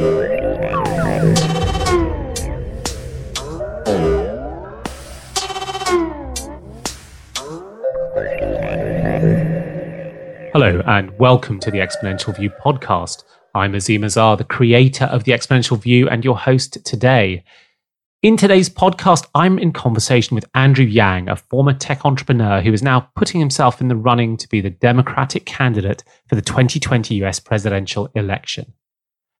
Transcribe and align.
Hello, 0.00 0.08
and 10.86 11.10
welcome 11.18 11.60
to 11.60 11.70
the 11.70 11.80
Exponential 11.80 12.34
View 12.34 12.48
podcast. 12.48 13.24
I'm 13.54 13.74
Azeem 13.74 14.02
Azhar, 14.02 14.38
the 14.38 14.44
creator 14.44 15.04
of 15.04 15.24
the 15.24 15.32
Exponential 15.32 15.78
View, 15.78 16.08
and 16.08 16.24
your 16.24 16.38
host 16.38 16.82
today. 16.86 17.44
In 18.22 18.38
today's 18.38 18.70
podcast, 18.70 19.26
I'm 19.34 19.58
in 19.58 19.70
conversation 19.70 20.34
with 20.34 20.48
Andrew 20.54 20.86
Yang, 20.86 21.28
a 21.28 21.36
former 21.36 21.74
tech 21.74 22.06
entrepreneur 22.06 22.62
who 22.62 22.72
is 22.72 22.82
now 22.82 23.10
putting 23.16 23.38
himself 23.38 23.82
in 23.82 23.88
the 23.88 23.96
running 23.96 24.38
to 24.38 24.48
be 24.48 24.62
the 24.62 24.70
Democratic 24.70 25.44
candidate 25.44 26.04
for 26.26 26.36
the 26.36 26.42
2020 26.42 27.16
US 27.16 27.38
presidential 27.38 28.08
election. 28.14 28.72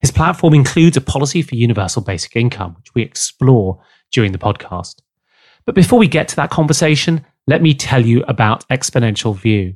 His 0.01 0.11
platform 0.11 0.55
includes 0.55 0.97
a 0.97 1.01
policy 1.01 1.43
for 1.43 1.57
universal 1.57 2.03
basic 2.03 2.37
income, 2.37 2.75
which 2.77 2.95
we 2.95 3.03
explore 3.03 3.83
during 4.13 4.33
the 4.33 4.39
podcast. 4.39 5.01
But 5.67 5.75
before 5.75 5.99
we 5.99 6.09
get 6.09 6.27
to 6.29 6.37
that 6.37 6.51
conversation, 6.51 7.25
let 7.47 7.61
me 7.63 7.75
tell 7.75 8.05
you 8.05 8.23
about 8.25 8.69
Exponential 8.69 9.37
View. 9.37 9.75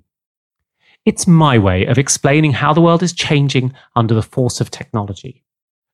It's 1.04 1.26
my 1.26 1.58
way 1.58 1.84
of 1.84 1.98
explaining 1.98 2.52
how 2.52 2.72
the 2.72 2.80
world 2.80 3.02
is 3.02 3.12
changing 3.12 3.74
under 3.94 4.14
the 4.14 4.22
force 4.22 4.62
of 4.62 4.70
technology. 4.70 5.44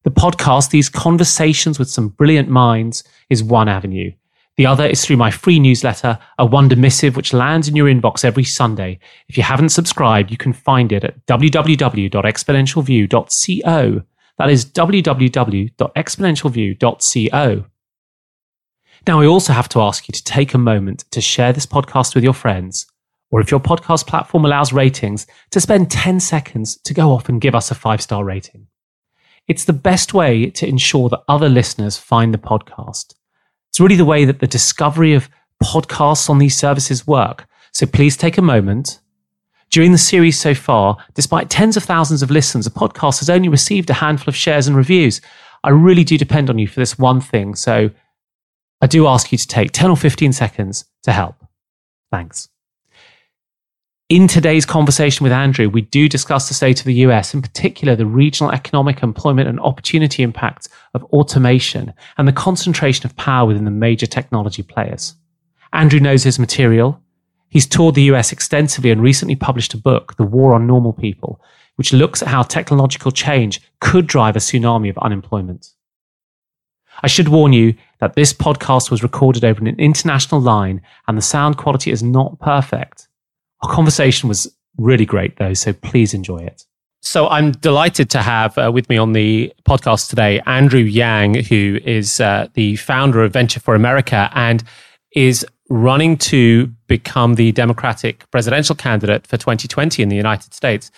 The 0.05 0.11
podcast, 0.11 0.71
these 0.71 0.89
conversations 0.89 1.79
with 1.79 1.91
some 1.91 2.09
brilliant 2.11 2.49
minds, 2.49 3.05
is 3.29 3.43
one 3.43 3.69
avenue. 3.69 4.13
The 4.57 4.67
other 4.67 4.87
is 4.87 5.05
through 5.05 5.17
my 5.17 5.31
free 5.31 5.59
newsletter, 5.59 6.19
a 6.39 6.47
wonder 6.47 6.77
missive 6.77 7.17
which 7.17 7.33
lands 7.33 7.67
in 7.67 7.75
your 7.75 7.87
inbox 7.87 8.25
every 8.25 8.45
Sunday. 8.45 9.01
If 9.29 9.37
you 9.37 9.43
haven't 9.43 9.71
subscribed, 9.71 10.31
you 10.31 10.37
can 10.37 10.53
find 10.53 10.93
it 10.93 11.03
at 11.03 11.27
www.exponentialview.co. 11.27 14.03
That 14.41 14.49
is 14.49 14.65
www.exponentialview.co. 14.65 17.65
Now, 19.07 19.21
I 19.21 19.27
also 19.27 19.53
have 19.53 19.69
to 19.69 19.83
ask 19.83 20.09
you 20.09 20.13
to 20.13 20.25
take 20.25 20.55
a 20.55 20.59
moment 20.59 21.05
to 21.11 21.21
share 21.21 21.53
this 21.53 21.67
podcast 21.67 22.15
with 22.15 22.25
your 22.25 22.33
friends, 22.33 22.87
or 23.31 23.43
if 23.43 23.51
your 23.51 23.61
podcast 23.61 24.07
platform 24.07 24.47
allows 24.47 24.73
ratings, 24.73 25.27
to 25.51 25.61
spend 25.61 25.91
10 25.91 26.21
seconds 26.21 26.79
to 26.85 26.95
go 26.95 27.13
off 27.13 27.29
and 27.29 27.39
give 27.39 27.55
us 27.55 27.71
a 27.71 27.75
five 27.75 28.01
star 28.01 28.25
rating. 28.25 28.67
It's 29.47 29.67
the 29.67 29.75
best 29.75 30.15
way 30.15 30.49
to 30.49 30.67
ensure 30.67 31.11
that 31.11 31.21
other 31.29 31.51
listeners 31.51 31.99
find 31.99 32.33
the 32.33 32.39
podcast. 32.39 33.13
It's 33.69 33.79
really 33.79 33.97
the 33.97 34.07
way 34.07 34.25
that 34.25 34.41
the 34.41 34.47
discovery 34.47 35.13
of 35.13 35.29
podcasts 35.63 36.31
on 36.31 36.39
these 36.39 36.57
services 36.57 37.07
work. 37.07 37.47
So 37.75 37.85
please 37.85 38.17
take 38.17 38.39
a 38.39 38.43
moment. 38.43 39.00
During 39.71 39.93
the 39.93 39.99
series 39.99 40.39
so 40.39 40.53
far, 40.53 40.97
despite 41.15 41.49
tens 41.49 41.77
of 41.77 41.85
thousands 41.85 42.23
of 42.23 42.31
listens, 42.31 42.65
the 42.65 42.71
podcast 42.73 43.21
has 43.21 43.31
only 43.31 43.49
received 43.49 43.89
a 43.89 43.95
handful 43.95 44.29
of 44.29 44.37
shares 44.37 44.67
and 44.67 44.77
reviews. 44.77 45.21
I 45.63 45.71
really 45.71 46.03
do 46.03 46.19
depend 46.19 46.51
on 46.51 46.59
you 46.59 46.67
for 46.67 46.81
this 46.81 46.99
one 46.99 47.21
thing. 47.21 47.55
So 47.55 47.91
I 48.81 48.87
do 48.87 49.07
ask 49.07 49.31
you 49.31 49.39
to 49.39 49.47
take 49.47 49.71
10 49.73 49.91
or 49.91 49.97
15 49.97 50.33
seconds 50.33 50.87
to 51.05 51.13
help. 51.13 51.37
Thanks. 52.11 52.49
In 54.09 54.27
today's 54.27 54.67
conversation 54.67 55.23
with 55.23 55.33
Andrew, 55.33 55.69
we 55.69 55.83
do 55.83 56.09
discuss 56.09 56.49
the 56.49 56.55
state 56.55 56.81
of 56.81 56.87
the 56.87 56.95
US, 56.95 57.33
in 57.33 57.41
particular 57.41 57.95
the 57.95 58.07
regional 58.07 58.51
economic 58.51 59.05
employment 59.05 59.49
and 59.49 59.61
opportunity 59.61 60.25
impacts 60.25 60.69
of 60.95 61.05
automation 61.05 61.95
and 62.19 62.27
the 62.27 62.33
concentration 62.33 63.07
of 63.07 63.15
power 63.15 63.47
within 63.47 63.67
the 63.67 63.71
major 63.71 64.07
technology 64.07 64.65
players. 64.65 65.15
Andrew 65.73 66.01
knows 66.01 66.25
his 66.25 66.41
material. 66.41 67.01
He's 67.51 67.67
toured 67.67 67.97
the 67.97 68.11
US 68.15 68.33
extensively 68.33 68.91
and 68.91 69.03
recently 69.03 69.37
published 69.37 69.75
a 69.75 69.79
book, 69.79 70.17
The 70.17 70.25
War 70.25 70.55
on 70.55 70.67
Normal 70.67 70.93
People, 70.93 71.43
which 71.77 71.93
looks 71.93 72.23
at 72.23 72.29
how 72.29 72.43
technological 72.43 73.11
change 73.11 73.61
could 73.81 74.07
drive 74.07 74.37
a 74.37 74.39
tsunami 74.39 74.89
of 74.89 74.99
unemployment. 74.99 75.75
I 77.03 77.09
should 77.09 77.29
warn 77.29 77.53
you 77.53 77.75
that 77.99 78.15
this 78.15 78.33
podcast 78.33 78.91
was 78.91 79.03
recorded 79.03 79.45
over 79.45 79.61
an 79.61 79.79
international 79.79 80.41
line 80.41 80.81
and 81.09 81.19
the 81.19 81.23
sound 81.23 81.57
quality 81.57 81.91
is 81.91 82.03
not 82.03 82.39
perfect. 82.41 83.09
Our 83.63 83.73
conversation 83.73 84.29
was 84.29 84.55
really 84.77 85.07
great, 85.07 85.37
though, 85.37 85.55
so 85.55 85.73
please 85.73 86.15
enjoy 86.15 86.39
it. 86.39 86.65
So 87.03 87.29
I'm 87.29 87.53
delighted 87.53 88.11
to 88.11 88.23
have 88.23 88.57
uh, 88.59 88.71
with 88.73 88.89
me 88.91 88.99
on 88.99 89.15
the 89.15 89.53
podcast 89.67 90.11
today 90.11 90.41
Andrew 90.41 90.81
Yang, 90.81 91.45
who 91.45 91.79
is 91.85 92.21
uh, 92.21 92.49
the 92.55 92.77
founder 92.77 93.25
of 93.25 93.33
Venture 93.33 93.61
for 93.61 93.75
America 93.75 94.31
and 94.35 94.63
is 95.13 95.47
running 95.69 96.17
to 96.17 96.67
become 96.89 97.37
the 97.37 97.53
Democratic 97.53 98.29
presidential 98.31 98.75
candidate 98.75 99.27
for 99.27 99.37
2020 99.37 100.03
in 100.03 100.09
the 100.09 100.17
United 100.17 100.53
States. 100.53 100.91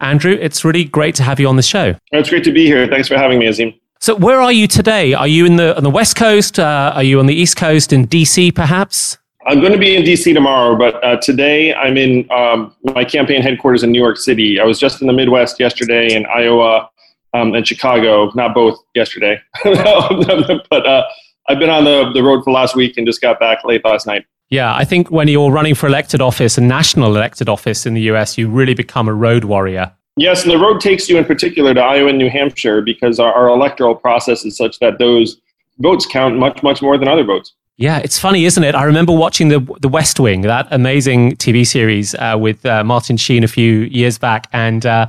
Andrew, 0.00 0.36
it's 0.38 0.64
really 0.64 0.84
great 0.84 1.14
to 1.14 1.22
have 1.22 1.40
you 1.40 1.48
on 1.48 1.56
the 1.56 1.62
show. 1.62 1.94
It's 2.12 2.28
great 2.28 2.44
to 2.44 2.52
be 2.52 2.66
here. 2.66 2.86
Thanks 2.86 3.08
for 3.08 3.16
having 3.16 3.38
me, 3.38 3.46
Azeem. 3.46 3.78
So, 4.00 4.14
where 4.14 4.40
are 4.40 4.52
you 4.52 4.66
today? 4.66 5.14
Are 5.14 5.26
you 5.26 5.46
in 5.46 5.56
the 5.56 5.74
on 5.76 5.82
the 5.82 5.90
West 5.90 6.16
Coast? 6.16 6.58
Uh, 6.58 6.92
are 6.94 7.02
you 7.02 7.18
on 7.18 7.26
the 7.26 7.34
East 7.34 7.56
Coast 7.56 7.92
in 7.92 8.06
DC, 8.06 8.54
perhaps? 8.54 9.16
I'm 9.46 9.60
going 9.60 9.72
to 9.72 9.78
be 9.78 9.94
in 9.94 10.02
DC 10.02 10.34
tomorrow, 10.34 10.76
but 10.76 11.02
uh, 11.04 11.16
today 11.20 11.72
I'm 11.72 11.96
in 11.96 12.28
um, 12.32 12.74
my 12.82 13.04
campaign 13.04 13.42
headquarters 13.42 13.84
in 13.84 13.92
New 13.92 14.00
York 14.00 14.16
City. 14.18 14.60
I 14.60 14.64
was 14.64 14.78
just 14.78 15.00
in 15.00 15.06
the 15.06 15.12
Midwest 15.12 15.60
yesterday 15.60 16.14
in 16.14 16.26
Iowa 16.26 16.90
um, 17.32 17.54
and 17.54 17.66
Chicago, 17.66 18.32
not 18.34 18.54
both 18.54 18.76
yesterday, 18.94 19.40
but 19.64 20.86
uh, 20.86 21.04
I've 21.48 21.58
been 21.58 21.70
on 21.70 21.84
the, 21.84 22.10
the 22.12 22.22
road 22.22 22.44
for 22.44 22.52
last 22.52 22.74
week 22.74 22.96
and 22.96 23.06
just 23.06 23.20
got 23.20 23.38
back 23.38 23.64
late 23.64 23.84
last 23.84 24.06
night. 24.06 24.26
Yeah, 24.48 24.74
I 24.74 24.84
think 24.84 25.10
when 25.10 25.28
you're 25.28 25.50
running 25.50 25.74
for 25.74 25.86
elected 25.86 26.20
office, 26.20 26.56
a 26.56 26.60
national 26.60 27.14
elected 27.16 27.48
office 27.48 27.86
in 27.86 27.94
the 27.94 28.02
US, 28.02 28.38
you 28.38 28.48
really 28.48 28.74
become 28.74 29.08
a 29.08 29.14
road 29.14 29.44
warrior. 29.44 29.92
Yes, 30.16 30.44
and 30.44 30.52
the 30.52 30.58
road 30.58 30.80
takes 30.80 31.08
you 31.08 31.18
in 31.18 31.24
particular 31.24 31.74
to 31.74 31.80
Iowa 31.80 32.08
and 32.08 32.18
New 32.18 32.30
Hampshire 32.30 32.80
because 32.80 33.20
our, 33.20 33.32
our 33.32 33.48
electoral 33.48 33.94
process 33.94 34.44
is 34.44 34.56
such 34.56 34.78
that 34.78 34.98
those 34.98 35.38
votes 35.78 36.06
count 36.06 36.38
much, 36.38 36.62
much 36.62 36.80
more 36.80 36.96
than 36.96 37.08
other 37.08 37.24
votes. 37.24 37.54
Yeah, 37.76 37.98
it's 37.98 38.18
funny, 38.18 38.46
isn't 38.46 38.64
it? 38.64 38.74
I 38.74 38.84
remember 38.84 39.12
watching 39.12 39.48
the 39.48 39.60
the 39.80 39.88
West 39.88 40.18
Wing, 40.18 40.40
that 40.42 40.66
amazing 40.70 41.32
TV 41.36 41.66
series 41.66 42.14
uh, 42.14 42.36
with 42.38 42.64
uh, 42.64 42.82
Martin 42.82 43.18
Sheen 43.18 43.44
a 43.44 43.48
few 43.48 43.80
years 43.80 44.16
back, 44.16 44.48
and 44.54 44.86
uh, 44.86 45.08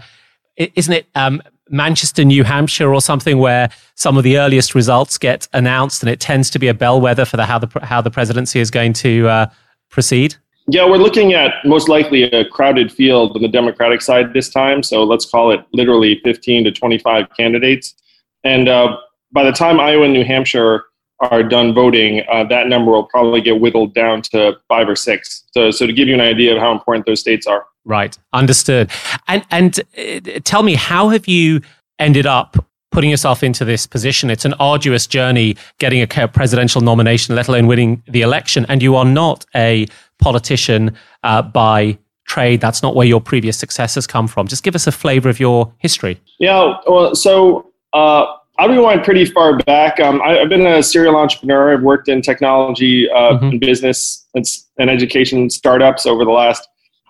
isn't 0.58 0.94
it 0.94 1.08
um, 1.16 1.42
Manchester, 1.70 2.24
New 2.24 2.44
Hampshire, 2.44 2.94
or 2.94 3.02
something 3.02 3.38
where 3.38 3.70
some 3.96 4.18
of 4.18 4.24
the 4.24 4.38
earliest 4.38 4.76
results 4.76 5.18
get 5.18 5.48
announced, 5.54 6.02
and 6.02 6.10
it 6.10 6.20
tends 6.20 6.50
to 6.52 6.60
be 6.60 6.68
a 6.68 6.74
bellwether 6.74 7.26
for 7.26 7.38
the 7.38 7.46
how 7.46 7.60
the 7.60 7.68
how 7.84 8.02
the 8.02 8.12
presidency 8.12 8.60
is 8.60 8.72
going 8.72 8.94
to 8.94 9.28
uh, 9.28 9.50
proceed. 9.90 10.36
Yeah, 10.70 10.86
we're 10.86 10.98
looking 10.98 11.34
at 11.34 11.54
most 11.64 11.88
likely 11.88 12.24
a 12.24 12.44
crowded 12.44 12.92
field 12.92 13.36
on 13.36 13.42
the 13.42 13.48
Democratic 13.48 14.02
side 14.02 14.34
this 14.34 14.50
time. 14.50 14.84
So 14.84 15.04
let's 15.04 15.26
call 15.26 15.52
it 15.52 15.62
literally 15.72 16.20
15 16.26 16.66
to 16.66 16.72
25 16.72 17.28
candidates, 17.38 17.96
and 18.44 18.68
uh, 18.68 18.98
by 19.32 19.44
the 19.44 19.52
time 19.52 19.80
Iowa 19.80 20.04
and 20.04 20.14
New 20.14 20.26
Hampshire 20.26 20.86
are 21.20 21.44
done 21.44 21.74
voting, 21.74 22.24
uh, 22.32 22.44
that 22.46 22.68
number 22.68 22.92
will 22.92 23.06
probably 23.06 23.42
get 23.42 23.60
whittled 23.60 23.94
down 23.94 24.22
to 24.22 24.58
five 24.68 24.88
or 24.88 24.96
six. 24.96 25.44
So, 25.52 25.72
so 25.72 25.88
to 25.88 25.94
give 25.94 26.08
you 26.08 26.14
an 26.14 26.22
idea 26.22 26.56
of 26.56 26.60
how 26.60 26.72
important 26.72 27.06
those 27.06 27.20
states 27.20 27.48
are. 27.48 27.66
Right, 27.86 28.18
understood. 28.34 28.92
And 29.28 29.44
and 29.50 29.80
uh, 29.98 30.40
tell 30.44 30.64
me, 30.64 30.76
how 30.76 31.10
have 31.10 31.28
you 31.28 31.62
ended 32.00 32.26
up 32.26 32.58
putting 32.92 33.10
yourself 33.10 33.44
into 33.44 33.66
this 33.66 33.88
position? 33.88 34.30
It's 34.30 34.46
an 34.46 34.54
arduous 34.60 35.08
journey 35.08 35.56
getting 35.80 36.02
a 36.02 36.28
presidential 36.28 36.82
nomination, 36.82 37.36
let 37.36 37.48
alone 37.48 37.66
winning 37.68 38.04
the 38.08 38.22
election, 38.22 38.66
and 38.70 38.84
you 38.84 38.96
are 38.96 39.06
not 39.06 39.46
a 39.56 39.88
politician 40.20 40.96
uh, 41.24 41.42
by 41.42 41.98
trade. 42.28 42.60
That's 42.60 42.84
not 42.84 42.94
where 42.94 43.08
your 43.08 43.22
previous 43.22 43.58
successes 43.58 44.06
come 44.06 44.28
from. 44.28 44.48
Just 44.48 44.64
give 44.64 44.76
us 44.76 44.86
a 44.86 44.92
flavor 44.92 45.30
of 45.30 45.40
your 45.40 45.74
history. 45.80 46.20
Yeah, 46.40 46.76
well, 46.88 47.16
so. 47.16 47.72
Uh, 47.94 48.26
I'll 48.60 48.70
rewind 48.70 49.04
pretty 49.04 49.26
far 49.26 49.58
back. 49.58 50.00
Um, 50.00 50.22
I, 50.24 50.34
have 50.34 50.50
been 50.50 50.66
a 50.66 50.82
serial 50.82 51.16
entrepreneur. 51.16 51.74
I've 51.74 51.84
worked 51.84 52.08
in 52.08 52.24
technology, 52.24 53.10
uh, 53.10 53.34
mm-hmm. 53.34 53.46
and 53.46 53.60
business, 53.60 54.26
and, 54.34 54.46
and, 54.80 54.90
education 54.90 55.50
startups 55.52 56.08
over 56.08 56.26
the 56.26 56.32
last 56.32 56.68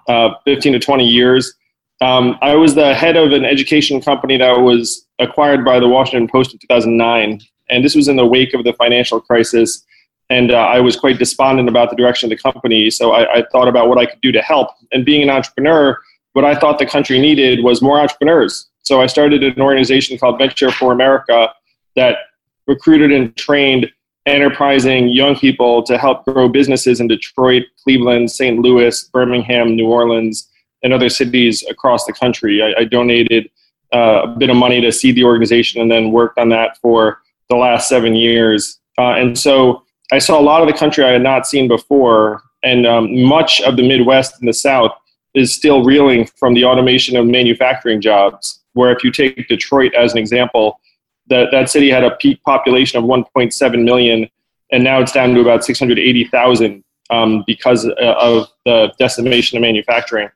uh, 0.10 0.32
15 0.44 0.74
to 0.74 0.80
20 0.80 1.08
years. 1.08 1.54
Um, 2.02 2.38
I 2.42 2.56
was 2.56 2.76
the 2.76 2.94
head 2.94 3.16
of 3.16 3.32
an 3.32 3.46
education 3.46 4.02
company 4.02 4.38
that 4.38 4.60
was 4.60 5.08
acquired 5.20 5.64
by 5.64 5.80
the 5.80 5.88
Washington 5.88 6.28
Post 6.28 6.52
in 6.52 6.60
2009, 6.60 7.40
and 7.70 7.84
this 7.84 7.96
was 7.96 8.10
in 8.10 8.18
the 8.18 8.26
wake 8.26 8.54
of 8.54 8.66
the 8.66 8.74
financial 8.74 9.22
crisis. 9.22 9.86
And 10.30 10.52
uh, 10.52 10.58
I 10.58 10.82
was 10.82 10.98
quite 10.98 11.18
despondent 11.18 11.70
about 11.70 11.90
the 11.90 11.96
direction 11.96 12.30
of 12.30 12.38
the 12.38 12.52
company, 12.52 12.90
so 12.90 13.14
I, 13.14 13.38
I 13.38 13.44
thought 13.54 13.70
about 13.70 13.88
what 13.88 13.98
I 13.98 14.06
could 14.06 14.20
do 14.20 14.34
to 14.34 14.42
help. 14.42 14.72
And 14.92 15.06
being 15.06 15.24
an 15.24 15.30
entrepreneur, 15.30 15.98
what 16.34 16.44
I 16.44 16.56
thought 16.60 16.78
the 16.78 16.86
country 16.86 17.20
needed 17.20 17.64
was 17.64 17.82
more 17.82 18.00
entrepreneurs 18.00 18.68
so 18.88 19.02
I 19.02 19.06
started 19.08 19.44
an 19.44 19.60
organization 19.60 20.18
called 20.18 20.38
Venture 20.38 20.72
for 20.72 20.94
America 20.94 21.54
that 21.98 22.20
recruited 22.68 23.12
and 23.12 23.36
trained 23.36 23.92
enterprising 24.26 25.10
young 25.10 25.36
people 25.36 25.84
to 25.84 25.98
help 25.98 26.24
grow 26.24 26.48
businesses 26.48 27.02
in 27.02 27.10
Detroit, 27.10 27.64
Cleveland, 27.84 28.32
St. 28.32 28.60
Louis, 28.60 29.04
Birmingham, 29.12 29.76
New 29.76 29.88
Orleans, 29.88 30.50
and 30.84 30.94
other 30.94 31.10
cities 31.10 31.66
across 31.70 32.06
the 32.06 32.14
country. 32.14 32.62
I, 32.64 32.82
I 32.82 32.84
donated 32.86 33.50
uh, 33.94 34.22
a 34.24 34.28
bit 34.28 34.50
of 34.50 34.56
money 34.56 34.80
to 34.80 34.92
seed 34.94 35.16
the 35.16 35.26
organization 35.26 35.82
and 35.82 35.92
then 35.92 36.14
worked 36.14 36.38
on 36.38 36.48
that 36.50 36.78
for 36.78 37.22
the 37.50 37.58
last 37.58 37.90
seven 37.90 38.16
years. 38.16 38.80
Uh, 38.98 39.16
and 39.16 39.38
so 39.38 39.84
I 40.14 40.20
saw 40.20 40.40
a 40.40 40.42
lot 40.42 40.62
of 40.62 40.68
the 40.70 40.74
country 40.74 41.04
I 41.04 41.12
had 41.12 41.24
not 41.24 41.46
seen 41.46 41.68
before, 41.68 42.42
and 42.64 42.88
um, 42.88 43.22
much 43.22 43.60
of 43.60 43.76
the 43.76 43.86
Midwest 43.86 44.40
and 44.40 44.48
the 44.48 44.54
South 44.54 44.92
is 45.34 45.54
still 45.54 45.84
reeling 45.84 46.26
from 46.26 46.54
the 46.54 46.64
automation 46.64 47.18
of 47.18 47.26
manufacturing 47.26 48.00
jobs 48.00 48.57
where 48.78 48.92
if 48.96 49.04
you 49.04 49.12
take 49.12 49.48
Detroit 49.48 49.94
as 49.94 50.14
an 50.14 50.20
example, 50.20 50.80
that 51.28 51.50
that 51.52 51.70
city 51.70 51.90
had 51.90 52.04
a 52.04 52.12
peak 52.12 52.42
population 52.44 52.98
of 52.98 53.06
1.7 53.06 53.84
million, 53.84 54.30
and 54.72 54.84
now 54.84 55.02
it's 55.02 55.12
down 55.12 55.34
to 55.34 55.42
about 55.42 55.66
680,000 55.66 56.84
um, 57.10 57.44
because 57.46 57.86
of 57.86 58.48
the 58.66 58.94
decimation 58.98 59.58
of 59.58 59.62
manufacturing. 59.62 60.30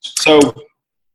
So, 0.00 0.38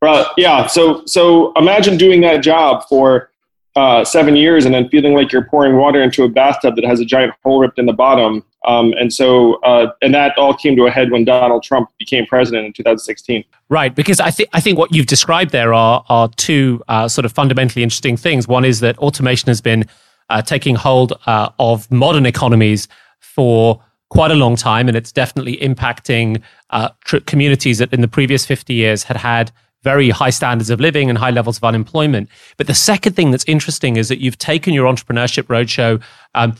uh, 0.01 0.25
yeah, 0.37 0.67
so 0.67 1.05
so 1.05 1.53
imagine 1.53 1.97
doing 1.97 2.21
that 2.21 2.43
job 2.43 2.83
for 2.89 3.31
uh, 3.75 4.05
seven 4.05 4.35
years 4.35 4.65
and 4.65 4.73
then 4.73 4.87
feeling 4.89 5.13
like 5.13 5.31
you're 5.31 5.45
pouring 5.45 5.77
water 5.77 6.01
into 6.01 6.23
a 6.23 6.29
bathtub 6.29 6.75
that 6.75 6.85
has 6.85 6.99
a 6.99 7.05
giant 7.05 7.33
hole 7.43 7.59
ripped 7.59 7.79
in 7.79 7.85
the 7.85 7.93
bottom. 7.93 8.43
Um, 8.65 8.93
and 8.99 9.11
so, 9.11 9.55
uh, 9.61 9.91
and 10.01 10.13
that 10.13 10.37
all 10.37 10.53
came 10.53 10.75
to 10.75 10.85
a 10.85 10.91
head 10.91 11.11
when 11.11 11.25
Donald 11.25 11.63
Trump 11.63 11.89
became 11.97 12.25
president 12.25 12.65
in 12.65 12.73
2016. 12.73 13.43
Right, 13.69 13.93
because 13.93 14.19
I 14.19 14.31
think 14.31 14.49
I 14.53 14.59
think 14.59 14.77
what 14.77 14.93
you've 14.93 15.07
described 15.07 15.51
there 15.51 15.73
are 15.73 16.05
are 16.07 16.29
two 16.37 16.81
uh, 16.87 17.07
sort 17.07 17.25
of 17.25 17.31
fundamentally 17.31 17.83
interesting 17.83 18.15
things. 18.15 18.47
One 18.47 18.63
is 18.63 18.79
that 18.81 18.97
automation 18.99 19.47
has 19.47 19.59
been 19.59 19.85
uh, 20.29 20.41
taking 20.41 20.75
hold 20.75 21.13
uh, 21.25 21.49
of 21.59 21.91
modern 21.91 22.25
economies 22.25 22.87
for 23.19 23.81
quite 24.09 24.31
a 24.31 24.35
long 24.35 24.55
time, 24.55 24.87
and 24.87 24.95
it's 24.95 25.11
definitely 25.11 25.57
impacting 25.57 26.41
uh, 26.69 26.89
tr- 27.03 27.17
communities 27.25 27.79
that 27.79 27.91
in 27.91 28.01
the 28.01 28.07
previous 28.07 28.45
50 28.45 28.73
years 28.73 29.03
had 29.03 29.17
had 29.17 29.51
very 29.83 30.09
high 30.09 30.29
standards 30.29 30.69
of 30.69 30.79
living 30.79 31.09
and 31.09 31.17
high 31.17 31.31
levels 31.31 31.57
of 31.57 31.63
unemployment. 31.63 32.29
But 32.57 32.67
the 32.67 32.73
second 32.73 33.15
thing 33.15 33.31
that's 33.31 33.45
interesting 33.45 33.97
is 33.97 34.07
that 34.09 34.19
you've 34.19 34.37
taken 34.37 34.73
your 34.73 34.91
entrepreneurship 34.91 35.43
roadshow 35.43 36.01
um, 36.33 36.55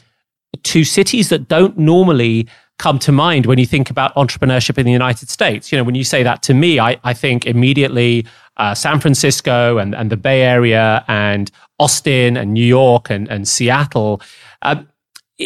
to 0.63 0.83
cities 0.83 1.29
that 1.29 1.47
don't 1.47 1.77
normally 1.77 2.47
come 2.79 2.99
to 2.99 3.11
mind 3.11 3.45
when 3.45 3.59
you 3.59 3.65
think 3.65 3.89
about 3.89 4.13
entrepreneurship 4.15 4.77
in 4.77 4.85
the 4.85 4.91
United 4.91 5.29
States. 5.29 5.71
You 5.71 5.77
know, 5.77 5.83
when 5.83 5.95
you 5.95 6.03
say 6.03 6.23
that 6.23 6.43
to 6.43 6.53
me, 6.53 6.79
I, 6.79 6.99
I 7.03 7.13
think 7.13 7.45
immediately 7.45 8.25
uh, 8.57 8.75
San 8.75 8.99
Francisco 8.99 9.77
and, 9.77 9.95
and 9.95 10.09
the 10.09 10.17
Bay 10.17 10.41
Area 10.41 11.03
and 11.07 11.51
Austin 11.79 12.37
and 12.37 12.53
New 12.53 12.65
York 12.65 13.09
and, 13.09 13.29
and 13.29 13.47
Seattle. 13.47 14.21
Um, 14.61 14.89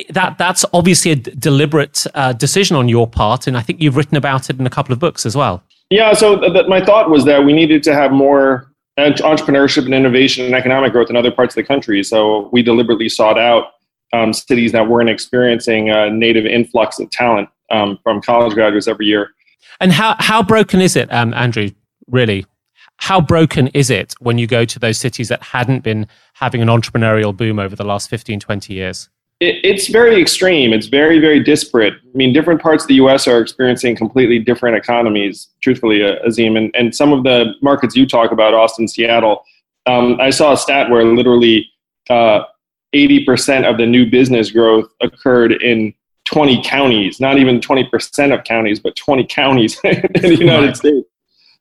that 0.09 0.37
that's 0.37 0.65
obviously 0.73 1.11
a 1.11 1.15
d- 1.15 1.31
deliberate 1.37 2.05
uh, 2.13 2.33
decision 2.33 2.75
on 2.75 2.89
your 2.89 3.07
part, 3.07 3.47
and 3.47 3.57
I 3.57 3.61
think 3.61 3.81
you've 3.81 3.95
written 3.95 4.17
about 4.17 4.49
it 4.49 4.59
in 4.59 4.67
a 4.67 4.69
couple 4.69 4.91
of 4.91 4.99
books 4.99 5.25
as 5.25 5.35
well. 5.35 5.63
Yeah. 5.89 6.13
So 6.13 6.39
th- 6.39 6.53
th- 6.53 6.67
my 6.67 6.83
thought 6.83 7.09
was 7.09 7.25
that 7.25 7.45
we 7.45 7.53
needed 7.53 7.83
to 7.83 7.93
have 7.93 8.11
more 8.11 8.71
entrepreneurship 8.97 9.85
and 9.85 9.93
innovation 9.93 10.45
and 10.45 10.55
economic 10.55 10.91
growth 10.91 11.09
in 11.09 11.15
other 11.15 11.31
parts 11.31 11.55
of 11.55 11.63
the 11.63 11.67
country. 11.67 12.03
So 12.03 12.49
we 12.51 12.63
deliberately 12.63 13.09
sought 13.09 13.37
out 13.37 13.67
um, 14.13 14.33
cities 14.33 14.71
that 14.71 14.87
weren't 14.87 15.09
experiencing 15.09 15.89
a 15.89 16.09
native 16.09 16.45
influx 16.45 16.99
of 16.99 17.09
talent 17.11 17.49
um, 17.69 17.99
from 18.03 18.21
college 18.21 18.53
graduates 18.53 18.87
every 18.87 19.05
year. 19.05 19.29
And 19.79 19.91
how 19.91 20.15
how 20.19 20.41
broken 20.41 20.81
is 20.81 20.95
it, 20.95 21.11
um, 21.13 21.33
Andrew? 21.33 21.69
Really, 22.07 22.45
how 22.97 23.21
broken 23.21 23.67
is 23.67 23.89
it 23.89 24.15
when 24.19 24.37
you 24.37 24.47
go 24.47 24.65
to 24.65 24.79
those 24.79 24.97
cities 24.97 25.29
that 25.29 25.43
hadn't 25.43 25.83
been 25.83 26.07
having 26.33 26.61
an 26.61 26.67
entrepreneurial 26.67 27.35
boom 27.35 27.59
over 27.59 27.75
the 27.75 27.83
last 27.83 28.09
15, 28.09 28.39
20 28.39 28.73
years? 28.73 29.09
It, 29.39 29.59
it's 29.63 29.87
very 29.87 30.19
extreme. 30.21 30.73
It's 30.73 30.87
very, 30.87 31.19
very 31.19 31.41
disparate. 31.41 31.93
I 31.93 32.17
mean, 32.17 32.33
different 32.33 32.61
parts 32.61 32.83
of 32.83 32.87
the 32.87 32.95
U.S. 32.95 33.27
are 33.27 33.39
experiencing 33.39 33.95
completely 33.95 34.39
different 34.39 34.75
economies, 34.75 35.49
truthfully, 35.61 36.03
uh, 36.03 36.15
Azeem. 36.27 36.57
And, 36.57 36.75
and 36.75 36.93
some 36.93 37.13
of 37.13 37.23
the 37.23 37.53
markets 37.61 37.95
you 37.95 38.07
talk 38.07 38.31
about, 38.31 38.53
Austin, 38.53 38.87
Seattle, 38.87 39.43
um, 39.85 40.19
I 40.19 40.31
saw 40.31 40.53
a 40.53 40.57
stat 40.57 40.89
where 40.89 41.03
literally 41.03 41.69
uh, 42.09 42.43
80% 42.93 43.69
of 43.69 43.77
the 43.77 43.85
new 43.85 44.09
business 44.09 44.51
growth 44.51 44.91
occurred 45.01 45.51
in 45.61 45.93
20 46.25 46.61
counties, 46.63 47.19
not 47.19 47.37
even 47.37 47.59
20% 47.59 48.37
of 48.37 48.43
counties, 48.43 48.79
but 48.79 48.95
20 48.95 49.25
counties 49.25 49.79
in 49.83 50.01
the 50.21 50.35
United 50.37 50.75
States. 50.75 51.07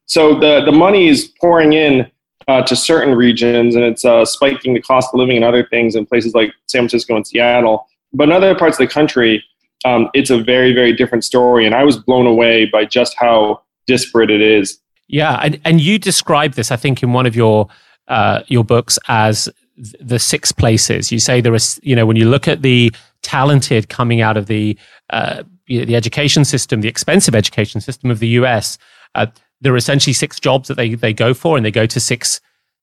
So 0.06 0.38
the, 0.38 0.64
the 0.64 0.72
money 0.72 1.08
is 1.08 1.32
pouring 1.40 1.72
in 1.72 2.10
uh, 2.48 2.62
to 2.62 2.76
certain 2.76 3.14
regions, 3.14 3.74
and 3.74 3.84
it's 3.84 4.04
uh, 4.04 4.24
spiking 4.24 4.74
the 4.74 4.80
cost 4.80 5.10
of 5.12 5.18
living 5.18 5.36
and 5.36 5.44
other 5.44 5.66
things 5.66 5.94
in 5.96 6.06
places 6.06 6.34
like 6.34 6.52
San 6.66 6.82
Francisco 6.82 7.16
and 7.16 7.26
Seattle. 7.26 7.88
But 8.12 8.24
in 8.24 8.32
other 8.32 8.54
parts 8.54 8.78
of 8.80 8.86
the 8.86 8.92
country, 8.92 9.44
um, 9.84 10.08
it's 10.14 10.30
a 10.30 10.42
very, 10.42 10.72
very 10.72 10.92
different 10.92 11.24
story. 11.24 11.66
And 11.66 11.74
I 11.74 11.84
was 11.84 11.96
blown 11.96 12.26
away 12.26 12.66
by 12.66 12.84
just 12.84 13.16
how 13.18 13.62
disparate 13.86 14.30
it 14.30 14.40
is. 14.40 14.78
Yeah, 15.08 15.38
and, 15.42 15.60
and 15.64 15.80
you 15.80 15.98
describe 15.98 16.54
this, 16.54 16.70
I 16.70 16.76
think, 16.76 17.02
in 17.02 17.12
one 17.12 17.26
of 17.26 17.36
your 17.36 17.68
uh, 18.08 18.42
your 18.46 18.64
books 18.64 18.98
as 19.08 19.48
the 19.76 20.18
six 20.18 20.52
places. 20.52 21.12
You 21.12 21.18
say 21.18 21.40
there 21.40 21.54
is, 21.54 21.80
you 21.82 21.94
know, 21.94 22.06
when 22.06 22.16
you 22.16 22.28
look 22.28 22.48
at 22.48 22.62
the 22.62 22.92
talented 23.22 23.88
coming 23.88 24.20
out 24.20 24.36
of 24.36 24.46
the 24.46 24.78
uh, 25.10 25.42
the 25.66 25.96
education 25.96 26.44
system, 26.44 26.80
the 26.80 26.88
expensive 26.88 27.34
education 27.34 27.80
system 27.80 28.10
of 28.10 28.20
the 28.20 28.28
U.S. 28.28 28.78
Uh, 29.14 29.26
there 29.60 29.72
are 29.72 29.76
essentially 29.76 30.12
six 30.12 30.38
jobs 30.38 30.68
that 30.68 30.74
they, 30.74 30.94
they 30.94 31.12
go 31.12 31.34
for 31.34 31.56
and 31.56 31.64
they 31.64 31.70
go 31.70 31.86
to 31.86 32.00
six 32.00 32.40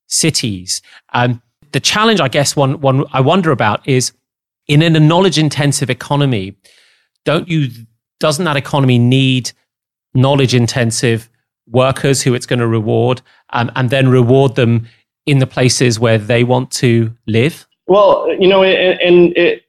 cities. 0.08 0.82
Um, 1.14 1.42
the 1.72 1.80
challenge, 1.80 2.20
I 2.20 2.28
guess, 2.28 2.56
one, 2.56 2.80
one 2.82 3.06
I 3.14 3.22
wonder 3.22 3.52
about 3.52 3.88
is 3.88 4.12
in 4.68 4.82
a 4.82 5.00
knowledge 5.00 5.38
intensive 5.38 5.90
economy, 5.90 6.56
don't 7.26 7.48
you, 7.48 7.70
doesn't 8.20 8.46
that 8.46 8.58
economy 8.58 8.98
need 8.98 9.52
knowledge 10.14 10.56
intensive 10.56 11.30
workers 11.68 12.22
who 12.22 12.34
it's 12.34 12.46
going 12.46 12.60
to 12.60 12.68
reward 12.68 13.22
um, 13.52 13.72
and 13.76 13.90
then 13.90 14.08
reward 14.08 14.56
them 14.56 14.88
in 15.26 15.40
the 15.40 15.48
places 15.48 16.00
where 16.00 16.18
they 16.18 16.44
want 16.44 16.72
to 16.72 17.14
live? 17.28 17.68
Well, 17.88 18.34
you 18.40 18.48
know, 18.48 18.64
and, 18.64 19.00
and 19.02 19.38
it, 19.38 19.63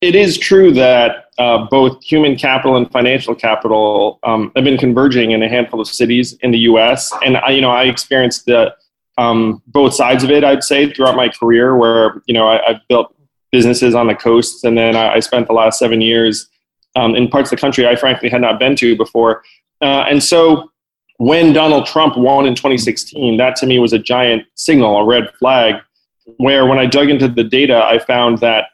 it 0.00 0.14
is 0.14 0.38
true 0.38 0.72
that 0.72 1.26
uh, 1.38 1.66
both 1.70 2.02
human 2.02 2.36
capital 2.36 2.76
and 2.76 2.90
financial 2.90 3.34
capital 3.34 4.18
um, 4.22 4.52
have 4.54 4.64
been 4.64 4.78
converging 4.78 5.32
in 5.32 5.42
a 5.42 5.48
handful 5.48 5.80
of 5.80 5.88
cities 5.88 6.34
in 6.42 6.50
the 6.50 6.58
U.S. 6.60 7.12
And 7.24 7.36
I, 7.36 7.50
you 7.50 7.60
know, 7.60 7.70
I 7.70 7.84
experienced 7.84 8.46
the 8.46 8.74
um, 9.18 9.60
both 9.66 9.94
sides 9.94 10.22
of 10.22 10.30
it. 10.30 10.44
I'd 10.44 10.62
say 10.62 10.92
throughout 10.92 11.16
my 11.16 11.28
career, 11.28 11.76
where 11.76 12.22
you 12.26 12.34
know 12.34 12.48
I, 12.48 12.60
have 12.66 12.80
built 12.88 13.14
businesses 13.50 13.94
on 13.94 14.06
the 14.06 14.14
coasts, 14.14 14.62
and 14.64 14.78
then 14.78 14.94
I, 14.94 15.14
I 15.14 15.20
spent 15.20 15.48
the 15.48 15.52
last 15.52 15.78
seven 15.78 16.00
years 16.00 16.48
um, 16.94 17.16
in 17.16 17.28
parts 17.28 17.50
of 17.52 17.56
the 17.58 17.60
country 17.60 17.86
I 17.86 17.96
frankly 17.96 18.28
had 18.28 18.40
not 18.40 18.58
been 18.58 18.76
to 18.76 18.96
before. 18.96 19.42
Uh, 19.80 20.04
and 20.08 20.22
so, 20.22 20.70
when 21.16 21.52
Donald 21.52 21.86
Trump 21.86 22.16
won 22.16 22.46
in 22.46 22.54
2016, 22.54 23.36
that 23.38 23.56
to 23.56 23.66
me 23.66 23.80
was 23.80 23.92
a 23.92 23.98
giant 23.98 24.44
signal, 24.54 24.98
a 24.98 25.04
red 25.04 25.28
flag. 25.38 25.74
Where 26.36 26.66
when 26.66 26.78
I 26.78 26.86
dug 26.86 27.08
into 27.08 27.26
the 27.26 27.42
data, 27.42 27.82
I 27.84 27.98
found 27.98 28.38
that 28.38 28.66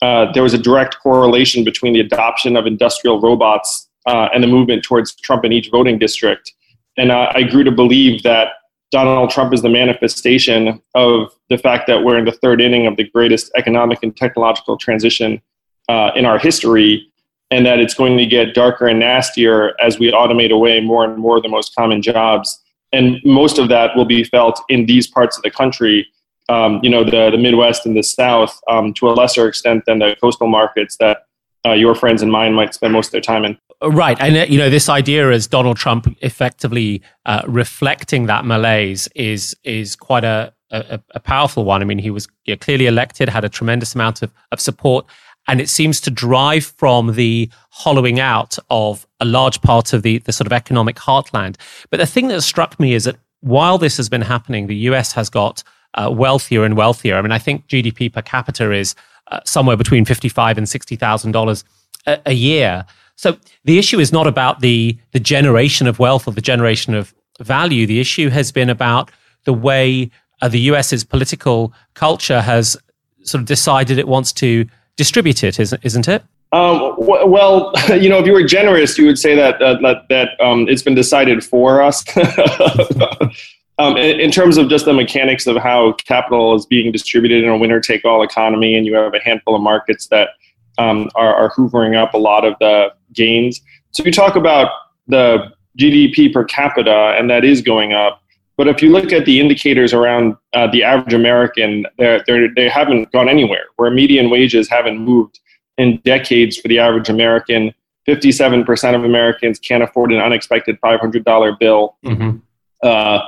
uh, 0.00 0.30
there 0.32 0.42
was 0.42 0.54
a 0.54 0.58
direct 0.58 0.98
correlation 1.00 1.64
between 1.64 1.92
the 1.92 2.00
adoption 2.00 2.56
of 2.56 2.66
industrial 2.66 3.20
robots 3.20 3.88
uh, 4.06 4.28
and 4.32 4.42
the 4.42 4.46
movement 4.46 4.84
towards 4.84 5.14
Trump 5.14 5.44
in 5.44 5.52
each 5.52 5.70
voting 5.70 5.98
district. 5.98 6.52
And 6.96 7.10
uh, 7.10 7.32
I 7.34 7.42
grew 7.42 7.64
to 7.64 7.72
believe 7.72 8.22
that 8.22 8.48
Donald 8.90 9.30
Trump 9.30 9.52
is 9.52 9.62
the 9.62 9.68
manifestation 9.68 10.80
of 10.94 11.32
the 11.50 11.58
fact 11.58 11.86
that 11.88 12.04
we're 12.04 12.18
in 12.18 12.24
the 12.24 12.32
third 12.32 12.60
inning 12.60 12.86
of 12.86 12.96
the 12.96 13.04
greatest 13.04 13.50
economic 13.56 14.02
and 14.02 14.16
technological 14.16 14.78
transition 14.78 15.42
uh, 15.88 16.10
in 16.14 16.24
our 16.24 16.38
history, 16.38 17.06
and 17.50 17.66
that 17.66 17.78
it's 17.78 17.94
going 17.94 18.16
to 18.16 18.26
get 18.26 18.54
darker 18.54 18.86
and 18.86 18.98
nastier 18.98 19.74
as 19.80 19.98
we 19.98 20.10
automate 20.10 20.50
away 20.50 20.80
more 20.80 21.04
and 21.04 21.18
more 21.18 21.36
of 21.36 21.42
the 21.42 21.48
most 21.48 21.74
common 21.74 22.00
jobs. 22.00 22.62
And 22.92 23.20
most 23.24 23.58
of 23.58 23.68
that 23.68 23.94
will 23.94 24.06
be 24.06 24.24
felt 24.24 24.60
in 24.68 24.86
these 24.86 25.06
parts 25.06 25.36
of 25.36 25.42
the 25.42 25.50
country 25.50 26.06
um, 26.48 26.80
you 26.82 26.90
know, 26.90 27.04
the, 27.04 27.30
the 27.30 27.38
Midwest 27.38 27.84
and 27.86 27.96
the 27.96 28.02
South 28.02 28.58
um, 28.68 28.94
to 28.94 29.08
a 29.08 29.12
lesser 29.12 29.48
extent 29.48 29.84
than 29.86 29.98
the 29.98 30.16
coastal 30.20 30.48
markets 30.48 30.96
that 30.98 31.26
uh, 31.66 31.72
your 31.72 31.94
friends 31.94 32.22
and 32.22 32.32
mine 32.32 32.54
might 32.54 32.74
spend 32.74 32.92
most 32.92 33.08
of 33.08 33.12
their 33.12 33.20
time 33.20 33.44
in. 33.44 33.58
Right. 33.82 34.16
And, 34.20 34.36
uh, 34.36 34.46
you 34.48 34.58
know, 34.58 34.70
this 34.70 34.88
idea 34.88 35.30
as 35.30 35.46
Donald 35.46 35.76
Trump 35.76 36.08
effectively 36.20 37.02
uh, 37.26 37.42
reflecting 37.46 38.26
that 38.26 38.44
malaise 38.44 39.08
is, 39.14 39.54
is 39.62 39.94
quite 39.94 40.24
a, 40.24 40.52
a, 40.70 41.00
a 41.12 41.20
powerful 41.20 41.64
one. 41.64 41.80
I 41.80 41.84
mean, 41.84 41.98
he 41.98 42.10
was 42.10 42.28
you 42.44 42.54
know, 42.54 42.58
clearly 42.58 42.86
elected, 42.86 43.28
had 43.28 43.44
a 43.44 43.48
tremendous 43.48 43.94
amount 43.94 44.22
of, 44.22 44.32
of 44.50 44.60
support, 44.60 45.06
and 45.46 45.60
it 45.60 45.68
seems 45.68 46.00
to 46.02 46.10
drive 46.10 46.64
from 46.64 47.14
the 47.14 47.50
hollowing 47.70 48.20
out 48.20 48.58
of 48.68 49.06
a 49.20 49.24
large 49.24 49.62
part 49.62 49.92
of 49.92 50.02
the, 50.02 50.18
the 50.18 50.32
sort 50.32 50.46
of 50.46 50.52
economic 50.52 50.96
heartland. 50.96 51.56
But 51.90 52.00
the 52.00 52.06
thing 52.06 52.28
that 52.28 52.42
struck 52.42 52.78
me 52.78 52.94
is 52.94 53.04
that 53.04 53.16
while 53.40 53.78
this 53.78 53.96
has 53.96 54.08
been 54.08 54.22
happening, 54.22 54.66
the 54.66 54.76
US 54.76 55.12
has 55.12 55.30
got 55.30 55.62
uh, 55.94 56.10
wealthier 56.12 56.64
and 56.64 56.76
wealthier. 56.76 57.16
I 57.16 57.22
mean, 57.22 57.32
I 57.32 57.38
think 57.38 57.66
GDP 57.66 58.12
per 58.12 58.22
capita 58.22 58.72
is 58.72 58.94
uh, 59.28 59.40
somewhere 59.44 59.76
between 59.76 60.04
fifty-five 60.04 60.58
and 60.58 60.68
sixty 60.68 60.96
thousand 60.96 61.32
dollars 61.32 61.64
a 62.06 62.32
year. 62.32 62.86
So 63.16 63.36
the 63.64 63.78
issue 63.78 63.98
is 63.98 64.12
not 64.12 64.26
about 64.26 64.60
the 64.60 64.96
the 65.12 65.20
generation 65.20 65.86
of 65.86 65.98
wealth 65.98 66.28
or 66.28 66.32
the 66.32 66.40
generation 66.40 66.94
of 66.94 67.14
value. 67.40 67.86
The 67.86 68.00
issue 68.00 68.28
has 68.30 68.52
been 68.52 68.70
about 68.70 69.10
the 69.44 69.52
way 69.52 70.10
uh, 70.42 70.48
the 70.48 70.60
US's 70.60 71.04
political 71.04 71.72
culture 71.94 72.40
has 72.40 72.76
sort 73.22 73.40
of 73.40 73.46
decided 73.46 73.98
it 73.98 74.08
wants 74.08 74.32
to 74.34 74.66
distribute 74.96 75.44
it, 75.44 75.58
isn't, 75.58 75.84
isn't 75.84 76.08
it? 76.08 76.22
Um, 76.52 76.94
well, 76.98 77.72
you 77.88 78.08
know, 78.08 78.18
if 78.18 78.26
you 78.26 78.32
were 78.32 78.44
generous, 78.44 78.96
you 78.98 79.06
would 79.06 79.18
say 79.18 79.34
that 79.34 79.60
uh, 79.60 79.78
that, 79.82 80.08
that 80.08 80.40
um, 80.40 80.68
it's 80.68 80.82
been 80.82 80.94
decided 80.94 81.44
for 81.44 81.82
us. 81.82 82.04
Um, 83.80 83.96
in, 83.96 84.32
terms 84.32 84.56
of 84.56 84.68
just 84.68 84.86
the 84.86 84.92
mechanics 84.92 85.46
of 85.46 85.56
how 85.56 85.92
capital 85.92 86.56
is 86.56 86.66
being 86.66 86.90
distributed 86.90 87.44
in 87.44 87.50
a 87.50 87.56
winner 87.56 87.80
take 87.80 88.04
all 88.04 88.24
economy, 88.24 88.74
and 88.74 88.84
you 88.84 88.94
have 88.94 89.14
a 89.14 89.20
handful 89.20 89.54
of 89.54 89.62
markets 89.62 90.08
that 90.08 90.30
um, 90.78 91.08
are, 91.14 91.32
are, 91.32 91.50
hoovering 91.52 91.96
up 91.96 92.14
a 92.14 92.18
lot 92.18 92.44
of 92.44 92.54
the 92.58 92.92
gains. 93.12 93.60
So 93.92 94.04
you 94.04 94.10
talk 94.10 94.34
about 94.34 94.70
the 95.06 95.52
GDP 95.78 96.32
per 96.32 96.44
capita, 96.44 97.14
and 97.16 97.30
that 97.30 97.44
is 97.44 97.62
going 97.62 97.92
up. 97.92 98.20
But 98.56 98.66
if 98.66 98.82
you 98.82 98.90
look 98.90 99.12
at 99.12 99.24
the 99.24 99.38
indicators 99.38 99.92
around 99.92 100.36
uh, 100.52 100.66
the 100.66 100.82
average 100.82 101.14
American, 101.14 101.86
they're, 101.98 102.24
they're, 102.26 102.52
they 102.52 102.68
haven't 102.68 103.12
gone 103.12 103.28
anywhere, 103.28 103.66
where 103.76 103.90
median 103.92 104.28
wages 104.28 104.68
haven't 104.68 104.98
moved 104.98 105.38
in 105.78 105.98
decades 105.98 106.56
for 106.58 106.66
the 106.66 106.80
average 106.80 107.08
American. 107.08 107.72
57% 108.08 108.94
of 108.96 109.04
Americans 109.04 109.60
can't 109.60 109.84
afford 109.84 110.12
an 110.12 110.18
unexpected 110.18 110.80
$500 110.80 111.58
bill. 111.60 111.96
Mm-hmm. 112.04 112.38
Uh, 112.82 113.20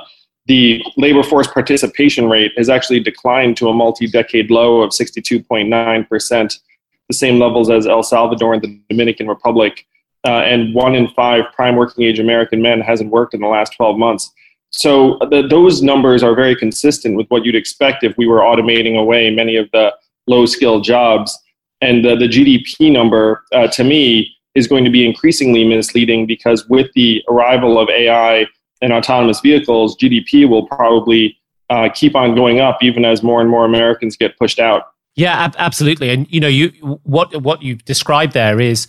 the 0.51 0.83
labor 0.97 1.23
force 1.23 1.47
participation 1.47 2.27
rate 2.27 2.51
has 2.57 2.67
actually 2.67 2.99
declined 2.99 3.55
to 3.55 3.69
a 3.69 3.73
multi 3.73 4.05
decade 4.05 4.51
low 4.51 4.81
of 4.81 4.89
62.9%, 4.89 6.59
the 7.07 7.13
same 7.13 7.39
levels 7.39 7.69
as 7.69 7.87
El 7.87 8.03
Salvador 8.03 8.55
and 8.55 8.61
the 8.61 8.81
Dominican 8.89 9.29
Republic. 9.29 9.87
Uh, 10.27 10.41
and 10.41 10.75
one 10.75 10.93
in 10.93 11.07
five 11.07 11.45
prime 11.55 11.77
working 11.77 12.03
age 12.03 12.19
American 12.19 12.61
men 12.61 12.81
hasn't 12.81 13.11
worked 13.11 13.33
in 13.33 13.39
the 13.39 13.47
last 13.47 13.73
12 13.77 13.97
months. 13.97 14.29
So 14.71 15.17
the, 15.29 15.47
those 15.49 15.81
numbers 15.81 16.21
are 16.21 16.35
very 16.35 16.57
consistent 16.57 17.15
with 17.15 17.27
what 17.29 17.45
you'd 17.45 17.55
expect 17.55 18.03
if 18.03 18.17
we 18.17 18.27
were 18.27 18.39
automating 18.39 18.99
away 18.99 19.33
many 19.33 19.55
of 19.55 19.71
the 19.71 19.93
low 20.27 20.45
skilled 20.45 20.83
jobs. 20.83 21.37
And 21.79 22.03
the, 22.03 22.17
the 22.17 22.27
GDP 22.27 22.91
number, 22.91 23.45
uh, 23.53 23.67
to 23.67 23.85
me, 23.85 24.35
is 24.53 24.67
going 24.67 24.83
to 24.83 24.91
be 24.91 25.05
increasingly 25.05 25.63
misleading 25.63 26.27
because 26.27 26.67
with 26.67 26.91
the 26.93 27.23
arrival 27.29 27.79
of 27.79 27.87
AI 27.89 28.47
and 28.81 28.91
autonomous 28.93 29.39
vehicles, 29.39 29.95
GDP 29.97 30.47
will 30.47 30.67
probably 30.67 31.37
uh, 31.69 31.89
keep 31.93 32.15
on 32.15 32.35
going 32.35 32.59
up 32.59 32.83
even 32.83 33.05
as 33.05 33.23
more 33.23 33.41
and 33.41 33.49
more 33.49 33.65
Americans 33.65 34.17
get 34.17 34.37
pushed 34.37 34.59
out. 34.59 34.83
Yeah, 35.15 35.33
ab- 35.33 35.55
absolutely. 35.57 36.09
And 36.09 36.31
you 36.31 36.39
know, 36.39 36.47
you 36.47 36.69
what 37.03 37.35
what 37.41 37.61
you've 37.61 37.83
described 37.85 38.33
there 38.33 38.59
is 38.59 38.87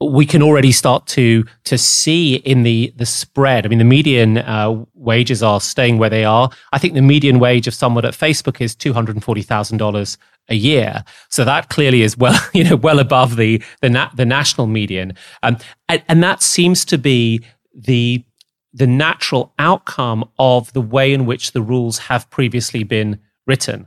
we 0.00 0.26
can 0.26 0.42
already 0.42 0.72
start 0.72 1.06
to 1.06 1.44
to 1.64 1.78
see 1.78 2.36
in 2.36 2.62
the 2.62 2.92
the 2.96 3.06
spread. 3.06 3.64
I 3.64 3.68
mean, 3.68 3.78
the 3.78 3.84
median 3.84 4.38
uh, 4.38 4.84
wages 4.94 5.42
are 5.42 5.60
staying 5.60 5.98
where 5.98 6.10
they 6.10 6.24
are. 6.24 6.50
I 6.72 6.78
think 6.78 6.94
the 6.94 7.02
median 7.02 7.38
wage 7.38 7.66
of 7.66 7.74
someone 7.74 8.04
at 8.04 8.14
Facebook 8.14 8.60
is 8.60 8.74
two 8.74 8.92
hundred 8.92 9.16
and 9.16 9.24
forty 9.24 9.42
thousand 9.42 9.78
dollars 9.78 10.18
a 10.48 10.54
year. 10.54 11.04
So 11.30 11.44
that 11.44 11.70
clearly 11.70 12.02
is 12.02 12.16
well, 12.16 12.38
you 12.54 12.64
know, 12.64 12.76
well 12.76 12.98
above 12.98 13.36
the 13.36 13.62
the, 13.80 13.90
na- 13.90 14.10
the 14.14 14.26
national 14.26 14.66
median, 14.66 15.14
um, 15.42 15.56
and, 15.88 16.02
and 16.08 16.22
that 16.22 16.42
seems 16.42 16.84
to 16.86 16.98
be 16.98 17.44
the 17.74 18.24
the 18.74 18.86
natural 18.86 19.54
outcome 19.58 20.28
of 20.38 20.72
the 20.72 20.80
way 20.80 21.14
in 21.14 21.24
which 21.24 21.52
the 21.52 21.62
rules 21.62 21.98
have 21.98 22.28
previously 22.28 22.82
been 22.82 23.20
written. 23.46 23.86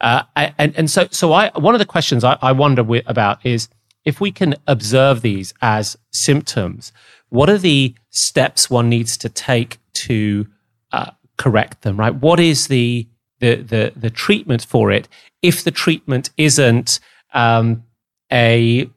Uh, 0.00 0.22
and 0.34 0.74
and 0.76 0.90
so 0.90 1.06
so 1.10 1.32
I 1.32 1.50
one 1.56 1.74
of 1.74 1.78
the 1.78 1.84
questions 1.86 2.24
I, 2.24 2.36
I 2.42 2.50
wonder 2.50 2.84
about 3.06 3.44
is 3.46 3.68
if 4.04 4.20
we 4.20 4.32
can 4.32 4.56
observe 4.66 5.20
these 5.20 5.54
as 5.62 5.96
symptoms, 6.10 6.92
what 7.28 7.48
are 7.48 7.58
the 7.58 7.94
steps 8.10 8.68
one 8.68 8.88
needs 8.88 9.16
to 9.18 9.28
take 9.28 9.78
to 9.94 10.48
uh, 10.90 11.12
correct 11.36 11.82
them? 11.82 12.00
Right? 12.00 12.14
What 12.14 12.40
is 12.40 12.66
the 12.66 13.06
the 13.38 13.56
the 13.56 13.92
the 13.94 14.10
treatment 14.10 14.64
for 14.64 14.90
it 14.90 15.08
if 15.42 15.62
the 15.62 15.70
treatment 15.70 16.30
isn't 16.36 16.98
um, 17.34 17.84
a 18.32 18.90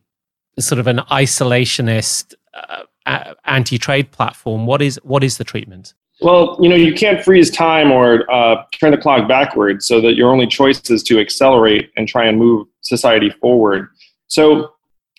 sort 0.58 0.80
of 0.80 0.88
an 0.88 1.00
isolationist 1.12 2.34
uh, 2.54 2.84
anti-trade 3.06 4.12
platform? 4.12 4.66
What 4.66 4.82
is 4.82 5.00
what 5.04 5.24
is 5.24 5.38
the 5.38 5.44
treatment? 5.44 5.94
Well, 6.22 6.58
you 6.62 6.70
know, 6.70 6.76
you 6.76 6.94
can't 6.94 7.24
freeze 7.24 7.52
time 7.52 7.92
or 7.92 8.30
uh, 8.32 8.64
turn 8.80 8.92
the 8.92 8.98
clock 8.98 9.28
backwards, 9.28 9.86
so 9.86 10.00
that 10.02 10.16
your 10.16 10.32
only 10.32 10.48
choice 10.48 10.90
is 10.90 11.04
to 11.04 11.20
accelerate 11.20 11.92
and 11.98 12.08
try 12.08 12.26
and 12.26 12.38
move 12.38 12.68
society 12.82 13.30
forward. 13.42 13.90
So 14.28 14.74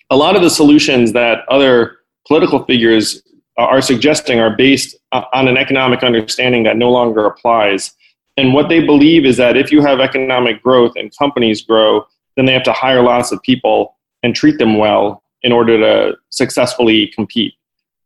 a 0.09 0.17
lot 0.17 0.35
of 0.35 0.41
the 0.41 0.49
solutions 0.49 1.13
that 1.13 1.47
other 1.49 1.97
political 2.27 2.63
figures 2.65 3.21
are 3.57 3.81
suggesting 3.81 4.39
are 4.39 4.55
based 4.55 4.95
on 5.11 5.47
an 5.47 5.57
economic 5.57 6.03
understanding 6.03 6.63
that 6.63 6.77
no 6.77 6.91
longer 6.91 7.25
applies. 7.25 7.93
And 8.37 8.53
what 8.53 8.69
they 8.69 8.81
believe 8.83 9.25
is 9.25 9.37
that 9.37 9.57
if 9.57 9.71
you 9.71 9.81
have 9.81 9.99
economic 9.99 10.61
growth 10.61 10.93
and 10.95 11.11
companies 11.17 11.63
grow, 11.63 12.05
then 12.35 12.45
they 12.45 12.53
have 12.53 12.63
to 12.63 12.73
hire 12.73 13.01
lots 13.01 13.31
of 13.31 13.41
people 13.41 13.95
and 14.21 14.35
treat 14.35 14.59
them 14.59 14.77
well 14.77 15.23
in 15.41 15.51
order 15.51 15.77
to 15.77 16.17
successfully 16.29 17.07
compete. 17.15 17.53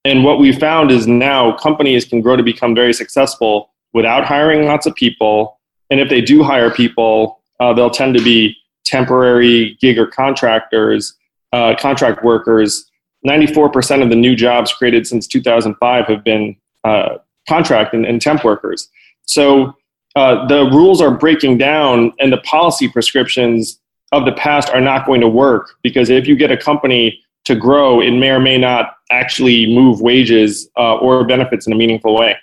And 0.04 0.24
what 0.24 0.40
we 0.40 0.52
found 0.52 0.92
is 0.92 1.06
now 1.08 1.56
companies 1.58 2.06
can 2.06 2.22
grow 2.22 2.36
to 2.36 2.44
become 2.44 2.74
very 2.74 2.94
successful 2.94 3.72
without 3.94 4.26
hiring 4.26 4.66
lots 4.66 4.86
of 4.86 4.96
people. 4.96 5.60
And 5.90 6.00
if 6.00 6.10
they 6.10 6.22
do 6.22 6.44
hire 6.44 6.72
people, 6.72 7.42
uh, 7.60 7.74
they'll 7.74 7.90
tend 7.90 8.16
to 8.16 8.24
be 8.24 8.56
temporary 8.84 9.78
gig 9.80 10.00
or 10.00 10.08
contractors 10.08 11.16
uh, 11.54 11.76
contract 11.78 12.24
workers, 12.24 12.90
94% 13.28 14.02
of 14.02 14.10
the 14.10 14.16
new 14.16 14.36
jobs 14.36 14.74
created 14.74 15.06
since 15.06 15.28
2005 15.28 16.06
have 16.06 16.24
been 16.24 16.56
uh, 16.84 17.18
contract 17.48 17.94
and, 17.94 18.06
and, 18.06 18.22
temp 18.22 18.44
workers. 18.44 18.90
So 19.26 19.76
uh, 20.16 20.48
the 20.48 20.64
rules 20.72 21.02
are 21.02 21.12
breaking 21.12 21.58
down, 21.58 22.14
and 22.20 22.32
the 22.32 22.38
policy 22.38 22.88
prescriptions 22.88 23.80
of 24.12 24.26
the 24.26 24.32
past 24.32 24.70
are 24.70 24.82
not 24.82 25.06
going 25.06 25.22
to 25.22 25.28
work 25.28 25.76
because 25.84 26.10
if 26.10 26.28
you 26.28 26.36
get 26.36 26.52
a 26.52 26.58
company 26.58 27.22
to 27.46 27.56
grow, 27.56 28.02
it 28.02 28.12
may 28.12 28.30
or 28.30 28.40
may 28.40 28.58
not 28.58 28.94
actually 29.10 29.74
move 29.74 30.02
wages 30.02 30.70
uh, 30.78 30.96
or 30.96 31.26
benefits 31.26 31.68
in 31.68 31.74
a 31.74 31.76
meaningful 31.76 32.16
way. 32.16 32.38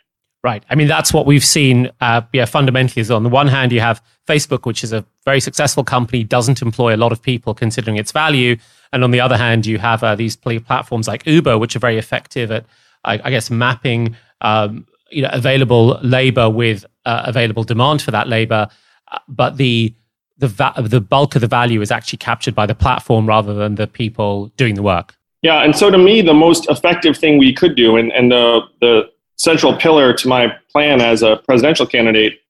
Right. 0.44 0.64
I 0.70 0.76
mean, 0.76 0.86
that's 0.86 1.12
what 1.12 1.26
we've 1.26 1.44
seen. 1.44 1.90
Uh, 2.00 2.22
yeah, 2.32 2.44
fundamentally, 2.44 3.00
is 3.00 3.10
on 3.10 3.24
the 3.24 3.28
one 3.28 3.48
hand, 3.48 3.72
you 3.72 3.80
have 3.80 4.02
Facebook, 4.26 4.66
which 4.66 4.84
is 4.84 4.92
a 4.92 5.04
very 5.24 5.40
successful 5.40 5.82
company, 5.82 6.22
doesn't 6.22 6.62
employ 6.62 6.94
a 6.94 6.96
lot 6.96 7.10
of 7.10 7.20
people 7.20 7.54
considering 7.54 7.96
its 7.96 8.12
value, 8.12 8.56
and 8.92 9.02
on 9.02 9.10
the 9.10 9.20
other 9.20 9.36
hand, 9.36 9.66
you 9.66 9.78
have 9.78 10.02
uh, 10.04 10.14
these 10.14 10.36
platforms 10.36 11.08
like 11.08 11.26
Uber, 11.26 11.58
which 11.58 11.74
are 11.74 11.80
very 11.80 11.98
effective 11.98 12.52
at, 12.52 12.64
I, 13.04 13.20
I 13.24 13.30
guess, 13.30 13.50
mapping 13.50 14.16
um, 14.40 14.86
you 15.10 15.22
know 15.22 15.30
available 15.32 15.98
labor 16.02 16.48
with 16.48 16.84
uh, 17.04 17.22
available 17.26 17.64
demand 17.64 18.02
for 18.02 18.10
that 18.12 18.28
labor, 18.28 18.68
uh, 19.10 19.18
but 19.28 19.56
the 19.56 19.94
the 20.38 20.48
va- 20.48 20.74
the 20.80 21.00
bulk 21.00 21.34
of 21.34 21.40
the 21.40 21.46
value 21.46 21.80
is 21.80 21.90
actually 21.90 22.18
captured 22.18 22.54
by 22.54 22.66
the 22.66 22.74
platform 22.74 23.26
rather 23.26 23.54
than 23.54 23.74
the 23.74 23.86
people 23.86 24.52
doing 24.56 24.74
the 24.74 24.82
work. 24.82 25.14
Yeah, 25.42 25.62
and 25.62 25.76
so 25.76 25.90
to 25.90 25.98
me, 25.98 26.20
the 26.20 26.34
most 26.34 26.68
effective 26.68 27.16
thing 27.16 27.38
we 27.38 27.52
could 27.52 27.76
do, 27.76 27.96
and, 27.96 28.12
and 28.12 28.30
the 28.30 28.60
the 28.80 29.10
central 29.36 29.74
pillar 29.76 30.12
to 30.12 30.28
my 30.28 30.52
plan 30.72 31.00
as 31.00 31.22
a 31.22 31.36
presidential 31.46 31.86
candidate 31.86 32.40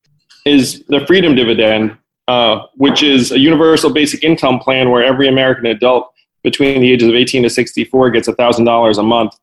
is 0.46 0.82
the 0.88 1.04
freedom 1.06 1.34
dividend, 1.34 1.96
uh, 2.28 2.60
which 2.76 3.02
is 3.02 3.30
a 3.30 3.38
universal 3.38 3.92
basic 3.92 4.24
income 4.24 4.58
plan 4.58 4.90
where 4.90 5.04
every 5.04 5.28
American 5.28 5.66
adult 5.66 6.10
between 6.42 6.80
the 6.80 6.90
ages 6.90 7.08
of 7.08 7.14
18 7.14 7.42
to 7.42 7.50
64 7.50 8.10
gets 8.10 8.28
$1,000 8.28 8.98
a 8.98 9.02
month, 9.02 9.34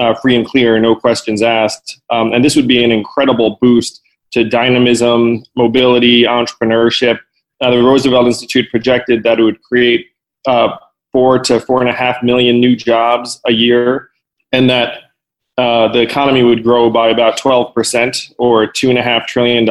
uh, 0.00 0.14
free 0.14 0.34
and 0.34 0.46
clear, 0.46 0.78
no 0.80 0.94
questions 0.94 1.42
asked. 1.42 2.00
Um, 2.10 2.32
and 2.32 2.44
this 2.44 2.56
would 2.56 2.66
be 2.66 2.82
an 2.82 2.90
incredible 2.90 3.58
boost 3.60 4.00
to 4.32 4.44
dynamism, 4.44 5.44
mobility, 5.56 6.22
entrepreneurship. 6.22 7.18
Uh, 7.60 7.70
the 7.70 7.82
Roosevelt 7.82 8.26
Institute 8.26 8.70
projected 8.70 9.22
that 9.24 9.40
it 9.40 9.42
would 9.42 9.62
create 9.62 10.06
uh, 10.46 10.76
four 11.12 11.38
to 11.40 11.60
four 11.60 11.80
and 11.80 11.88
a 11.88 11.92
half 11.92 12.22
million 12.22 12.60
new 12.60 12.76
jobs 12.76 13.40
a 13.46 13.52
year, 13.52 14.10
and 14.52 14.70
that 14.70 15.08
uh, 15.56 15.88
the 15.88 16.00
economy 16.00 16.42
would 16.44 16.62
grow 16.62 16.88
by 16.88 17.08
about 17.08 17.38
12% 17.38 18.34
or 18.38 18.66
$2.5 18.66 19.26
trillion, 19.26 19.68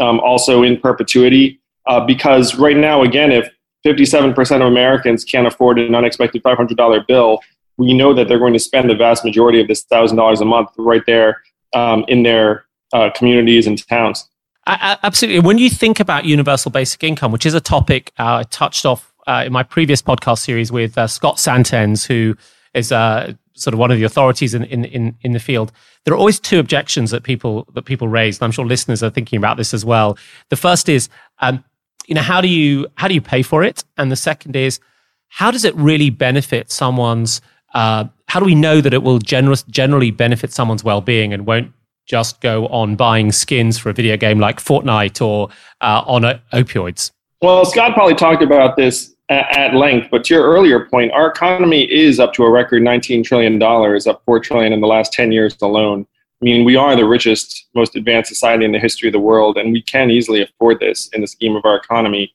um, 0.00 0.20
also 0.20 0.62
in 0.62 0.78
perpetuity. 0.78 1.58
Uh, 1.86 2.04
because 2.04 2.56
right 2.56 2.76
now, 2.76 3.02
again, 3.02 3.32
if 3.32 3.48
57% 3.86 4.56
of 4.56 4.66
Americans 4.66 5.24
can't 5.24 5.46
afford 5.46 5.78
an 5.78 5.94
unexpected 5.94 6.42
$500 6.42 7.06
bill, 7.06 7.40
we 7.78 7.94
know 7.94 8.12
that 8.12 8.28
they're 8.28 8.38
going 8.38 8.52
to 8.52 8.58
spend 8.58 8.90
the 8.90 8.94
vast 8.94 9.24
majority 9.24 9.60
of 9.60 9.68
this 9.68 9.84
$1,000 9.86 10.40
a 10.40 10.44
month 10.44 10.68
right 10.76 11.02
there 11.06 11.42
um, 11.74 12.04
in 12.08 12.22
their 12.22 12.66
uh, 12.92 13.10
communities 13.14 13.66
and 13.66 13.86
towns. 13.88 14.28
Absolutely. 14.68 15.40
When 15.40 15.58
you 15.58 15.70
think 15.70 15.98
about 15.98 16.26
universal 16.26 16.70
basic 16.70 17.02
income, 17.02 17.32
which 17.32 17.46
is 17.46 17.54
a 17.54 17.60
topic 17.60 18.12
uh, 18.18 18.36
I 18.36 18.42
touched 18.44 18.84
off 18.84 19.14
uh, 19.26 19.44
in 19.46 19.52
my 19.52 19.62
previous 19.62 20.02
podcast 20.02 20.40
series 20.40 20.70
with 20.70 20.96
uh, 20.98 21.06
Scott 21.06 21.38
Santens, 21.38 22.04
who 22.04 22.36
is 22.74 22.92
uh, 22.92 23.32
sort 23.54 23.74
of 23.74 23.80
one 23.80 23.90
of 23.90 23.96
the 23.98 24.04
authorities 24.04 24.54
in, 24.54 24.64
in, 24.64 24.84
in, 24.84 25.16
in, 25.22 25.32
the 25.32 25.40
field. 25.40 25.72
There 26.04 26.14
are 26.14 26.16
always 26.16 26.38
two 26.38 26.58
objections 26.58 27.10
that 27.10 27.22
people 27.22 27.66
that 27.74 27.82
people 27.82 28.08
raise, 28.08 28.38
and 28.38 28.44
I'm 28.44 28.52
sure 28.52 28.66
listeners 28.66 29.02
are 29.02 29.10
thinking 29.10 29.38
about 29.38 29.56
this 29.56 29.72
as 29.72 29.84
well. 29.84 30.18
The 30.50 30.56
first 30.56 30.88
is, 30.88 31.08
um, 31.40 31.64
you 32.06 32.14
know, 32.14 32.22
how 32.22 32.40
do 32.40 32.48
you 32.48 32.86
how 32.96 33.08
do 33.08 33.14
you 33.14 33.20
pay 33.20 33.42
for 33.42 33.64
it? 33.64 33.84
And 33.96 34.12
the 34.12 34.16
second 34.16 34.54
is, 34.54 34.80
how 35.28 35.50
does 35.50 35.64
it 35.64 35.74
really 35.76 36.10
benefit 36.10 36.70
someone's? 36.70 37.40
Uh, 37.74 38.04
how 38.28 38.40
do 38.40 38.46
we 38.46 38.54
know 38.54 38.80
that 38.80 38.94
it 38.94 39.02
will 39.02 39.18
generous, 39.18 39.62
generally 39.64 40.10
benefit 40.10 40.52
someone's 40.52 40.84
well-being 40.84 41.32
and 41.32 41.46
won't 41.46 41.72
just 42.08 42.40
go 42.40 42.66
on 42.68 42.96
buying 42.96 43.30
skins 43.30 43.78
for 43.78 43.90
a 43.90 43.92
video 43.92 44.16
game 44.16 44.38
like 44.38 44.58
Fortnite 44.58 45.24
or 45.24 45.50
uh, 45.80 46.02
on 46.06 46.24
uh, 46.24 46.38
opioids? 46.52 47.12
Well, 47.40 47.64
Scott 47.64 47.94
probably 47.94 48.14
talked 48.14 48.42
about 48.42 48.76
this 48.76 49.14
at, 49.28 49.74
length. 49.74 50.08
But 50.10 50.24
to 50.24 50.34
your 50.34 50.44
earlier 50.44 50.86
point, 50.86 51.12
our 51.12 51.28
economy 51.28 51.90
is 51.90 52.18
up 52.18 52.32
to 52.34 52.44
a 52.44 52.50
record 52.50 52.82
$19 52.82 53.24
trillion, 53.24 53.62
up 53.62 54.22
4 54.24 54.40
trillion 54.40 54.72
in 54.72 54.80
the 54.80 54.86
last 54.86 55.12
10 55.12 55.32
years 55.32 55.56
alone. 55.60 56.06
I 56.40 56.44
mean, 56.44 56.64
we 56.64 56.76
are 56.76 56.94
the 56.94 57.04
richest, 57.04 57.66
most 57.74 57.96
advanced 57.96 58.28
society 58.28 58.64
in 58.64 58.72
the 58.72 58.78
history 58.78 59.08
of 59.08 59.12
the 59.12 59.20
world, 59.20 59.56
and 59.56 59.72
we 59.72 59.82
can 59.82 60.10
easily 60.10 60.42
afford 60.42 60.78
this 60.78 61.08
in 61.08 61.20
the 61.20 61.26
scheme 61.26 61.56
of 61.56 61.64
our 61.64 61.76
economy. 61.76 62.32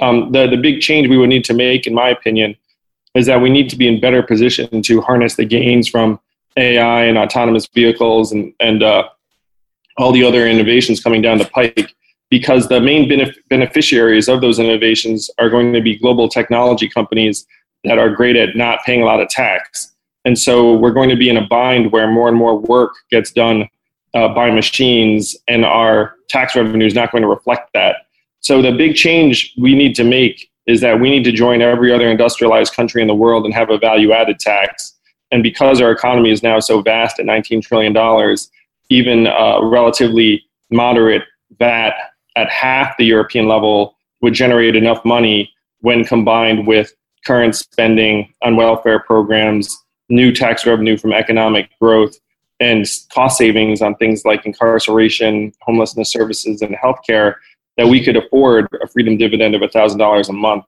Um, 0.00 0.32
the, 0.32 0.48
the 0.48 0.56
big 0.56 0.80
change 0.80 1.08
we 1.08 1.18
would 1.18 1.28
need 1.28 1.44
to 1.44 1.54
make, 1.54 1.86
in 1.86 1.94
my 1.94 2.08
opinion, 2.08 2.56
is 3.14 3.26
that 3.26 3.42
we 3.42 3.50
need 3.50 3.68
to 3.68 3.76
be 3.76 3.86
in 3.86 4.00
better 4.00 4.22
position 4.22 4.82
to 4.82 5.00
harness 5.02 5.36
the 5.36 5.44
gains 5.44 5.86
from 5.86 6.18
AI 6.56 7.04
and 7.04 7.18
autonomous 7.18 7.66
vehicles 7.74 8.32
and, 8.32 8.52
and 8.60 8.82
uh, 8.82 9.08
all 9.96 10.12
the 10.12 10.24
other 10.24 10.46
innovations 10.46 11.02
coming 11.02 11.22
down 11.22 11.38
the 11.38 11.44
pike 11.46 11.94
because 12.30 12.68
the 12.68 12.80
main 12.80 13.08
benef- 13.08 13.36
beneficiaries 13.50 14.28
of 14.28 14.40
those 14.40 14.58
innovations 14.58 15.30
are 15.38 15.50
going 15.50 15.72
to 15.72 15.80
be 15.80 15.98
global 15.98 16.28
technology 16.28 16.88
companies 16.88 17.46
that 17.84 17.98
are 17.98 18.08
great 18.08 18.36
at 18.36 18.56
not 18.56 18.80
paying 18.84 19.02
a 19.02 19.04
lot 19.04 19.20
of 19.20 19.28
tax. 19.28 19.92
And 20.24 20.38
so 20.38 20.74
we're 20.74 20.92
going 20.92 21.10
to 21.10 21.16
be 21.16 21.28
in 21.28 21.36
a 21.36 21.46
bind 21.46 21.92
where 21.92 22.10
more 22.10 22.28
and 22.28 22.36
more 22.36 22.58
work 22.58 22.92
gets 23.10 23.32
done 23.32 23.68
uh, 24.14 24.28
by 24.28 24.50
machines, 24.50 25.36
and 25.48 25.64
our 25.64 26.14
tax 26.28 26.54
revenue 26.54 26.86
is 26.86 26.94
not 26.94 27.10
going 27.10 27.22
to 27.22 27.28
reflect 27.28 27.70
that. 27.74 28.06
So 28.40 28.62
the 28.62 28.72
big 28.72 28.94
change 28.94 29.54
we 29.58 29.74
need 29.74 29.94
to 29.96 30.04
make 30.04 30.50
is 30.66 30.80
that 30.80 31.00
we 31.00 31.10
need 31.10 31.24
to 31.24 31.32
join 31.32 31.60
every 31.60 31.92
other 31.92 32.08
industrialized 32.08 32.74
country 32.74 33.02
in 33.02 33.08
the 33.08 33.14
world 33.14 33.44
and 33.44 33.54
have 33.54 33.70
a 33.70 33.78
value 33.78 34.12
added 34.12 34.38
tax. 34.38 34.94
And 35.32 35.42
because 35.42 35.80
our 35.80 35.90
economy 35.90 36.30
is 36.30 36.42
now 36.42 36.60
so 36.60 36.82
vast 36.82 37.18
at 37.18 37.26
$19 37.26 37.62
trillion, 37.62 38.36
even 38.90 39.26
a 39.26 39.60
relatively 39.64 40.44
moderate 40.70 41.22
VAT 41.58 41.94
at 42.36 42.50
half 42.50 42.96
the 42.98 43.06
European 43.06 43.48
level 43.48 43.96
would 44.20 44.34
generate 44.34 44.76
enough 44.76 45.04
money 45.04 45.50
when 45.80 46.04
combined 46.04 46.66
with 46.66 46.92
current 47.26 47.56
spending 47.56 48.32
on 48.42 48.56
welfare 48.56 49.00
programs, 49.00 49.76
new 50.10 50.32
tax 50.32 50.66
revenue 50.66 50.96
from 50.98 51.12
economic 51.12 51.70
growth, 51.80 52.14
and 52.60 52.86
cost 53.12 53.38
savings 53.38 53.80
on 53.82 53.94
things 53.96 54.24
like 54.24 54.44
incarceration, 54.46 55.52
homelessness 55.62 56.12
services, 56.12 56.62
and 56.62 56.76
healthcare 56.76 57.34
that 57.76 57.88
we 57.88 58.04
could 58.04 58.16
afford 58.16 58.68
a 58.82 58.86
freedom 58.86 59.16
dividend 59.16 59.54
of 59.54 59.62
$1,000 59.62 60.28
a 60.28 60.32
month. 60.32 60.64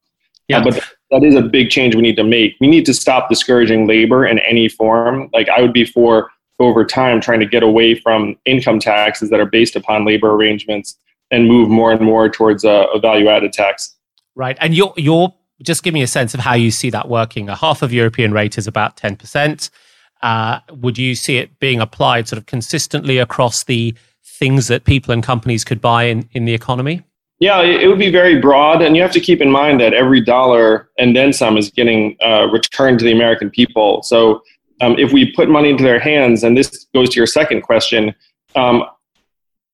Yeah. 0.48 0.58
Uh, 0.58 0.64
but 0.64 0.82
that 1.10 1.24
is 1.24 1.34
a 1.34 1.42
big 1.42 1.70
change 1.70 1.94
we 1.94 2.02
need 2.02 2.16
to 2.16 2.24
make. 2.24 2.56
We 2.60 2.66
need 2.66 2.86
to 2.86 2.94
stop 2.94 3.28
discouraging 3.28 3.86
labor 3.86 4.26
in 4.26 4.38
any 4.40 4.68
form. 4.68 5.30
Like, 5.32 5.48
I 5.48 5.60
would 5.60 5.72
be 5.72 5.84
for 5.84 6.30
over 6.60 6.84
time 6.84 7.20
trying 7.20 7.40
to 7.40 7.46
get 7.46 7.62
away 7.62 7.94
from 7.94 8.36
income 8.44 8.78
taxes 8.78 9.30
that 9.30 9.40
are 9.40 9.46
based 9.46 9.74
upon 9.74 10.04
labor 10.04 10.32
arrangements 10.32 10.96
and 11.30 11.48
move 11.48 11.68
more 11.68 11.92
and 11.92 12.00
more 12.00 12.28
towards 12.28 12.64
a, 12.64 12.86
a 12.94 13.00
value 13.00 13.28
added 13.28 13.52
tax. 13.52 13.96
Right. 14.36 14.56
And 14.60 14.74
you're, 14.74 14.94
you're 14.96 15.34
just 15.62 15.82
give 15.82 15.94
me 15.94 16.02
a 16.02 16.06
sense 16.06 16.34
of 16.34 16.40
how 16.40 16.54
you 16.54 16.70
see 16.70 16.90
that 16.90 17.08
working. 17.08 17.48
A 17.48 17.56
half 17.56 17.82
of 17.82 17.92
European 17.92 18.32
rate 18.32 18.58
is 18.58 18.66
about 18.66 18.96
10%. 18.96 19.70
Uh, 20.22 20.60
would 20.70 20.98
you 20.98 21.14
see 21.14 21.38
it 21.38 21.58
being 21.58 21.80
applied 21.80 22.28
sort 22.28 22.38
of 22.38 22.46
consistently 22.46 23.18
across 23.18 23.64
the 23.64 23.94
things 24.24 24.68
that 24.68 24.84
people 24.84 25.12
and 25.12 25.22
companies 25.22 25.64
could 25.64 25.80
buy 25.80 26.04
in, 26.04 26.28
in 26.32 26.44
the 26.44 26.54
economy? 26.54 27.02
Yeah, 27.44 27.60
it 27.60 27.86
would 27.88 27.98
be 27.98 28.10
very 28.10 28.40
broad, 28.40 28.80
and 28.80 28.96
you 28.96 29.02
have 29.02 29.12
to 29.12 29.20
keep 29.20 29.42
in 29.42 29.50
mind 29.50 29.78
that 29.82 29.92
every 29.92 30.22
dollar 30.22 30.88
and 30.96 31.14
then 31.14 31.30
some 31.30 31.58
is 31.58 31.68
getting 31.70 32.16
uh, 32.24 32.46
returned 32.50 32.98
to 33.00 33.04
the 33.04 33.12
American 33.12 33.50
people. 33.50 34.02
So, 34.02 34.42
um, 34.80 34.98
if 34.98 35.12
we 35.12 35.30
put 35.32 35.50
money 35.50 35.68
into 35.68 35.84
their 35.84 36.00
hands, 36.00 36.42
and 36.42 36.56
this 36.56 36.86
goes 36.94 37.10
to 37.10 37.16
your 37.16 37.26
second 37.26 37.60
question, 37.60 38.14
um, 38.54 38.84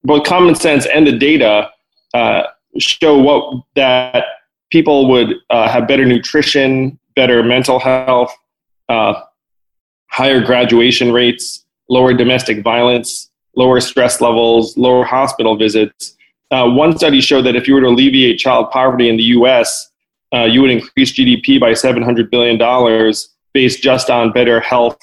both 0.03 0.25
common 0.25 0.57
sense 0.57 0.85
and 0.87 1.07
the 1.07 1.17
data 1.17 1.71
uh, 2.13 2.43
show 2.81 3.17
what 3.17 3.63
that 3.77 4.25
people 4.73 5.09
would 5.09 5.37
uh, 5.51 5.69
have 5.69 5.87
better 5.87 6.05
nutrition, 6.05 6.99
better 7.15 7.41
mental 7.45 7.79
health, 7.79 8.35
uh, 8.89 9.15
higher 10.09 10.41
graduation 10.45 11.13
rates, 11.13 11.65
lower 11.89 12.15
domestic 12.15 12.65
violence, 12.65 13.31
lower 13.55 13.79
stress 13.79 14.21
levels, 14.21 14.77
lower 14.77 15.05
hospital 15.05 15.57
visits. 15.57 16.17
Uh, 16.51 16.69
one 16.69 16.97
study 16.97 17.21
showed 17.21 17.43
that 17.43 17.55
if 17.55 17.69
you 17.69 17.75
were 17.75 17.81
to 17.81 17.87
alleviate 17.87 18.39
child 18.39 18.71
poverty 18.71 19.09
in 19.09 19.17
the 19.17 19.23
US, 19.25 19.91
uh, 20.35 20.45
you 20.45 20.61
would 20.63 20.71
increase 20.71 21.13
GDP 21.13 21.61
by 21.61 21.73
$700 21.73 22.31
billion 22.31 23.15
based 23.53 23.83
just 23.83 24.11
on 24.11 24.33
better 24.33 24.61
health, 24.61 24.99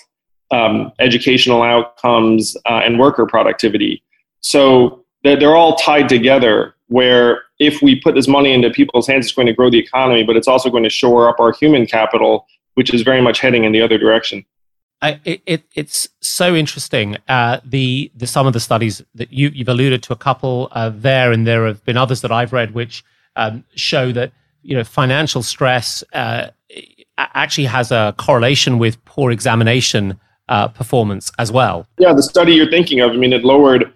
um, 0.51 0.91
educational 0.99 1.61
outcomes, 1.63 2.55
uh, 2.65 2.81
and 2.83 2.99
worker 2.99 3.25
productivity. 3.25 4.03
So 4.41 5.05
they're 5.23 5.55
all 5.55 5.75
tied 5.75 6.07
together 6.07 6.75
where 6.87 7.43
if 7.59 7.81
we 7.81 7.99
put 7.99 8.15
this 8.15 8.27
money 8.27 8.53
into 8.53 8.69
people's 8.69 9.07
hands, 9.07 9.25
it's 9.25 9.35
going 9.35 9.47
to 9.47 9.53
grow 9.53 9.69
the 9.69 9.79
economy, 9.79 10.23
but 10.23 10.37
it's 10.37 10.47
also 10.47 10.69
going 10.69 10.83
to 10.83 10.89
shore 10.89 11.27
up 11.27 11.39
our 11.39 11.51
human 11.51 11.85
capital, 11.85 12.45
which 12.75 12.93
is 12.93 13.01
very 13.01 13.21
much 13.21 13.39
heading 13.39 13.65
in 13.65 13.71
the 13.71 13.81
other 13.81 13.97
direction. 13.97 14.45
I, 15.01 15.19
it, 15.25 15.63
it's 15.75 16.09
so 16.21 16.55
interesting. 16.55 17.17
Uh, 17.27 17.59
the, 17.63 18.11
the 18.15 18.25
some 18.25 18.47
of 18.47 18.53
the 18.53 18.59
studies 18.59 19.03
that 19.13 19.31
you, 19.31 19.49
you've 19.49 19.69
alluded 19.69 20.01
to 20.03 20.13
a 20.13 20.15
couple 20.15 20.69
uh, 20.71 20.89
there, 20.93 21.31
and 21.31 21.45
there 21.45 21.67
have 21.67 21.83
been 21.85 21.97
others 21.97 22.21
that 22.21 22.31
I've 22.31 22.51
read 22.51 22.73
which 22.73 23.03
um, 23.35 23.63
show 23.75 24.11
that 24.13 24.31
you 24.63 24.75
know 24.75 24.83
financial 24.83 25.43
stress 25.43 26.03
uh, 26.13 26.47
actually 27.17 27.65
has 27.65 27.91
a 27.91 28.15
correlation 28.17 28.79
with 28.79 29.03
poor 29.05 29.31
examination 29.31 30.19
uh, 30.49 30.67
performance 30.67 31.31
as 31.37 31.51
well. 31.51 31.87
Yeah, 31.99 32.13
the 32.13 32.23
study 32.23 32.53
you're 32.53 32.69
thinking 32.69 32.99
of, 32.99 33.11
I 33.11 33.15
mean, 33.15 33.33
it 33.33 33.43
lowered 33.43 33.93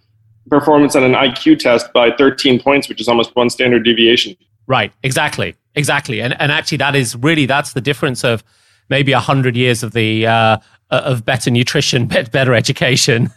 performance 0.49 0.95
on 0.95 1.03
an 1.03 1.13
IQ 1.13 1.59
test 1.59 1.91
by 1.93 2.11
13 2.11 2.61
points, 2.61 2.89
which 2.89 3.01
is 3.01 3.07
almost 3.07 3.35
one 3.35 3.49
standard 3.49 3.83
deviation. 3.83 4.35
Right, 4.67 4.93
exactly, 5.03 5.55
exactly, 5.75 6.21
and 6.21 6.39
and 6.39 6.51
actually 6.51 6.77
that 6.77 6.95
is 6.95 7.15
really 7.15 7.45
that's 7.45 7.73
the 7.73 7.81
difference 7.81 8.23
of 8.23 8.43
maybe 8.89 9.11
a 9.11 9.19
hundred 9.19 9.55
years 9.55 9.83
of 9.83 9.93
the 9.93 10.27
uh, 10.27 10.57
of 10.97 11.25
better 11.25 11.49
nutrition, 11.49 12.05
better 12.31 12.53
education, 12.53 13.29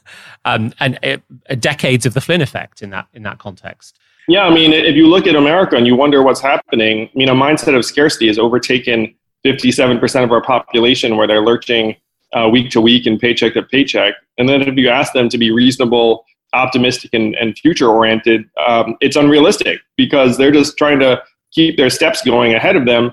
um, 0.44 0.72
and 0.80 0.98
uh, 1.02 1.16
decades 1.58 2.06
of 2.06 2.14
the 2.14 2.20
Flynn 2.20 2.40
effect 2.40 2.82
in 2.82 2.90
that 2.90 3.06
in 3.14 3.22
that 3.22 3.38
context. 3.38 3.98
Yeah, 4.26 4.44
I 4.44 4.54
mean, 4.54 4.72
if 4.72 4.96
you 4.96 5.06
look 5.06 5.26
at 5.26 5.36
America 5.36 5.76
and 5.76 5.86
you 5.86 5.96
wonder 5.96 6.22
what's 6.22 6.40
happening, 6.40 7.10
you 7.12 7.26
know, 7.26 7.34
mindset 7.34 7.76
of 7.76 7.84
scarcity 7.84 8.26
has 8.28 8.38
overtaken 8.38 9.14
57% 9.44 10.24
of 10.24 10.32
our 10.32 10.40
population, 10.40 11.16
where 11.16 11.26
they're 11.26 11.44
lurching 11.44 11.94
uh, 12.32 12.48
week 12.48 12.70
to 12.70 12.80
week 12.80 13.06
and 13.06 13.20
paycheck 13.20 13.52
to 13.52 13.62
paycheck. 13.62 14.14
And 14.38 14.48
then 14.48 14.62
if 14.62 14.76
you 14.76 14.88
ask 14.88 15.12
them 15.12 15.28
to 15.28 15.36
be 15.36 15.50
reasonable 15.50 16.24
optimistic 16.54 17.10
and, 17.12 17.34
and 17.34 17.58
future 17.58 17.88
oriented, 17.88 18.48
um, 18.66 18.96
it's 19.00 19.16
unrealistic 19.16 19.80
because 19.96 20.38
they're 20.38 20.52
just 20.52 20.78
trying 20.78 21.00
to 21.00 21.22
keep 21.52 21.76
their 21.76 21.90
steps 21.90 22.22
going 22.22 22.54
ahead 22.54 22.76
of 22.76 22.86
them. 22.86 23.12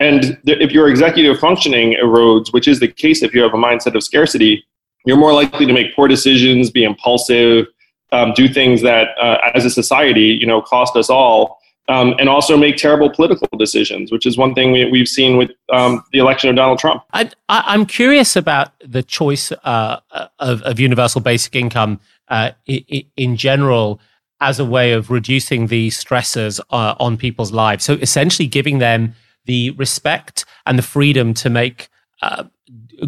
And 0.00 0.22
th- 0.44 0.58
if 0.60 0.72
your 0.72 0.88
executive 0.88 1.38
functioning 1.38 1.96
erodes, 2.02 2.52
which 2.52 2.66
is 2.66 2.80
the 2.80 2.88
case 2.88 3.22
if 3.22 3.34
you 3.34 3.42
have 3.42 3.54
a 3.54 3.58
mindset 3.58 3.94
of 3.94 4.02
scarcity, 4.02 4.64
you're 5.06 5.16
more 5.16 5.32
likely 5.32 5.66
to 5.66 5.72
make 5.72 5.94
poor 5.94 6.08
decisions, 6.08 6.70
be 6.70 6.84
impulsive, 6.84 7.66
um, 8.12 8.32
do 8.34 8.48
things 8.48 8.82
that, 8.82 9.08
uh, 9.20 9.38
as 9.54 9.64
a 9.64 9.70
society, 9.70 10.36
you 10.40 10.46
know, 10.46 10.62
cost 10.62 10.96
us 10.96 11.10
all, 11.10 11.58
um, 11.88 12.14
and 12.18 12.28
also 12.28 12.56
make 12.56 12.76
terrible 12.76 13.10
political 13.10 13.48
decisions, 13.58 14.10
which 14.10 14.24
is 14.24 14.38
one 14.38 14.54
thing 14.54 14.72
we, 14.72 14.98
have 14.98 15.08
seen 15.08 15.36
with 15.36 15.50
um, 15.70 16.02
the 16.12 16.18
election 16.18 16.48
of 16.48 16.56
Donald 16.56 16.78
Trump. 16.78 17.02
I, 17.12 17.30
am 17.48 17.84
curious 17.84 18.36
about 18.36 18.72
the 18.80 19.02
choice 19.02 19.52
uh, 19.52 20.00
of, 20.38 20.62
of, 20.62 20.80
universal 20.80 21.20
basic 21.20 21.54
income 21.54 22.00
uh, 22.28 22.52
in 22.66 23.36
general 23.36 24.00
as 24.40 24.58
a 24.58 24.64
way 24.64 24.92
of 24.92 25.10
reducing 25.10 25.66
the 25.66 25.90
stresses 25.90 26.60
uh, 26.70 26.94
on 26.98 27.16
people's 27.16 27.52
lives. 27.52 27.84
So 27.84 27.94
essentially 27.94 28.48
giving 28.48 28.78
them 28.78 29.14
the 29.46 29.70
respect 29.70 30.44
and 30.66 30.78
the 30.78 30.82
freedom 30.82 31.34
to 31.34 31.50
make 31.50 31.88
uh, 32.22 32.44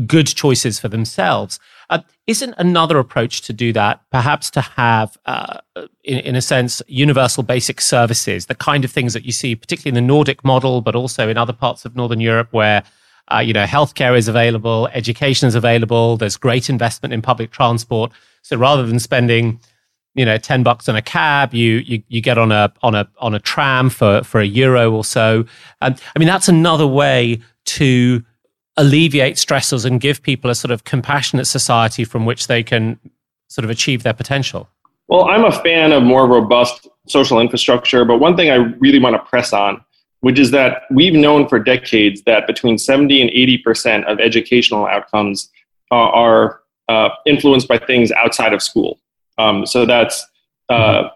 good 0.07 0.27
choices 0.27 0.79
for 0.79 0.89
themselves. 0.89 1.59
Uh, 1.89 2.01
isn't 2.27 2.55
another 2.59 2.99
approach 2.99 3.43
to 3.43 3.53
do 3.53 3.73
that 3.73 4.01
perhaps 4.11 4.51
to 4.51 4.61
have, 4.61 5.17
uh, 5.27 5.59
in, 6.03 6.19
in, 6.19 6.37
a 6.37 6.43
sense, 6.43 6.83
universal 6.89 7.43
basic 7.43 7.81
services, 7.81 8.47
the 8.47 8.55
kind 8.55 8.85
of 8.85 8.91
things 8.91 9.13
that 9.13 9.25
you 9.25 9.33
see, 9.33 9.55
particularly 9.55 9.97
in 9.97 10.05
the 10.05 10.07
Nordic 10.07 10.45
model, 10.45 10.81
but 10.81 10.97
also 10.97 11.29
in 11.29 11.39
other 11.39 11.53
parts 11.53 11.85
of 11.85 11.95
Northern 11.95 12.21
Europe 12.21 12.49
where 12.51 12.83
uh, 13.33 13.39
you 13.39 13.53
know, 13.53 13.65
healthcare 13.65 14.17
is 14.17 14.29
available, 14.29 14.89
education 14.93 15.49
is 15.49 15.55
available. 15.55 16.17
There's 16.17 16.37
great 16.37 16.71
investment 16.71 17.13
in 17.13 17.23
public 17.23 17.51
transport. 17.51 18.13
So 18.43 18.57
rather 18.57 18.87
than 18.87 19.01
spending, 19.01 19.61
you 20.17 20.25
know, 20.25 20.39
ten 20.39 20.63
bucks 20.63 20.89
on 20.89 20.97
a 20.97 21.03
cab, 21.03 21.55
you 21.55 21.77
you, 21.79 22.03
you 22.09 22.21
get 22.21 22.39
on 22.39 22.51
a 22.51 22.73
on 22.83 22.95
a 22.95 23.09
on 23.19 23.35
a 23.35 23.39
tram 23.39 23.91
for 23.91 24.25
for 24.25 24.41
a 24.41 24.47
euro 24.47 24.93
or 24.93 25.05
so. 25.05 25.45
And 25.81 26.01
I 26.15 26.19
mean, 26.19 26.29
that's 26.29 26.49
another 26.49 26.87
way 26.87 27.41
to 27.67 28.25
alleviate 28.77 29.37
stressors 29.37 29.85
and 29.85 30.01
give 30.01 30.23
people 30.23 30.51
a 30.51 30.55
sort 30.55 30.71
of 30.71 30.85
compassionate 30.85 31.47
society 31.47 32.05
from 32.05 32.27
which 32.27 32.47
they 32.47 32.63
can 32.63 32.99
sort 33.49 33.65
of 33.65 33.71
achieve 33.71 34.03
their 34.03 34.13
potential. 34.13 34.69
Well, 35.09 35.27
I'm 35.27 35.45
a 35.45 35.53
fan 35.53 35.93
of 35.93 36.03
more 36.03 36.27
robust 36.27 36.89
social 37.07 37.41
infrastructure, 37.41 38.05
but 38.05 38.19
one 38.19 38.37
thing 38.37 38.51
I 38.51 38.57
really 38.57 38.99
want 38.99 39.15
to 39.15 39.21
press 39.21 39.53
on 39.53 39.81
which 40.21 40.39
is 40.39 40.51
that 40.51 40.83
we've 40.91 41.15
known 41.15 41.49
for 41.49 41.59
decades 41.59 42.23
that 42.23 42.47
between 42.47 42.79
70 42.79 43.21
and 43.23 43.31
80% 43.31 44.05
of 44.07 44.19
educational 44.19 44.87
outcomes 44.87 45.49
uh, 45.93 45.95
are 45.95 46.63
uh, 46.89 47.11
influenced 47.27 47.69
by 47.69 47.79
things 47.79 48.11
outside 48.13 48.53
of 48.53 48.63
school. 48.63 48.99
Um, 49.39 49.67
so 49.67 49.85
that's 49.85 50.27
uh, 50.69 51.11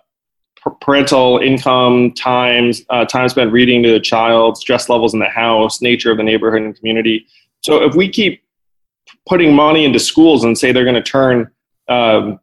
parental 0.81 1.39
income, 1.39 2.13
times, 2.13 2.83
uh, 2.91 3.05
time 3.05 3.29
spent 3.29 3.53
reading 3.53 3.83
to 3.83 3.91
the 3.91 4.01
child, 4.01 4.59
stress 4.59 4.89
levels 4.89 5.15
in 5.15 5.21
the 5.21 5.27
house, 5.27 5.81
nature 5.81 6.11
of 6.11 6.19
the 6.19 6.23
neighborhood 6.23 6.63
and 6.63 6.77
community. 6.77 7.27
So 7.63 7.83
if 7.83 7.95
we 7.95 8.09
keep 8.09 8.43
putting 9.29 9.55
money 9.55 9.85
into 9.85 9.99
schools 9.99 10.45
and 10.45 10.57
say 10.57 10.73
they're 10.73 10.85
going 10.85 10.95
to 10.95 11.03
turn 11.03 11.51
um, 11.89 12.39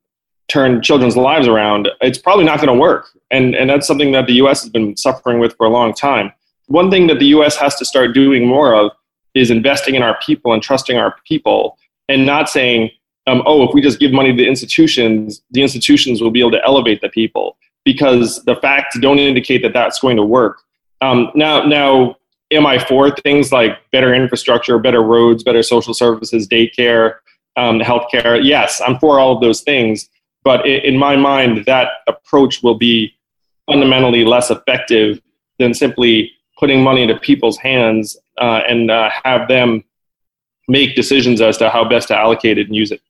turn 0.48 0.82
children's 0.82 1.18
lives 1.18 1.48
around, 1.48 1.90
it's 2.02 2.18
probably 2.18 2.46
not 2.46 2.58
going 2.58 2.74
to 2.74 2.80
work. 2.80 3.08
And 3.32 3.56
and 3.56 3.70
that's 3.70 3.88
something 3.88 4.12
that 4.14 4.28
the 4.28 4.34
U.S. 4.34 4.62
has 4.62 4.70
been 4.70 4.96
suffering 4.98 5.40
with 5.40 5.56
for 5.58 5.66
a 5.66 5.70
long 5.70 5.94
time 5.94 6.32
one 6.68 6.92
thing 6.92 7.08
that 7.08 7.20
the 7.20 7.28
US 7.28 7.56
has 7.58 7.76
to 7.76 7.86
start 7.86 8.14
doing 8.14 8.46
more 8.46 8.74
of 8.74 8.92
is 9.34 9.50
investing 9.50 9.96
in 9.96 10.04
our 10.04 10.18
people 10.22 10.54
and 10.54 10.62
trusting 10.62 10.98
our 10.98 11.16
people 11.26 11.78
and 12.10 12.26
not 12.26 12.50
saying, 12.50 12.92
um, 13.28 13.44
oh, 13.46 13.64
if 13.64 13.74
we 13.74 13.82
just 13.82 14.00
give 14.00 14.12
money 14.12 14.32
to 14.32 14.38
the 14.38 14.48
institutions, 14.48 15.42
the 15.52 15.62
institutions 15.62 16.22
will 16.22 16.32
be 16.32 16.40
able 16.40 16.52
to 16.52 16.64
elevate 16.66 17.02
the 17.02 17.10
people 17.10 17.58
because 17.84 18.44
the 18.46 18.56
facts 18.56 18.98
don't 19.00 19.20
indicate 19.20 19.62
that 19.62 19.74
that's 19.74 20.00
going 20.00 20.18
to 20.18 20.24
work. 20.24 20.62
Um, 21.02 21.32
now, 21.36 21.64
now, 21.64 22.18
am 22.52 22.66
I 22.66 22.80
for 22.80 23.12
things 23.12 23.52
like 23.52 23.80
better 23.92 24.14
infrastructure, 24.14 24.80
better 24.80 25.04
roads, 25.04 25.44
better 25.44 25.62
social 25.62 25.94
services, 25.94 26.48
daycare, 26.48 27.16
um, 27.58 27.80
healthcare? 27.80 28.44
Yes, 28.44 28.82
I'm 28.86 28.98
for 28.98 29.20
all 29.20 29.36
of 29.36 29.42
those 29.42 29.62
things. 29.62 30.10
But 30.44 30.66
in 30.66 30.98
my 30.98 31.18
mind, 31.18 31.66
that 31.66 31.90
approach 32.08 32.64
will 32.64 32.76
be 32.76 33.14
fundamentally 33.66 34.24
less 34.24 34.50
effective 34.50 35.22
than 35.60 35.74
simply 35.74 36.32
putting 36.58 36.82
money 36.82 37.02
into 37.02 37.20
people's 37.20 37.58
hands 37.58 38.18
uh, 38.38 38.62
and 38.68 38.90
uh, 38.90 39.10
have 39.24 39.50
them 39.50 39.84
make 40.68 40.96
decisions 40.96 41.42
as 41.42 41.58
to 41.58 41.70
how 41.70 41.88
best 41.88 42.08
to 42.08 42.18
allocate 42.18 42.58
it 42.58 42.68
and 42.68 42.76
use 42.76 42.92
it. 42.92 43.02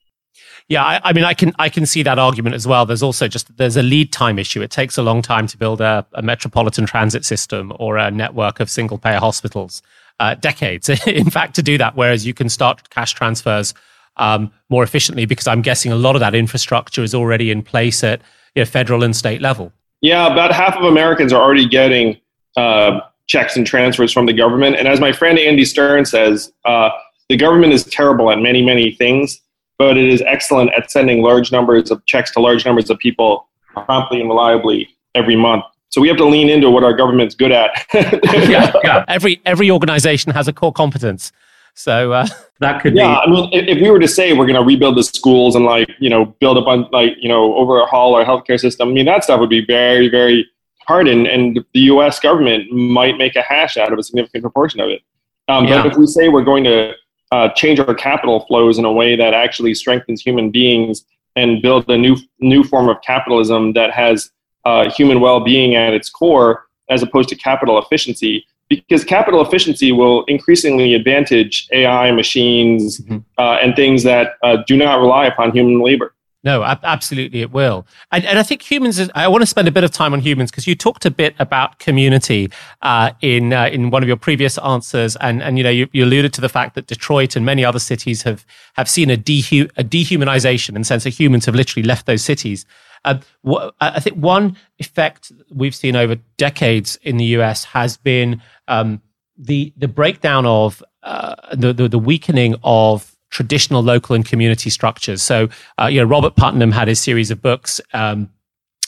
Yeah, 0.69 0.83
I, 0.83 0.99
I, 1.03 1.13
mean, 1.13 1.23
I 1.23 1.33
can 1.33 1.53
I 1.57 1.69
can 1.69 1.85
see 1.85 2.03
that 2.03 2.19
argument 2.19 2.55
as 2.55 2.67
well. 2.67 2.85
There's 2.85 3.03
also 3.03 3.27
just 3.27 3.55
there's 3.57 3.77
a 3.77 3.83
lead 3.83 4.11
time 4.11 4.37
issue. 4.37 4.61
It 4.61 4.69
takes 4.69 4.97
a 4.97 5.01
long 5.01 5.21
time 5.21 5.47
to 5.47 5.57
build 5.57 5.79
a, 5.79 6.05
a 6.13 6.21
metropolitan 6.21 6.85
transit 6.85 7.23
system 7.23 7.71
or 7.79 7.97
a 7.97 8.11
network 8.11 8.59
of 8.59 8.69
single 8.69 8.97
payer 8.97 9.19
hospitals. 9.19 9.81
Uh, 10.19 10.33
decades, 10.33 10.89
in 11.07 11.29
fact, 11.29 11.53
to 11.55 11.61
do 11.61 11.77
that. 11.77 11.95
Whereas 11.95 12.25
you 12.25 12.33
can 12.33 12.49
start 12.49 12.89
cash 12.89 13.13
transfers 13.13 13.75
um, 14.17 14.51
more 14.67 14.83
efficiently 14.83 15.25
because 15.25 15.47
I'm 15.47 15.61
guessing 15.61 15.91
a 15.91 15.95
lot 15.95 16.15
of 16.15 16.21
that 16.21 16.33
infrastructure 16.33 17.03
is 17.03 17.13
already 17.13 17.51
in 17.51 17.61
place 17.61 18.03
at 18.03 18.21
you 18.55 18.61
know, 18.61 18.65
federal 18.65 19.03
and 19.03 19.15
state 19.15 19.41
level. 19.41 19.71
Yeah, 20.01 20.31
about 20.31 20.51
half 20.51 20.75
of 20.75 20.83
Americans 20.83 21.31
are 21.31 21.41
already 21.41 21.67
getting 21.67 22.17
uh, 22.55 23.01
checks 23.27 23.55
and 23.55 23.65
transfers 23.65 24.11
from 24.11 24.25
the 24.25 24.33
government. 24.33 24.75
And 24.75 24.87
as 24.87 24.99
my 24.99 25.11
friend 25.11 25.37
Andy 25.37 25.65
Stern 25.65 26.05
says, 26.05 26.51
uh, 26.65 26.89
the 27.29 27.37
government 27.37 27.73
is 27.73 27.83
terrible 27.83 28.31
at 28.31 28.39
many, 28.39 28.63
many 28.63 28.91
things, 28.91 29.39
but 29.77 29.97
it 29.97 30.07
is 30.07 30.21
excellent 30.23 30.71
at 30.73 30.91
sending 30.91 31.21
large 31.21 31.51
numbers 31.51 31.91
of 31.91 32.05
checks 32.05 32.31
to 32.31 32.39
large 32.39 32.65
numbers 32.65 32.89
of 32.89 32.97
people 32.99 33.47
promptly 33.73 34.19
and 34.19 34.29
reliably 34.29 34.89
every 35.15 35.35
month. 35.35 35.63
So 35.89 36.01
we 36.01 36.07
have 36.07 36.17
to 36.17 36.25
lean 36.25 36.49
into 36.49 36.69
what 36.69 36.83
our 36.83 36.93
government's 36.93 37.35
good 37.35 37.51
at. 37.51 37.85
yeah, 37.93 38.71
yeah. 38.83 39.05
Every 39.07 39.41
every 39.45 39.71
organization 39.71 40.31
has 40.33 40.47
a 40.47 40.53
core 40.53 40.73
competence. 40.73 41.31
So 41.75 42.11
uh, 42.11 42.27
that 42.59 42.81
could 42.81 42.95
yeah, 42.95 43.21
be. 43.25 43.27
I 43.27 43.29
mean, 43.29 43.49
if, 43.53 43.77
if 43.77 43.81
we 43.81 43.89
were 43.89 43.99
to 43.99 44.07
say 44.07 44.33
we're 44.33 44.47
going 44.47 44.55
to 44.55 44.63
rebuild 44.63 44.97
the 44.97 45.03
schools 45.03 45.55
and 45.55 45.63
like 45.63 45.89
you 45.99 46.09
know 46.09 46.25
build 46.39 46.57
up 46.57 46.67
on 46.67 46.89
like 46.91 47.13
you 47.19 47.29
know 47.29 47.55
overhaul 47.55 48.15
our 48.15 48.25
healthcare 48.25 48.59
system, 48.59 48.89
I 48.89 48.91
mean 48.91 49.05
that 49.05 49.23
stuff 49.23 49.39
would 49.39 49.49
be 49.49 49.65
very 49.65 50.09
very 50.09 50.49
hard, 50.87 51.07
and, 51.07 51.27
and 51.27 51.63
the 51.73 51.81
U.S. 51.81 52.19
government 52.19 52.71
might 52.71 53.17
make 53.17 53.35
a 53.35 53.41
hash 53.41 53.77
out 53.77 53.93
of 53.93 53.99
a 53.99 54.03
significant 54.03 54.41
proportion 54.41 54.79
of 54.79 54.89
it. 54.89 55.01
Um, 55.47 55.65
yeah. 55.65 55.83
But 55.83 55.91
if 55.91 55.97
we 55.97 56.07
say 56.07 56.29
we're 56.29 56.43
going 56.43 56.63
to 56.63 56.93
uh, 57.31 57.49
change 57.49 57.79
our 57.79 57.93
capital 57.93 58.45
flows 58.45 58.77
in 58.77 58.85
a 58.85 58.91
way 58.91 59.15
that 59.15 59.33
actually 59.33 59.73
strengthens 59.73 60.21
human 60.21 60.49
beings 60.49 61.05
and 61.35 61.61
build 61.61 61.89
a 61.89 61.97
new 61.97 62.17
new 62.39 62.63
form 62.63 62.89
of 62.89 63.01
capitalism 63.01 63.73
that 63.73 63.91
has 63.91 64.31
uh, 64.65 64.89
human 64.89 65.21
well-being 65.21 65.75
at 65.75 65.93
its 65.93 66.09
core, 66.09 66.65
as 66.89 67.01
opposed 67.01 67.29
to 67.29 67.35
capital 67.35 67.79
efficiency, 67.79 68.45
because 68.69 69.03
capital 69.03 69.41
efficiency 69.41 69.91
will 69.91 70.25
increasingly 70.25 70.93
advantage 70.93 71.67
AI 71.71 72.11
machines 72.11 72.99
mm-hmm. 72.99 73.17
uh, 73.37 73.57
and 73.61 73.75
things 73.75 74.03
that 74.03 74.33
uh, 74.43 74.57
do 74.67 74.75
not 74.75 74.99
rely 74.99 75.25
upon 75.25 75.51
human 75.51 75.81
labor. 75.81 76.13
No, 76.47 76.63
absolutely, 76.63 77.41
it 77.41 77.51
will. 77.51 77.85
And, 78.09 78.23
and 78.23 78.39
I 78.39 78.43
think 78.43 78.61
humans. 78.61 78.99
Is, 78.99 79.11
I 79.13 79.27
want 79.27 79.41
to 79.41 79.45
spend 79.45 79.67
a 79.67 79.71
bit 79.71 79.83
of 79.83 79.91
time 79.91 80.13
on 80.13 80.21
humans 80.21 80.49
because 80.49 80.65
you 80.65 80.75
talked 80.75 81.05
a 81.05 81.11
bit 81.11 81.35
about 81.39 81.77
community 81.79 82.49
uh, 82.83 83.11
in 83.19 83.51
uh, 83.51 83.65
in 83.65 83.89
one 83.89 84.01
of 84.01 84.07
your 84.07 84.15
previous 84.15 84.57
answers, 84.59 85.17
and 85.17 85.43
and 85.43 85.57
you 85.57 85.63
know 85.65 85.69
you, 85.69 85.89
you, 85.91 86.05
alluded 86.05 86.31
to 86.35 86.39
the 86.39 86.47
fact 86.47 86.75
that 86.75 86.87
Detroit 86.87 87.35
and 87.35 87.45
many 87.45 87.65
other 87.65 87.79
cities 87.79 88.21
have 88.21 88.45
have 88.77 88.89
seen 88.89 89.09
a, 89.09 89.17
dehu- 89.17 89.69
a 89.75 89.83
dehumanization 89.83 90.77
and 90.77 90.87
sense 90.87 91.05
of 91.05 91.13
humans 91.13 91.45
have 91.47 91.53
literally 91.53 91.85
left 91.85 92.05
those 92.05 92.23
cities. 92.23 92.65
Uh, 93.03 93.19
wh- 93.45 93.67
I 93.81 93.99
think 93.99 94.15
one 94.15 94.55
effect 94.79 95.33
we've 95.53 95.75
seen 95.75 95.97
over 95.97 96.15
decades 96.37 96.97
in 97.01 97.17
the 97.17 97.25
US 97.25 97.65
has 97.65 97.97
been 97.97 98.41
um, 98.69 99.01
the 99.37 99.73
the 99.75 99.89
breakdown 99.89 100.45
of 100.45 100.81
uh, 101.03 101.35
the, 101.53 101.73
the 101.73 101.89
the 101.89 101.99
weakening 101.99 102.55
of 102.63 103.16
traditional 103.29 103.81
local 103.83 104.15
and 104.15 104.25
community 104.25 104.69
structures. 104.69 105.21
So, 105.21 105.49
uh, 105.79 105.87
you 105.87 105.99
know, 105.99 106.05
Robert 106.05 106.35
Putnam 106.35 106.71
had 106.71 106.87
his 106.87 106.99
series 107.01 107.31
of 107.31 107.41
books 107.41 107.81
um, 107.93 108.29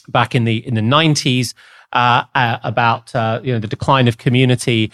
back 0.07 0.35
in 0.35 0.43
the 0.43 0.65
in 0.67 0.75
the 0.75 0.81
nineties 0.81 1.53
uh, 1.93 2.23
uh, 2.35 2.57
about 2.63 3.13
uh, 3.15 3.41
you 3.43 3.53
know 3.53 3.59
the 3.59 3.67
decline 3.67 4.07
of 4.07 4.17
community, 4.17 4.91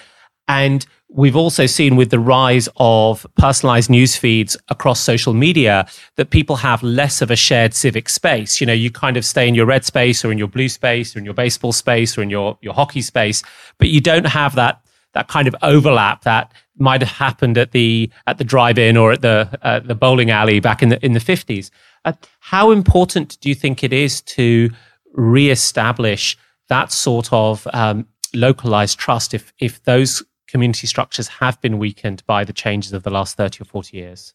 and 0.48 0.86
we've 1.10 1.36
also 1.36 1.66
seen 1.66 1.96
with 1.96 2.10
the 2.10 2.20
rise 2.20 2.68
of 2.78 3.26
personalized 3.38 3.90
news 3.90 4.16
feeds 4.18 4.58
across 4.70 5.00
social 5.00 5.34
media 5.34 5.88
that 6.16 6.30
people 6.30 6.58
have 6.58 6.84
less 6.84 7.22
of 7.22 7.32
a 7.32 7.36
shared 7.36 7.74
civic 7.74 8.10
space. 8.10 8.60
You 8.60 8.68
know, 8.68 8.74
you 8.74 8.92
kind 8.92 9.16
of 9.16 9.24
stay 9.24 9.48
in 9.48 9.56
your 9.56 9.66
red 9.66 9.86
space 9.86 10.26
or 10.26 10.32
in 10.32 10.38
your 10.38 10.48
blue 10.48 10.68
space 10.68 11.16
or 11.16 11.20
in 11.20 11.26
your 11.26 11.34
baseball 11.34 11.72
space 11.72 12.18
or 12.18 12.22
in 12.22 12.30
your 12.30 12.58
your 12.62 12.74
hockey 12.74 13.02
space, 13.02 13.44
but 13.78 13.90
you 13.90 14.02
don't 14.02 14.28
have 14.28 14.56
that 14.56 14.85
that 15.16 15.28
kind 15.28 15.48
of 15.48 15.56
overlap 15.64 16.24
that 16.24 16.54
might 16.78 17.02
have 17.02 17.10
happened 17.10 17.58
at 17.58 17.72
the 17.72 18.12
at 18.28 18.38
the 18.38 18.44
drive-in 18.44 18.96
or 18.98 19.14
at 19.14 19.22
the 19.22 19.50
uh, 19.64 19.80
the 19.80 19.96
bowling 19.96 20.30
alley 20.30 20.60
back 20.60 20.84
in 20.84 20.90
the 20.90 21.04
in 21.04 21.14
the 21.14 21.20
50s. 21.20 21.72
Uh, 22.04 22.14
how 22.40 22.70
important 22.70 23.40
do 23.42 23.50
you 23.50 23.56
think 23.56 23.84
it 23.84 23.92
is 23.92 24.22
to 24.22 24.70
re-establish 25.14 26.38
that 26.68 26.92
sort 26.92 27.32
of 27.32 27.68
um, 27.74 28.06
localized 28.34 29.00
trust 29.00 29.34
if 29.34 29.52
if 29.60 29.84
those 29.86 30.22
community 30.48 30.86
structures 30.86 31.28
have 31.28 31.60
been 31.62 31.80
weakened 31.80 32.24
by 32.28 32.44
the 32.44 32.54
changes 32.54 32.94
of 32.94 33.04
the 33.04 33.10
last 33.10 33.36
30 33.36 33.62
or 33.62 33.66
40 33.66 33.98
years? 33.98 34.34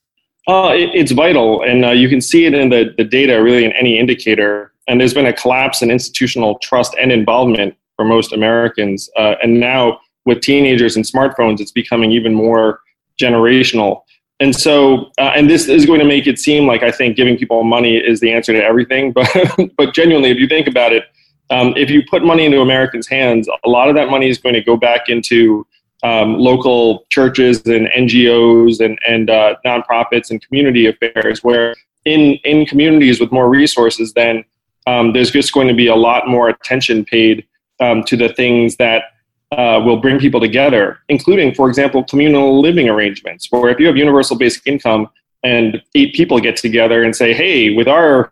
Uh, 0.49 0.73
it, 0.75 0.91
it's 0.95 1.13
vital, 1.13 1.63
and 1.63 1.85
uh, 1.85 1.91
you 1.91 2.09
can 2.09 2.21
see 2.21 2.47
it 2.47 2.55
in 2.55 2.71
the, 2.71 2.93
the 2.97 3.05
data, 3.05 3.43
really, 3.43 3.65
in 3.65 3.73
any 3.73 3.99
indicator. 3.99 4.73
And 4.89 5.01
there's 5.01 5.15
been 5.15 5.27
a 5.27 5.33
collapse 5.33 5.83
in 5.83 5.91
institutional 5.91 6.59
trust 6.59 6.95
and 6.99 7.13
involvement 7.13 7.77
for 7.95 8.05
most 8.05 8.33
Americans. 8.33 9.09
Uh, 9.17 9.37
and 9.43 9.61
now 9.61 10.01
with 10.27 10.41
teenagers 10.41 10.97
and 10.97 11.05
smartphones, 11.05 11.61
it's 11.61 11.73
becoming 11.73 12.13
even 12.13 12.35
more 12.35 12.81
generational. 13.21 14.03
And 14.41 14.57
so, 14.57 15.11
uh, 15.19 15.33
and 15.37 15.51
this 15.51 15.69
is 15.69 15.85
going 15.85 16.01
to 16.01 16.07
make 16.07 16.27
it 16.27 16.39
seem 16.39 16.67
like 16.67 16.83
I 16.83 16.91
think 16.91 17.17
giving 17.17 17.37
people 17.37 17.63
money 17.63 17.97
is 17.99 18.21
the 18.21 18.33
answer 18.33 18.53
to 18.53 18.65
everything. 18.65 19.13
But, 19.15 19.29
but 19.77 19.95
genuinely, 19.95 20.31
if 20.31 20.39
you 20.39 20.49
think 20.49 20.67
about 20.67 20.93
it, 20.93 21.05
um, 21.51 21.75
if 21.77 21.91
you 21.91 22.03
put 22.09 22.25
money 22.25 22.47
into 22.47 22.61
Americans' 22.61 23.07
hands, 23.07 23.49
a 23.65 23.69
lot 23.69 23.89
of 23.89 23.97
that 23.97 24.09
money 24.09 24.29
is 24.29 24.39
going 24.39 24.55
to 24.55 24.63
go 24.63 24.77
back 24.77 25.09
into 25.09 25.67
um, 26.03 26.39
local 26.39 27.07
churches 27.11 27.61
and 27.67 27.89
NGOs 27.89 28.83
and, 28.83 28.99
and 29.07 29.29
uh, 29.29 29.57
nonprofits 29.67 30.31
and 30.31 30.41
community 30.47 30.87
affairs, 30.87 31.45
where 31.45 31.75
in, 32.07 32.35
in 32.45 32.65
communities 32.65 33.21
with 33.21 33.31
more 33.33 33.51
resources, 33.51 34.15
then 34.15 34.45
um, 34.87 35.13
there's 35.13 35.31
just 35.31 35.53
going 35.53 35.69
to 35.69 35.75
be 35.75 35.89
a 35.89 35.95
lot 35.95 36.27
more 36.27 36.49
attention 36.49 37.05
paid 37.05 37.47
um, 37.81 38.03
to 38.05 38.17
the 38.17 38.31
things 38.31 38.77
that 38.77 39.05
uh, 39.53 39.81
will 39.85 39.97
bring 39.97 40.19
people 40.19 40.41
together, 40.41 40.99
including, 41.09 41.55
for 41.55 41.69
example, 41.69 42.05
communal 42.05 42.61
living 42.61 42.89
arrangements, 42.89 43.51
where 43.51 43.71
if 43.71 43.81
you 43.81 43.87
have 43.87 43.97
universal 43.97 44.37
basic 44.37 44.67
income 44.67 45.09
and 45.43 45.83
eight 45.95 46.15
people 46.15 46.39
get 46.39 46.57
together 46.57 47.03
and 47.03 47.15
say, 47.17 47.33
hey, 47.33 47.71
with 47.75 47.89
our 47.89 48.31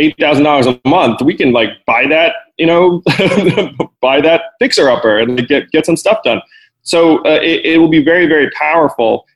$8,000 0.00 0.80
a 0.84 0.88
month, 0.88 1.20
we 1.22 1.36
can 1.36 1.52
like 1.52 1.70
buy 1.86 2.06
that, 2.08 2.34
you 2.58 2.66
know, 2.66 3.02
buy 4.00 4.20
that 4.20 4.42
fixer 4.58 4.88
upper 4.88 5.18
and 5.18 5.46
get, 5.46 5.70
get 5.70 5.84
some 5.86 5.96
stuff 5.96 6.22
done. 6.24 6.40
So 6.82 7.18
uh, 7.24 7.40
it, 7.42 7.64
it 7.64 7.78
will 7.78 7.88
be 7.88 8.02
very, 8.02 8.26
very 8.26 8.50
powerful. 8.52 9.26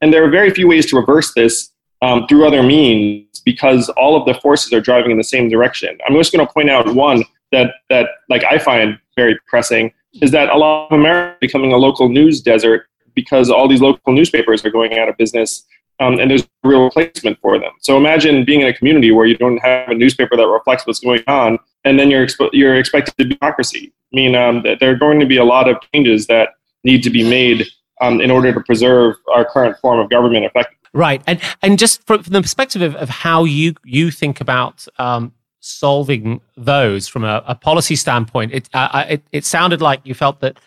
And 0.00 0.12
there 0.12 0.24
are 0.24 0.30
very 0.30 0.50
few 0.50 0.68
ways 0.68 0.86
to 0.86 0.96
reverse 0.96 1.32
this 1.34 1.70
um, 2.02 2.26
through 2.26 2.46
other 2.46 2.62
means 2.62 3.40
because 3.44 3.88
all 3.90 4.16
of 4.16 4.26
the 4.26 4.40
forces 4.40 4.72
are 4.72 4.80
driving 4.80 5.10
in 5.10 5.18
the 5.18 5.24
same 5.24 5.48
direction. 5.48 5.96
I'm 6.06 6.14
just 6.14 6.32
going 6.32 6.46
to 6.46 6.52
point 6.52 6.70
out 6.70 6.92
one 6.94 7.24
that, 7.52 7.74
that 7.90 8.08
like 8.28 8.44
I 8.44 8.58
find 8.58 8.98
very 9.16 9.38
pressing 9.46 9.92
is 10.22 10.30
that 10.30 10.48
a 10.48 10.56
lot 10.56 10.88
of 10.90 10.98
America 10.98 11.36
is 11.42 11.48
becoming 11.48 11.72
a 11.72 11.76
local 11.76 12.08
news 12.08 12.40
desert 12.40 12.86
because 13.14 13.50
all 13.50 13.68
these 13.68 13.80
local 13.80 14.12
newspapers 14.12 14.64
are 14.64 14.70
going 14.70 14.98
out 14.98 15.08
of 15.08 15.16
business 15.16 15.64
um, 16.00 16.18
and 16.18 16.30
there's 16.30 16.42
a 16.42 16.68
real 16.68 16.84
replacement 16.84 17.38
for 17.40 17.58
them. 17.58 17.72
So 17.80 17.96
imagine 17.96 18.44
being 18.44 18.62
in 18.62 18.68
a 18.68 18.72
community 18.72 19.10
where 19.12 19.26
you 19.26 19.36
don't 19.36 19.58
have 19.58 19.88
a 19.90 19.94
newspaper 19.94 20.36
that 20.36 20.46
reflects 20.46 20.86
what's 20.86 21.00
going 21.00 21.22
on, 21.26 21.58
and 21.84 21.98
then 21.98 22.10
you're 22.10 22.26
expo- 22.26 22.50
you're 22.52 22.74
expected 22.76 23.14
to 23.18 23.24
democracy. 23.24 23.92
I 24.12 24.16
mean, 24.16 24.34
um, 24.34 24.64
there 24.80 24.90
are 24.90 24.96
going 24.96 25.20
to 25.20 25.26
be 25.26 25.36
a 25.36 25.44
lot 25.44 25.68
of 25.68 25.76
changes 25.92 26.26
that 26.26 26.50
need 26.82 27.02
to 27.04 27.10
be 27.10 27.28
made 27.28 27.66
um, 28.00 28.20
in 28.20 28.30
order 28.30 28.52
to 28.52 28.60
preserve 28.60 29.16
our 29.32 29.44
current 29.44 29.78
form 29.78 30.00
of 30.00 30.10
government 30.10 30.44
effectively. 30.44 30.78
Right, 30.92 31.22
and 31.26 31.40
and 31.62 31.78
just 31.78 32.04
from, 32.06 32.22
from 32.22 32.32
the 32.32 32.42
perspective 32.42 32.82
of, 32.82 32.96
of 32.96 33.08
how 33.08 33.44
you 33.44 33.74
you 33.84 34.10
think 34.10 34.40
about 34.40 34.86
um, 34.98 35.32
solving 35.64 36.40
those 36.56 37.08
from 37.08 37.24
a, 37.24 37.42
a 37.46 37.54
policy 37.54 37.96
standpoint, 37.96 38.52
it, 38.52 38.68
uh, 38.74 39.04
it, 39.08 39.22
it 39.32 39.44
sounded 39.44 39.80
like 39.80 40.00
you 40.04 40.14
felt 40.14 40.40
that 40.40 40.58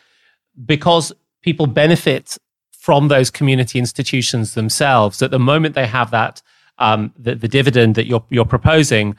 because 0.65 1.13
people 1.43 1.67
benefit 1.67 2.37
from 2.71 3.07
those 3.07 3.29
community 3.29 3.77
institutions 3.77 4.55
themselves, 4.55 5.19
that 5.19 5.29
the 5.29 5.39
moment 5.39 5.75
they 5.75 5.85
have 5.85 6.09
that 6.11 6.41
um, 6.79 7.13
the, 7.17 7.35
the 7.35 7.47
dividend 7.47 7.95
that 7.95 8.07
you're 8.07 8.23
you're 8.29 8.45
proposing, 8.45 9.15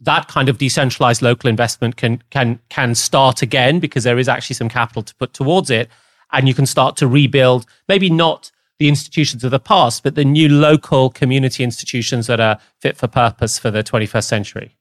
that 0.00 0.28
kind 0.28 0.48
of 0.48 0.58
decentralized 0.58 1.22
local 1.22 1.50
investment 1.50 1.96
can 1.96 2.22
can 2.30 2.60
can 2.68 2.94
start 2.94 3.42
again 3.42 3.80
because 3.80 4.04
there 4.04 4.18
is 4.18 4.28
actually 4.28 4.54
some 4.54 4.68
capital 4.68 5.02
to 5.02 5.14
put 5.16 5.32
towards 5.32 5.70
it, 5.70 5.88
and 6.32 6.46
you 6.46 6.54
can 6.54 6.66
start 6.66 6.96
to 6.96 7.08
rebuild 7.08 7.66
maybe 7.88 8.10
not 8.10 8.52
the 8.78 8.88
institutions 8.88 9.42
of 9.42 9.50
the 9.50 9.58
past, 9.58 10.04
but 10.04 10.14
the 10.14 10.24
new 10.24 10.48
local 10.48 11.10
community 11.10 11.64
institutions 11.64 12.28
that 12.28 12.38
are 12.38 12.60
fit 12.80 12.96
for 12.96 13.08
purpose 13.08 13.58
for 13.58 13.72
the 13.72 13.82
21st 13.82 14.24
century. 14.24 14.77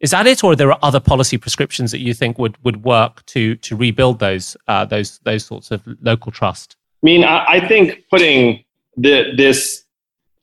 Is 0.00 0.10
that 0.10 0.26
it, 0.26 0.44
or 0.44 0.52
are 0.52 0.56
there 0.56 0.84
other 0.84 1.00
policy 1.00 1.38
prescriptions 1.38 1.90
that 1.90 2.00
you 2.00 2.12
think 2.12 2.38
would, 2.38 2.62
would 2.64 2.84
work 2.84 3.24
to 3.26 3.56
to 3.56 3.76
rebuild 3.76 4.18
those 4.18 4.56
uh, 4.68 4.84
those 4.84 5.18
those 5.20 5.44
sorts 5.46 5.70
of 5.70 5.82
local 6.02 6.30
trust? 6.32 6.76
I 7.02 7.06
mean, 7.06 7.24
I, 7.24 7.44
I 7.46 7.68
think 7.68 8.04
putting 8.10 8.64
the, 8.96 9.32
this 9.36 9.84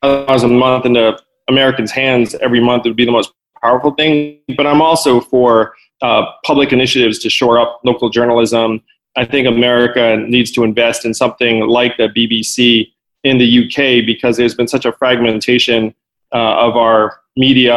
a 0.01 0.47
month 0.47 0.85
into 0.85 1.17
Americans' 1.47 1.91
hands 1.91 2.35
every 2.35 2.59
month 2.59 2.85
would 2.85 2.95
be 2.95 3.05
the 3.05 3.11
most 3.11 3.33
powerful 3.61 3.91
thing. 3.91 4.39
But 4.57 4.67
I'm 4.67 4.81
also 4.81 5.21
for 5.21 5.73
uh, 6.01 6.25
public 6.43 6.73
initiatives 6.73 7.19
to 7.19 7.29
shore 7.29 7.59
up 7.59 7.79
local 7.83 8.09
journalism. 8.09 8.81
I 9.15 9.25
think 9.25 9.47
America 9.47 10.17
needs 10.17 10.51
to 10.51 10.63
invest 10.63 11.05
in 11.05 11.13
something 11.13 11.67
like 11.67 11.97
the 11.97 12.09
BBC 12.09 12.91
in 13.23 13.37
the 13.37 13.65
UK 13.65 14.05
because 14.05 14.37
there's 14.37 14.55
been 14.55 14.67
such 14.67 14.85
a 14.85 14.91
fragmentation 14.91 15.93
uh, 16.33 16.55
of 16.57 16.75
our 16.75 17.19
media 17.35 17.75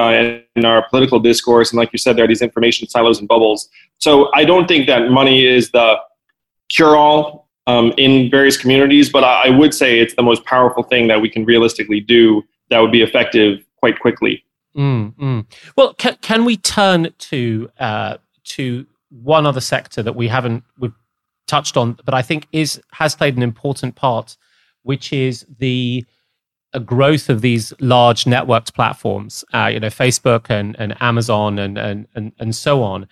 and 0.54 0.64
our 0.64 0.88
political 0.88 1.18
discourse. 1.18 1.70
And 1.70 1.78
like 1.78 1.92
you 1.92 1.98
said, 1.98 2.16
there 2.16 2.24
are 2.24 2.28
these 2.28 2.42
information 2.42 2.88
silos 2.88 3.18
and 3.18 3.28
bubbles. 3.28 3.68
So 3.98 4.30
I 4.34 4.44
don't 4.44 4.68
think 4.68 4.86
that 4.86 5.10
money 5.10 5.46
is 5.46 5.70
the 5.70 5.96
cure 6.68 6.96
all 6.96 7.48
um, 7.66 7.92
in 7.96 8.30
various 8.30 8.56
communities, 8.56 9.10
but 9.10 9.24
I, 9.24 9.48
I 9.48 9.50
would 9.50 9.74
say 9.74 9.98
it's 9.98 10.14
the 10.14 10.22
most 10.22 10.44
powerful 10.44 10.82
thing 10.82 11.08
that 11.08 11.20
we 11.20 11.30
can 11.30 11.44
realistically 11.44 12.00
do 12.00 12.42
that 12.70 12.80
would 12.80 12.92
be 12.92 13.02
effective 13.02 13.64
quite 13.76 13.98
quickly. 13.98 14.44
Mm, 14.76 15.14
mm. 15.16 15.46
Well, 15.76 15.94
can, 15.94 16.16
can 16.20 16.44
we 16.44 16.56
turn 16.56 17.12
to 17.18 17.70
uh, 17.78 18.18
to 18.44 18.86
one 19.10 19.46
other 19.46 19.60
sector 19.60 20.02
that 20.02 20.14
we 20.14 20.28
haven't 20.28 20.64
we've 20.78 20.92
touched 21.46 21.76
on, 21.76 21.98
but 22.04 22.14
I 22.14 22.22
think 22.22 22.46
is 22.52 22.80
has 22.92 23.14
played 23.14 23.36
an 23.36 23.42
important 23.42 23.94
part, 23.94 24.36
which 24.82 25.12
is 25.12 25.46
the 25.58 26.04
a 26.76 26.80
growth 26.80 27.30
of 27.30 27.40
these 27.40 27.72
large 27.80 28.24
networked 28.24 28.74
platforms, 28.74 29.44
uh, 29.54 29.70
you 29.72 29.80
know, 29.80 29.88
Facebook 29.88 30.50
and, 30.50 30.76
and 30.78 30.94
Amazon 31.00 31.58
and, 31.58 31.78
and, 31.78 32.06
and, 32.14 32.32
and 32.38 32.54
so 32.54 32.82
on, 32.82 33.08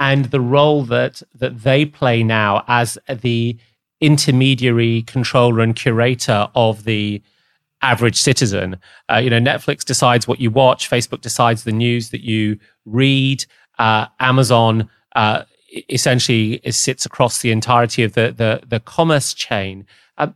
and 0.00 0.26
the 0.26 0.40
role 0.40 0.82
that, 0.82 1.22
that 1.32 1.62
they 1.62 1.86
play 1.86 2.24
now 2.24 2.64
as 2.66 2.98
the 3.08 3.56
intermediary 4.00 5.02
controller 5.02 5.60
and 5.60 5.76
curator 5.76 6.48
of 6.56 6.84
the 6.84 7.22
average 7.80 8.20
citizen. 8.20 8.76
Uh, 9.10 9.18
you 9.18 9.30
know, 9.30 9.38
Netflix 9.38 9.84
decides 9.84 10.26
what 10.26 10.40
you 10.40 10.50
watch, 10.50 10.90
Facebook 10.90 11.20
decides 11.20 11.62
the 11.62 11.72
news 11.72 12.10
that 12.10 12.22
you 12.22 12.58
read, 12.84 13.46
uh, 13.78 14.06
Amazon 14.18 14.90
uh, 15.14 15.44
essentially 15.88 16.60
sits 16.70 17.06
across 17.06 17.42
the 17.42 17.52
entirety 17.52 18.02
of 18.02 18.14
the, 18.14 18.34
the, 18.36 18.60
the 18.66 18.80
commerce 18.80 19.34
chain. 19.34 19.86
Um, 20.18 20.34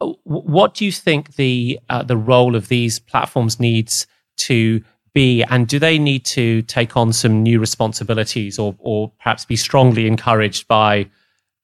what 0.00 0.74
do 0.74 0.84
you 0.84 0.92
think 0.92 1.34
the 1.36 1.78
uh, 1.88 2.02
the 2.02 2.16
role 2.16 2.54
of 2.54 2.68
these 2.68 2.98
platforms 2.98 3.58
needs 3.58 4.06
to 4.38 4.82
be, 5.12 5.42
and 5.44 5.66
do 5.66 5.78
they 5.78 5.98
need 5.98 6.24
to 6.24 6.62
take 6.62 6.96
on 6.96 7.12
some 7.12 7.42
new 7.42 7.58
responsibilities, 7.58 8.58
or 8.58 8.76
or 8.78 9.10
perhaps 9.18 9.44
be 9.44 9.56
strongly 9.56 10.06
encouraged 10.06 10.68
by 10.68 11.08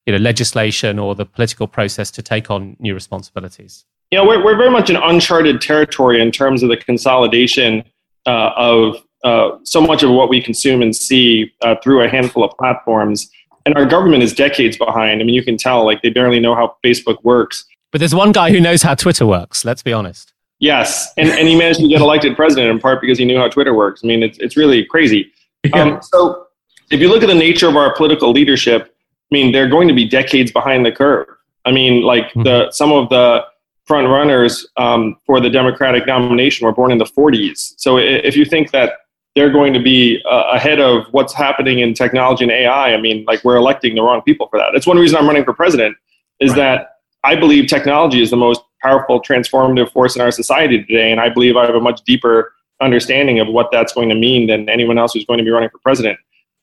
you 0.07 0.13
know 0.13 0.19
legislation 0.19 0.99
or 0.99 1.15
the 1.15 1.27
political 1.27 1.67
process 1.67 2.11
to 2.13 2.23
take 2.23 2.51
on 2.51 2.77
new 2.81 2.95
responsibilities? 2.95 3.85
Know, 4.13 4.25
we're 4.25 4.45
we're 4.45 4.57
very 4.57 4.71
much 4.71 4.91
in 4.91 4.97
uncharted 4.97 5.61
territory 5.61 6.21
in 6.21 6.31
terms 6.31 6.63
of 6.63 6.69
the 6.69 6.77
consolidation 6.77 7.85
uh, 8.27 8.51
of 8.57 8.97
uh, 9.25 9.57
so 9.65 9.81
much 9.81 10.03
of 10.03 10.11
what 10.11 10.29
we 10.29 10.41
consume 10.41 10.83
and 10.83 10.95
see 10.95 11.53
uh, 11.63 11.75
through 11.83 12.03
a 12.03 12.09
handful 12.09 12.45
of 12.45 12.57
platforms. 12.59 13.29
And 13.67 13.75
our 13.77 13.87
government 13.87 14.23
is 14.23 14.35
decades 14.35 14.77
behind. 14.77 15.23
I 15.23 15.25
mean, 15.25 15.35
you 15.35 15.43
can 15.43 15.57
tell, 15.57 15.87
like, 15.87 16.03
they 16.03 16.11
barely 16.11 16.39
know 16.39 16.55
how 16.55 16.77
Facebook 16.85 17.17
works. 17.25 17.65
But 17.95 18.01
there's 18.01 18.13
one 18.13 18.33
guy 18.33 18.51
who 18.51 18.59
knows 18.59 18.83
how 18.83 18.97
Twitter 18.97 19.25
works. 19.25 19.65
Let's 19.65 19.81
be 19.81 19.93
honest. 19.93 20.33
Yes, 20.59 21.13
and, 21.17 21.29
and 21.29 21.47
he 21.47 21.55
managed 21.55 21.79
to 21.79 21.87
get 21.87 22.01
elected 22.01 22.35
president 22.35 22.69
in 22.73 22.81
part 22.81 23.01
because 23.01 23.19
he 23.19 23.25
knew 23.25 23.39
how 23.39 23.47
Twitter 23.47 23.73
works. 23.73 24.01
I 24.03 24.09
mean, 24.09 24.21
it's 24.25 24.37
it's 24.39 24.57
really 24.57 24.85
crazy. 24.85 25.31
Yeah. 25.65 25.81
Um, 25.81 26.03
so 26.03 26.49
if 26.91 27.01
you 27.01 27.09
look 27.09 27.23
at 27.23 27.29
the 27.29 27.35
nature 27.35 27.69
of 27.69 27.77
our 27.77 27.95
political 27.95 28.33
leadership, 28.33 28.95
I 29.31 29.35
mean, 29.35 29.51
they're 29.51 29.69
going 29.69 29.89
to 29.89 29.95
be 29.95 30.07
decades 30.07 30.53
behind 30.53 30.85
the 30.85 30.93
curve. 30.93 31.27
I 31.65 31.71
mean, 31.71 32.03
like 32.03 32.25
mm-hmm. 32.25 32.43
the 32.43 32.71
some 32.73 32.93
of 32.93 33.09
the 33.11 33.45
front 33.87 34.09
runners 34.09 34.67
um, 34.77 35.17
for 35.25 35.41
the 35.41 35.49
Democratic 35.49 36.07
nomination 36.07 36.67
were 36.67 36.73
born 36.73 36.91
in 36.91 36.99
the 36.99 37.07
40s. 37.07 37.75
So 37.79 37.97
if 37.99 38.37
you 38.37 38.45
think 38.45 38.73
that 38.73 38.95
they're 39.37 39.53
going 39.53 39.73
to 39.73 39.81
be 39.81 40.21
uh, 40.29 40.51
ahead 40.53 40.81
of 40.81 41.07
what's 41.13 41.33
happening 41.33 41.79
in 41.79 41.95
technology 41.95 42.45
and 42.45 42.53
AI, 42.53 42.93
I 42.93 43.01
mean, 43.01 43.25
like 43.25 43.43
we're 43.45 43.57
electing 43.57 43.95
the 43.95 44.03
wrong 44.03 44.21
people 44.21 44.49
for 44.49 44.59
that. 44.59 44.71
That's 44.73 44.87
one 44.87 44.99
reason 44.99 45.17
I'm 45.17 45.27
running 45.27 45.45
for 45.45 45.55
president. 45.55 45.97
Is 46.41 46.51
right. 46.51 46.57
that 46.57 46.94
I 47.25 47.35
believe 47.35 47.67
technology 47.67 48.23
is 48.23 48.31
the 48.31 48.37
most 48.37 48.61
powerful 48.83 49.21
transformative 49.21 49.91
force 49.91 50.15
in 50.15 50.21
our 50.23 50.31
society 50.31 50.85
today, 50.85 51.11
and 51.11 51.21
I 51.21 51.31
believe 51.31 51.57
I 51.57 51.65
have 51.65 51.75
a 51.75 51.81
much 51.81 52.03
deeper 52.03 52.53
understanding 52.81 53.41
of 53.41 53.49
what 53.49 53.71
that's 53.73 53.95
going 53.95 54.11
to 54.11 54.15
mean 54.15 54.47
than 54.47 54.69
anyone 54.69 54.99
else 54.99 55.15
who's 55.15 55.25
going 55.25 55.39
to 55.39 55.45
be 55.45 55.51
running 55.51 55.71
for 55.71 55.79
president. 55.79 56.19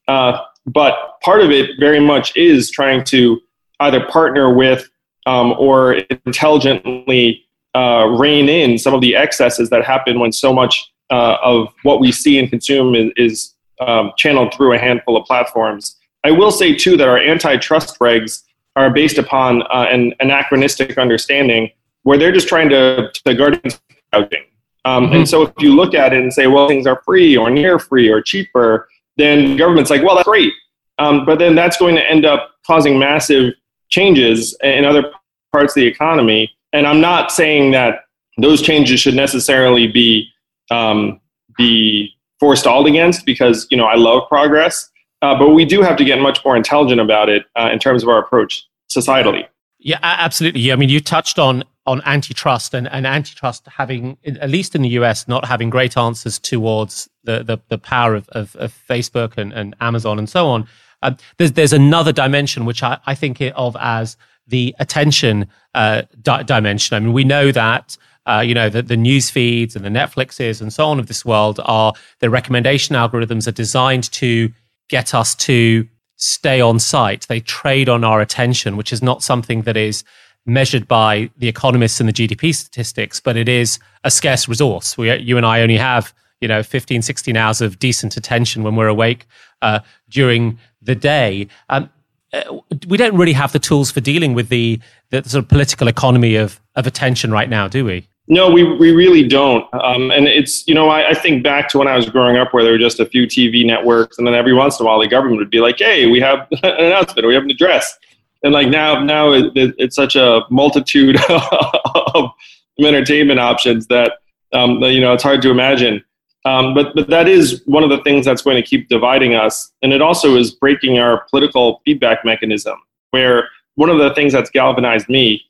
Uh, 0.07 0.39
but 0.67 1.19
part 1.21 1.41
of 1.41 1.49
it 1.49 1.71
very 1.79 1.99
much 1.99 2.35
is 2.37 2.69
trying 2.69 3.03
to 3.05 3.41
either 3.79 4.05
partner 4.05 4.53
with 4.53 4.87
um, 5.25 5.53
or 5.57 5.93
intelligently 6.25 7.43
uh, 7.73 8.05
rein 8.19 8.47
in 8.47 8.77
some 8.77 8.93
of 8.93 9.01
the 9.01 9.15
excesses 9.15 9.69
that 9.71 9.83
happen 9.83 10.19
when 10.19 10.31
so 10.31 10.53
much 10.53 10.91
uh, 11.09 11.37
of 11.41 11.73
what 11.83 11.99
we 11.99 12.11
see 12.11 12.37
and 12.37 12.49
consume 12.49 12.93
is, 12.93 13.11
is 13.17 13.55
um, 13.79 14.11
channeled 14.17 14.53
through 14.53 14.73
a 14.73 14.77
handful 14.77 15.17
of 15.17 15.25
platforms. 15.25 15.97
I 16.23 16.31
will 16.31 16.51
say 16.51 16.75
too 16.75 16.97
that 16.97 17.07
our 17.07 17.17
antitrust 17.17 17.97
regs 17.99 18.43
are 18.75 18.89
based 18.89 19.17
upon 19.17 19.63
uh, 19.63 19.87
an 19.89 20.13
anachronistic 20.19 20.97
understanding 20.97 21.69
where 22.03 22.17
they're 22.17 22.31
just 22.31 22.47
trying 22.47 22.69
to, 22.69 23.11
to 23.25 23.35
guard 23.35 23.55
against 23.55 23.81
gouging. 24.13 24.45
Um, 24.85 25.05
mm-hmm. 25.05 25.15
And 25.15 25.29
so 25.29 25.43
if 25.43 25.53
you 25.59 25.75
look 25.75 25.93
at 25.93 26.13
it 26.13 26.21
and 26.21 26.33
say, 26.33 26.47
well, 26.47 26.67
things 26.67 26.87
are 26.87 27.01
free 27.03 27.37
or 27.37 27.49
near 27.49 27.77
free 27.77 28.09
or 28.09 28.21
cheaper, 28.21 28.87
then 29.17 29.51
the 29.51 29.57
government's 29.57 29.89
like, 29.89 30.03
well, 30.03 30.15
that's 30.15 30.27
great. 30.27 30.53
Um, 30.97 31.25
but 31.25 31.39
then 31.39 31.55
that's 31.55 31.77
going 31.77 31.95
to 31.95 32.09
end 32.09 32.25
up 32.25 32.51
causing 32.65 32.97
massive 32.97 33.53
changes 33.89 34.57
in 34.63 34.85
other 34.85 35.11
parts 35.51 35.75
of 35.75 35.81
the 35.81 35.85
economy. 35.85 36.51
And 36.73 36.87
I'm 36.87 37.01
not 37.01 37.31
saying 37.31 37.71
that 37.71 38.05
those 38.37 38.61
changes 38.61 38.99
should 38.99 39.15
necessarily 39.15 39.87
be 39.87 40.29
um, 40.69 41.19
be 41.57 42.15
forestalled 42.39 42.87
against 42.87 43.25
because 43.25 43.67
you 43.69 43.77
know 43.77 43.85
I 43.85 43.95
love 43.95 44.27
progress. 44.29 44.89
Uh, 45.21 45.37
but 45.37 45.49
we 45.49 45.65
do 45.65 45.81
have 45.81 45.95
to 45.97 46.03
get 46.03 46.19
much 46.19 46.43
more 46.43 46.55
intelligent 46.55 46.99
about 46.99 47.29
it 47.29 47.45
uh, 47.55 47.69
in 47.71 47.79
terms 47.79 48.03
of 48.03 48.09
our 48.09 48.19
approach 48.19 48.67
societally. 48.91 49.47
Yeah, 49.79 49.99
absolutely. 50.01 50.71
I 50.71 50.75
mean, 50.75 50.89
you 50.89 50.99
touched 50.99 51.39
on 51.39 51.63
on 51.87 51.99
antitrust 52.05 52.75
and, 52.75 52.87
and 52.89 53.07
antitrust 53.07 53.67
having, 53.67 54.15
at 54.23 54.51
least 54.51 54.75
in 54.75 54.83
the 54.83 54.89
US, 54.89 55.27
not 55.27 55.45
having 55.45 55.71
great 55.71 55.97
answers 55.97 56.37
towards 56.37 57.09
the 57.23 57.43
the, 57.43 57.59
the 57.69 57.77
power 57.77 58.15
of, 58.15 58.29
of, 58.29 58.55
of 58.57 58.73
Facebook 58.87 59.37
and, 59.37 59.51
and 59.53 59.75
Amazon 59.81 60.19
and 60.19 60.29
so 60.29 60.47
on. 60.47 60.67
Uh, 61.01 61.13
there's 61.37 61.53
there's 61.53 61.73
another 61.73 62.11
dimension 62.11 62.65
which 62.65 62.83
I, 62.83 62.99
I 63.05 63.15
think 63.15 63.41
of 63.55 63.75
as 63.79 64.17
the 64.47 64.75
attention 64.79 65.47
uh, 65.73 66.03
di- 66.21 66.43
dimension. 66.43 66.95
I 66.95 66.99
mean, 66.99 67.13
we 67.13 67.23
know 67.23 67.51
that 67.51 67.97
uh, 68.27 68.43
you 68.45 68.53
know, 68.53 68.69
the, 68.69 68.83
the 68.83 68.97
news 68.97 69.29
feeds 69.29 69.75
and 69.75 69.83
the 69.83 69.89
Netflixes 69.89 70.61
and 70.61 70.71
so 70.71 70.85
on 70.87 70.99
of 70.99 71.07
this 71.07 71.25
world 71.25 71.59
are 71.63 71.93
the 72.19 72.29
recommendation 72.29 72.95
algorithms 72.95 73.47
are 73.47 73.51
designed 73.51 74.11
to 74.11 74.51
get 74.91 75.15
us 75.15 75.33
to 75.33 75.87
stay 76.17 76.61
on 76.61 76.77
site. 76.77 77.25
They 77.27 77.39
trade 77.39 77.89
on 77.89 78.03
our 78.03 78.19
attention, 78.19 78.75
which 78.77 78.93
is 78.93 79.01
not 79.01 79.23
something 79.23 79.61
that 79.63 79.77
is 79.77 80.03
measured 80.45 80.87
by 80.87 81.31
the 81.37 81.47
economists 81.47 81.99
and 81.99 82.09
the 82.09 82.13
GDP 82.13 82.53
statistics, 82.53 83.19
but 83.19 83.37
it 83.37 83.47
is 83.47 83.79
a 84.03 84.11
scarce 84.11 84.47
resource. 84.49 84.97
We, 84.97 85.15
you 85.15 85.37
and 85.37 85.45
I 85.45 85.61
only 85.61 85.77
have, 85.77 86.13
you 86.41 86.47
know, 86.47 86.61
15, 86.61 87.01
16 87.01 87.37
hours 87.37 87.61
of 87.61 87.79
decent 87.79 88.17
attention 88.17 88.63
when 88.63 88.75
we're 88.75 88.87
awake 88.87 89.25
uh, 89.61 89.79
during 90.09 90.59
the 90.81 90.95
day. 90.95 91.47
Um, 91.69 91.89
uh, 92.33 92.59
we 92.87 92.97
don't 92.97 93.15
really 93.15 93.33
have 93.33 93.53
the 93.53 93.59
tools 93.59 93.91
for 93.91 94.01
dealing 94.01 94.33
with 94.33 94.49
the, 94.49 94.79
the 95.09 95.23
sort 95.23 95.43
of 95.43 95.49
political 95.49 95.87
economy 95.87 96.35
of, 96.35 96.59
of 96.75 96.85
attention 96.85 97.31
right 97.31 97.49
now, 97.49 97.67
do 97.67 97.85
we? 97.85 98.07
No, 98.31 98.49
we, 98.49 98.63
we 98.63 98.93
really 98.93 99.27
don't. 99.27 99.67
Um, 99.73 100.09
and 100.09 100.25
it's, 100.25 100.65
you 100.65 100.73
know, 100.73 100.87
I, 100.87 101.09
I, 101.09 101.13
think 101.13 101.43
back 101.43 101.67
to 101.67 101.77
when 101.77 101.89
I 101.89 101.97
was 101.97 102.09
growing 102.09 102.37
up 102.37 102.53
where 102.53 102.63
there 102.63 102.71
were 102.71 102.79
just 102.79 103.01
a 103.01 103.05
few 103.05 103.27
TV 103.27 103.65
networks, 103.65 104.17
and 104.17 104.25
then 104.25 104.33
every 104.33 104.53
once 104.53 104.79
in 104.79 104.85
a 104.85 104.87
while 104.87 105.01
the 105.01 105.07
government 105.07 105.39
would 105.39 105.49
be 105.49 105.59
like, 105.59 105.79
hey, 105.79 106.09
we 106.09 106.21
have 106.21 106.47
an 106.63 106.85
announcement, 106.85 107.25
or 107.25 107.27
we 107.27 107.33
have 107.33 107.43
an 107.43 107.51
address. 107.51 107.93
And 108.41 108.53
like 108.53 108.69
now, 108.69 109.03
now 109.03 109.33
it, 109.33 109.51
it, 109.57 109.75
it's 109.77 109.97
such 109.97 110.15
a 110.15 110.43
multitude 110.49 111.17
of 111.29 112.31
entertainment 112.79 113.41
options 113.41 113.85
that, 113.87 114.19
um, 114.53 114.81
you 114.81 115.01
know, 115.01 115.11
it's 115.11 115.23
hard 115.23 115.41
to 115.41 115.51
imagine. 115.51 116.01
Um, 116.45 116.73
but, 116.73 116.95
but 116.95 117.09
that 117.09 117.27
is 117.27 117.61
one 117.65 117.83
of 117.83 117.89
the 117.89 118.01
things 118.03 118.25
that's 118.25 118.43
going 118.43 118.55
to 118.55 118.63
keep 118.63 118.87
dividing 118.87 119.35
us. 119.35 119.73
And 119.81 119.91
it 119.91 120.01
also 120.01 120.37
is 120.37 120.51
breaking 120.51 120.99
our 120.99 121.25
political 121.29 121.81
feedback 121.83 122.23
mechanism, 122.23 122.77
where 123.09 123.49
one 123.75 123.89
of 123.89 123.97
the 123.97 124.13
things 124.13 124.31
that's 124.31 124.49
galvanized 124.49 125.09
me 125.09 125.43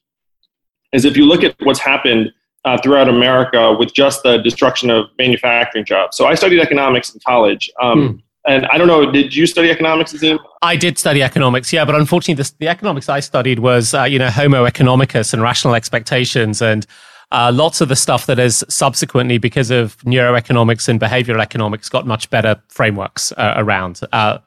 is 0.93 1.05
if 1.05 1.15
you 1.15 1.27
look 1.27 1.43
at 1.43 1.55
what's 1.61 1.79
happened 1.79 2.33
uh, 2.65 2.77
throughout 2.81 3.09
America 3.09 3.75
with 3.77 3.93
just 3.93 4.23
the 4.23 4.37
destruction 4.37 4.89
of 4.89 5.05
manufacturing 5.17 5.85
jobs. 5.85 6.17
So 6.17 6.25
I 6.25 6.35
studied 6.35 6.59
economics 6.59 7.13
in 7.13 7.19
college. 7.25 7.71
Um, 7.81 7.99
mm. 7.99 8.21
and 8.47 8.65
I 8.67 8.77
don't 8.77 8.87
know, 8.87 9.11
did 9.11 9.35
you 9.35 9.45
study 9.47 9.69
economics, 9.71 10.13
Azeem? 10.13 10.37
I 10.61 10.75
did 10.75 10.97
study 10.99 11.23
economics, 11.23 11.73
yeah, 11.73 11.85
but 11.85 11.95
unfortunately, 11.95 12.41
the, 12.43 12.51
the 12.59 12.67
economics 12.67 13.09
I 13.09 13.19
studied 13.19 13.59
was, 13.59 13.93
uh, 13.93 14.03
you 14.03 14.19
know, 14.19 14.29
Homo 14.29 14.65
economicus 14.65 15.33
and 15.33 15.41
rational 15.41 15.73
expectations, 15.73 16.61
and 16.61 16.85
uh, 17.31 17.51
lots 17.53 17.81
of 17.81 17.87
the 17.87 17.95
stuff 17.95 18.25
that 18.25 18.37
has 18.37 18.63
subsequently, 18.67 19.37
because 19.37 19.71
of 19.71 19.97
neuroeconomics 19.99 20.89
and 20.89 20.99
behavioral 20.99 21.41
economics, 21.41 21.87
got 21.89 22.05
much 22.05 22.29
better 22.29 22.61
frameworks 22.67 23.31
uh, 23.33 23.53
around. 23.55 24.01
Uh, 24.11 24.39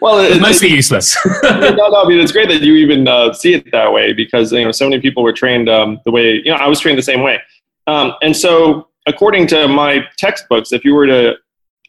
well, 0.00 0.18
it's 0.18 0.40
mostly 0.40 0.68
useless. 0.68 1.16
no, 1.42 1.70
no, 1.72 2.02
I 2.02 2.06
mean, 2.06 2.20
it's 2.20 2.32
great 2.32 2.48
that 2.48 2.62
you 2.62 2.74
even 2.74 3.08
uh, 3.08 3.32
see 3.32 3.54
it 3.54 3.70
that 3.72 3.92
way 3.92 4.12
because 4.12 4.52
you 4.52 4.64
know 4.64 4.72
so 4.72 4.88
many 4.88 5.00
people 5.00 5.22
were 5.22 5.32
trained 5.32 5.68
um, 5.68 5.98
the 6.04 6.10
way 6.10 6.34
you 6.44 6.50
know 6.50 6.56
I 6.56 6.68
was 6.68 6.80
trained 6.80 6.98
the 6.98 7.02
same 7.02 7.22
way, 7.22 7.40
um, 7.86 8.14
and 8.22 8.36
so 8.36 8.88
according 9.06 9.46
to 9.48 9.68
my 9.68 10.04
textbooks, 10.18 10.72
if 10.72 10.84
you 10.84 10.94
were 10.94 11.06
to 11.06 11.34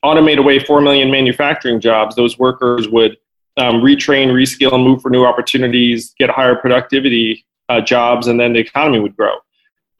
automate 0.04 0.38
away 0.38 0.60
4 0.60 0.82
million 0.82 1.10
manufacturing 1.12 1.80
jobs, 1.80 2.16
those 2.16 2.38
workers 2.38 2.88
would 2.90 3.18
um, 3.58 3.82
retrain, 3.82 4.28
reskill, 4.28 4.74
and 4.74 4.84
move 4.84 5.02
for 5.02 5.10
new 5.10 5.26
opportunities, 5.26 6.14
get 6.20 6.30
higher 6.30 6.56
productivity 6.56 7.46
uh, 7.70 7.82
jobs, 7.82 8.28
and 8.28 8.40
then 8.40 8.54
the 8.54 8.60
economy 8.60 9.00
would 9.00 9.18
grow. 9.18 9.36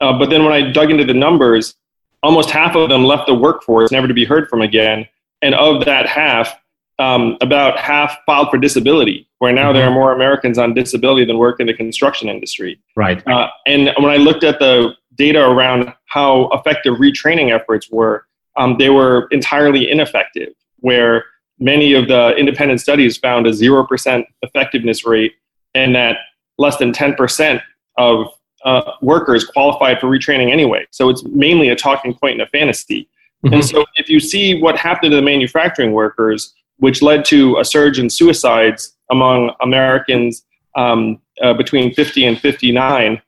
Uh, 0.00 0.16
but 0.16 0.30
then 0.30 0.44
when 0.44 0.52
I 0.52 0.70
dug 0.70 0.90
into 0.90 1.04
the 1.04 1.14
numbers, 1.14 1.74
almost 2.22 2.50
half 2.50 2.76
of 2.76 2.88
them 2.88 3.04
left 3.04 3.26
the 3.26 3.34
workforce, 3.34 3.90
never 3.90 4.06
to 4.06 4.14
be 4.14 4.24
heard 4.24 4.48
from 4.48 4.62
again. 4.62 5.06
And 5.42 5.54
of 5.54 5.84
that 5.84 6.06
half, 6.06 6.54
um, 7.00 7.36
about 7.40 7.78
half 7.78 8.18
filed 8.26 8.50
for 8.50 8.58
disability, 8.58 9.28
where 9.38 9.52
now 9.52 9.66
mm-hmm. 9.66 9.74
there 9.74 9.88
are 9.88 9.90
more 9.90 10.12
Americans 10.12 10.58
on 10.58 10.74
disability 10.74 11.24
than 11.24 11.38
work 11.38 11.60
in 11.60 11.66
the 11.66 11.74
construction 11.74 12.28
industry. 12.28 12.80
Right. 12.96 13.24
Uh, 13.26 13.48
and 13.66 13.90
when 13.98 14.10
I 14.10 14.16
looked 14.16 14.44
at 14.44 14.58
the 14.58 14.94
data 15.18 15.44
around 15.44 15.92
how 16.06 16.48
effective 16.50 16.94
retraining 16.94 17.54
efforts 17.54 17.90
were, 17.90 18.24
um, 18.56 18.76
they 18.78 18.88
were 18.88 19.28
entirely 19.30 19.90
ineffective, 19.90 20.54
where 20.78 21.24
many 21.58 21.92
of 21.92 22.08
the 22.08 22.34
independent 22.36 22.80
studies 22.80 23.16
found 23.16 23.46
a 23.46 23.50
0% 23.50 24.24
effectiveness 24.42 25.04
rate 25.04 25.34
and 25.74 25.94
that 25.94 26.16
less 26.56 26.76
than 26.78 26.92
10% 26.92 27.60
of 27.98 28.28
uh, 28.64 28.92
workers 29.02 29.44
qualified 29.44 30.00
for 30.00 30.06
retraining 30.06 30.50
anyway. 30.50 30.86
So 30.90 31.08
it's 31.08 31.24
mainly 31.24 31.68
a 31.68 31.76
talking 31.76 32.14
point 32.14 32.40
and 32.40 32.42
a 32.42 32.46
fantasy. 32.46 33.08
Mm-hmm. 33.44 33.54
And 33.54 33.64
so 33.64 33.84
if 33.96 34.08
you 34.08 34.18
see 34.18 34.60
what 34.60 34.76
happened 34.76 35.12
to 35.12 35.16
the 35.16 35.22
manufacturing 35.22 35.92
workers, 35.92 36.54
which 36.78 37.02
led 37.02 37.24
to 37.26 37.58
a 37.58 37.64
surge 37.64 37.98
in 37.98 38.08
suicides 38.08 38.96
among 39.10 39.52
Americans 39.60 40.44
um, 40.76 41.20
uh, 41.42 41.54
between 41.54 41.92
50 41.94 42.24
and 42.24 42.38
59. 42.38 43.20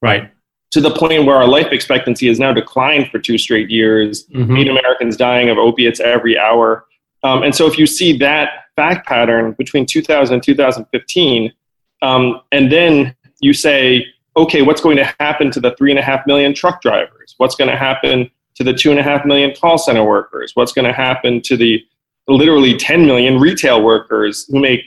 Right 0.00 0.31
to 0.72 0.80
the 0.80 0.90
point 0.90 1.26
where 1.26 1.36
our 1.36 1.46
life 1.46 1.68
expectancy 1.70 2.26
has 2.26 2.38
now 2.38 2.52
declined 2.52 3.10
for 3.10 3.18
two 3.18 3.38
straight 3.38 3.70
years, 3.70 4.26
mm-hmm. 4.28 4.56
eight 4.56 4.68
Americans 4.68 5.16
dying 5.16 5.50
of 5.50 5.58
opiates 5.58 6.00
every 6.00 6.36
hour. 6.36 6.86
Um, 7.22 7.42
and 7.42 7.54
so 7.54 7.66
if 7.66 7.78
you 7.78 7.86
see 7.86 8.16
that 8.18 8.64
fact 8.74 9.06
pattern 9.06 9.52
between 9.52 9.84
2000 9.84 10.34
and 10.34 10.42
2015, 10.42 11.52
um, 12.00 12.40
and 12.50 12.72
then 12.72 13.14
you 13.40 13.52
say, 13.52 14.06
okay, 14.36 14.62
what's 14.62 14.80
going 14.80 14.96
to 14.96 15.14
happen 15.20 15.50
to 15.50 15.60
the 15.60 15.74
three 15.76 15.90
and 15.90 15.98
a 15.98 16.02
half 16.02 16.26
million 16.26 16.54
truck 16.54 16.80
drivers? 16.80 17.34
What's 17.36 17.54
going 17.54 17.70
to 17.70 17.76
happen 17.76 18.30
to 18.54 18.64
the 18.64 18.72
two 18.72 18.90
and 18.90 18.98
a 18.98 19.02
half 19.02 19.26
million 19.26 19.54
call 19.54 19.76
center 19.76 20.04
workers? 20.04 20.52
What's 20.54 20.72
going 20.72 20.86
to 20.86 20.92
happen 20.92 21.42
to 21.42 21.56
the 21.56 21.84
literally 22.28 22.78
10 22.78 23.04
million 23.04 23.38
retail 23.38 23.82
workers 23.82 24.46
who 24.48 24.58
make 24.58 24.80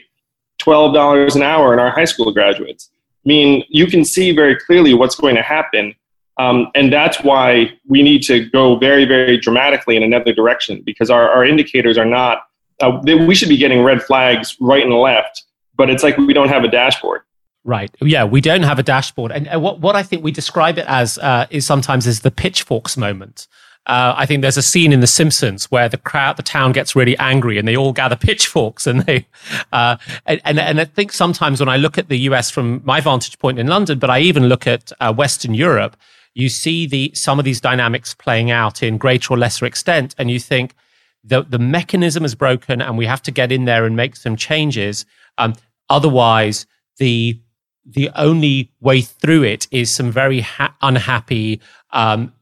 $12 0.60 1.36
an 1.36 1.42
hour 1.42 1.70
and 1.70 1.80
our 1.80 1.90
high 1.90 2.04
school 2.04 2.32
graduates? 2.32 2.90
Mean 3.26 3.64
you 3.68 3.86
can 3.86 4.04
see 4.04 4.32
very 4.32 4.56
clearly 4.56 4.94
what's 4.94 5.16
going 5.16 5.34
to 5.34 5.42
happen. 5.42 5.94
Um, 6.38 6.68
and 6.74 6.92
that's 6.92 7.22
why 7.22 7.72
we 7.86 8.02
need 8.02 8.22
to 8.24 8.48
go 8.50 8.76
very, 8.76 9.04
very 9.04 9.38
dramatically 9.38 9.96
in 9.96 10.02
another 10.02 10.32
direction 10.32 10.82
because 10.84 11.10
our, 11.10 11.30
our 11.30 11.44
indicators 11.44 11.96
are 11.96 12.04
not, 12.04 12.42
uh, 12.80 13.00
they, 13.02 13.14
we 13.14 13.34
should 13.34 13.48
be 13.48 13.56
getting 13.56 13.82
red 13.82 14.02
flags 14.02 14.56
right 14.60 14.84
and 14.84 14.94
left, 14.94 15.44
but 15.76 15.88
it's 15.88 16.02
like 16.02 16.16
we 16.18 16.34
don't 16.34 16.48
have 16.48 16.62
a 16.62 16.68
dashboard. 16.68 17.22
Right. 17.64 17.90
Yeah, 18.00 18.24
we 18.24 18.40
don't 18.40 18.62
have 18.62 18.78
a 18.78 18.82
dashboard. 18.82 19.32
And 19.32 19.60
what, 19.60 19.80
what 19.80 19.96
I 19.96 20.04
think 20.04 20.22
we 20.22 20.30
describe 20.30 20.78
it 20.78 20.86
as 20.86 21.18
uh, 21.18 21.46
is 21.50 21.66
sometimes 21.66 22.06
is 22.06 22.20
the 22.20 22.30
pitchforks 22.30 22.96
moment. 22.96 23.48
Uh, 23.86 24.14
I 24.16 24.26
think 24.26 24.42
there's 24.42 24.56
a 24.56 24.62
scene 24.62 24.92
in 24.92 24.98
The 24.98 25.06
Simpsons 25.06 25.70
where 25.70 25.88
the 25.88 25.96
crowd, 25.96 26.36
the 26.36 26.42
town 26.42 26.72
gets 26.72 26.96
really 26.96 27.16
angry 27.18 27.56
and 27.56 27.68
they 27.68 27.76
all 27.76 27.92
gather 27.92 28.16
pitchforks 28.26 28.86
and 28.86 29.02
they, 29.02 29.26
uh, 29.72 29.96
and, 30.26 30.40
and, 30.44 30.58
and, 30.58 30.80
I 30.80 30.84
think 30.84 31.12
sometimes 31.12 31.60
when 31.60 31.68
I 31.68 31.76
look 31.76 31.96
at 31.96 32.08
the 32.08 32.18
US 32.30 32.50
from 32.50 32.82
my 32.84 33.00
vantage 33.00 33.38
point 33.38 33.60
in 33.60 33.68
London, 33.68 34.00
but 34.00 34.10
I 34.10 34.18
even 34.20 34.48
look 34.48 34.66
at 34.66 34.90
uh, 34.98 35.14
Western 35.14 35.54
Europe, 35.54 35.96
you 36.34 36.48
see 36.48 36.86
the, 36.86 37.12
some 37.14 37.38
of 37.38 37.44
these 37.44 37.60
dynamics 37.60 38.12
playing 38.12 38.50
out 38.50 38.82
in 38.82 38.98
greater 38.98 39.32
or 39.32 39.38
lesser 39.38 39.64
extent. 39.64 40.14
And 40.18 40.30
you 40.30 40.40
think 40.40 40.74
the, 41.22 41.42
the 41.42 41.58
mechanism 41.58 42.24
is 42.24 42.34
broken 42.34 42.82
and 42.82 42.98
we 42.98 43.06
have 43.06 43.22
to 43.22 43.30
get 43.30 43.52
in 43.52 43.66
there 43.66 43.84
and 43.84 43.94
make 43.94 44.16
some 44.16 44.36
changes. 44.36 45.06
Um, 45.38 45.54
otherwise, 45.88 46.66
the, 46.98 47.40
the 47.84 48.10
only 48.16 48.72
way 48.80 49.00
through 49.00 49.44
it 49.44 49.68
is 49.70 49.94
some 49.94 50.10
very 50.10 50.40
ha- 50.40 50.74
unhappy 50.82 51.60
um, 51.92 52.32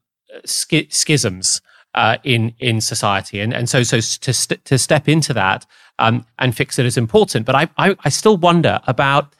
sch- 0.45 0.91
schisms 0.91 1.61
uh, 1.95 2.19
in 2.25 2.55
in 2.59 2.81
society, 2.81 3.41
and 3.41 3.53
and 3.53 3.69
so 3.69 3.83
so 3.83 3.97
to 3.97 4.33
st- 4.33 4.65
to 4.65 4.79
step 4.79 5.09
into 5.09 5.33
that 5.33 5.67
um, 5.99 6.27
and 6.39 6.57
fix 6.57 6.79
it 6.79 6.87
is 6.87 6.97
important. 6.97 7.47
But 7.47 7.55
I, 7.55 7.69
I 7.77 7.97
I 8.05 8.09
still 8.09 8.37
wonder 8.37 8.81
about 8.87 9.35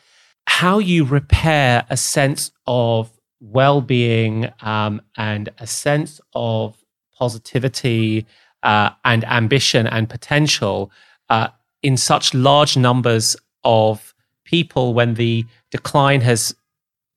how 0.47 0.79
you 0.79 1.05
repair 1.05 1.85
a 1.91 1.97
sense 1.97 2.51
of 2.67 3.11
well-being 3.41 4.51
um, 4.61 5.01
and 5.17 5.49
a 5.59 5.67
sense 5.67 6.21
of 6.35 6.77
positivity 7.19 8.27
uh, 8.63 8.91
and 9.05 9.25
ambition 9.25 9.87
and 9.87 10.09
potential 10.09 10.91
uh, 11.29 11.49
in 11.83 11.97
such 11.97 12.35
large 12.35 12.77
numbers 12.77 13.37
of 13.63 14.15
people 14.45 14.95
when 14.95 15.15
the 15.15 15.45
decline 15.71 16.21
has 16.21 16.55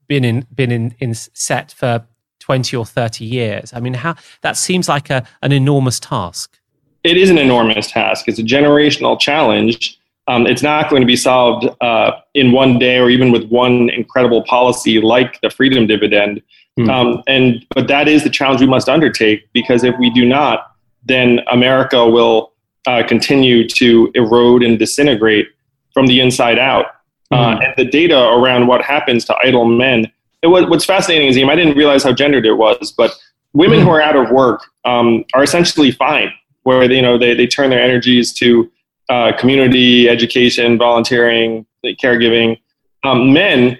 been 0.08 0.24
in 0.24 0.46
been 0.54 0.72
in, 0.72 0.96
in 1.00 1.14
set 1.14 1.72
for 1.72 2.06
20 2.48 2.78
or 2.78 2.86
30 2.86 3.26
years. 3.26 3.74
I 3.74 3.82
mean, 3.82 3.94
how 3.94 4.16
that 4.42 4.56
seems 4.56 4.88
like 4.88 5.10
a, 5.10 5.28
an 5.42 5.52
enormous 5.52 6.00
task. 6.00 6.58
It 7.04 7.18
is 7.18 7.30
an 7.30 7.38
enormous 7.38 7.92
task. 7.92 8.30
It's 8.30 8.40
a 8.40 8.44
generational 8.44 9.20
challenge. 9.20 10.00
Um, 10.30 10.48
it's 10.48 10.64
not 10.64 10.90
going 10.90 11.02
to 11.02 11.06
be 11.06 11.18
solved 11.18 11.68
uh, 11.82 12.12
in 12.36 12.54
one 12.54 12.80
day 12.80 13.00
or 13.00 13.10
even 13.10 13.34
with 13.34 13.50
one 13.50 13.90
incredible 13.90 14.44
policy 14.44 15.02
like 15.02 15.42
the 15.42 15.50
freedom 15.50 15.88
dividend. 15.88 16.42
Mm. 16.80 16.90
Um, 16.90 17.24
and 17.28 17.66
but 17.76 17.90
that 17.90 18.08
is 18.08 18.24
the 18.24 18.30
challenge 18.30 18.62
we 18.62 18.68
must 18.68 18.88
undertake 18.88 19.52
because 19.52 19.84
if 19.84 19.96
we 20.00 20.10
do 20.10 20.26
not, 20.26 20.72
then 21.04 21.42
America 21.52 22.08
will 22.08 22.54
uh, 22.86 23.04
continue 23.06 23.68
to 23.68 24.10
erode 24.16 24.64
and 24.64 24.80
disintegrate 24.80 25.50
from 25.94 26.08
the 26.08 26.22
inside 26.22 26.60
out. 26.60 26.86
Mm. 27.34 27.38
Uh, 27.38 27.60
and 27.60 27.74
the 27.76 27.84
data 27.84 28.18
around 28.30 28.68
what 28.68 28.82
happens 28.82 29.26
to 29.26 29.36
idle 29.44 29.66
men 29.66 30.10
it 30.42 30.48
was, 30.48 30.66
what's 30.66 30.86
fascinating 30.86 31.28
is 31.28 31.38
I 31.38 31.56
didn't 31.56 31.78
realize 31.78 32.04
how 32.04 32.14
gendered 32.14 32.46
it 32.46 32.54
was, 32.54 32.92
but 32.92 33.12
women 33.54 33.80
who 33.80 33.90
are 33.90 34.02
out 34.02 34.16
of 34.16 34.30
work 34.32 34.64
um, 34.86 35.26
are 35.34 35.44
essentially 35.44 35.92
fine, 35.92 36.32
where 36.64 36.88
they, 36.88 36.96
you 36.96 37.02
know 37.02 37.18
they, 37.18 37.34
they 37.34 37.48
turn 37.48 37.70
their 37.70 37.82
energies 37.82 38.34
to 38.34 38.72
uh, 39.10 39.32
community 39.38 40.10
education, 40.10 40.78
volunteering, 40.78 41.66
caregiving. 41.86 42.60
Um, 43.04 43.34
men, 43.34 43.80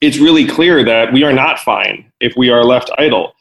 it's 0.00 0.18
really 0.18 0.46
clear 0.46 0.84
that 0.84 1.12
we 1.12 1.24
are 1.24 1.32
not 1.32 1.58
fine 1.58 2.10
if 2.20 2.34
we 2.36 2.50
are 2.50 2.64
left 2.64 2.90
idle. 2.98 3.34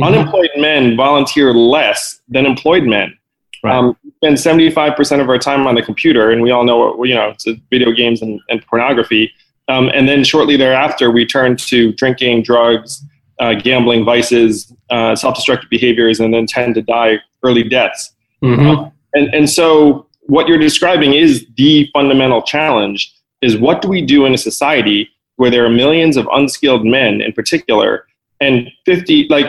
Mm-hmm. 0.00 0.04
Unemployed 0.04 0.50
men 0.56 0.96
volunteer 0.96 1.52
less 1.54 2.20
than 2.28 2.46
employed 2.46 2.84
men. 2.84 3.16
Right. 3.64 3.74
Um, 3.74 3.96
spend 4.18 4.36
75% 4.36 5.20
of 5.20 5.28
our 5.28 5.38
time 5.38 5.66
on 5.66 5.74
the 5.74 5.82
computer, 5.82 6.30
and 6.30 6.42
we 6.42 6.50
all 6.50 6.64
know, 6.64 7.02
you 7.04 7.14
know, 7.14 7.30
it's 7.30 7.46
video 7.70 7.90
games 7.90 8.22
and, 8.22 8.38
and 8.48 8.64
pornography. 8.66 9.32
Um, 9.68 9.90
and 9.92 10.08
then 10.08 10.24
shortly 10.24 10.56
thereafter, 10.56 11.10
we 11.10 11.26
turned 11.26 11.58
to 11.60 11.92
drinking, 11.94 12.42
drugs, 12.42 13.04
uh, 13.40 13.54
gambling, 13.54 14.04
vices, 14.04 14.72
uh, 14.90 15.14
self 15.16 15.34
destructive 15.34 15.68
behaviors, 15.70 16.20
and 16.20 16.32
then 16.32 16.46
tend 16.46 16.74
to 16.76 16.82
die 16.82 17.18
early 17.42 17.64
deaths. 17.64 18.12
Mm-hmm. 18.42 18.66
Um, 18.66 18.92
and, 19.14 19.34
and 19.34 19.50
so, 19.50 20.06
what 20.22 20.48
you're 20.48 20.58
describing 20.58 21.14
is 21.14 21.46
the 21.56 21.88
fundamental 21.92 22.42
challenge 22.42 23.12
is 23.42 23.56
what 23.56 23.82
do 23.82 23.88
we 23.88 24.02
do 24.02 24.24
in 24.24 24.34
a 24.34 24.38
society 24.38 25.08
where 25.36 25.50
there 25.50 25.64
are 25.64 25.70
millions 25.70 26.16
of 26.16 26.26
unskilled 26.32 26.84
men 26.84 27.20
in 27.20 27.32
particular, 27.32 28.06
and 28.40 28.70
50, 28.84 29.28
like 29.28 29.46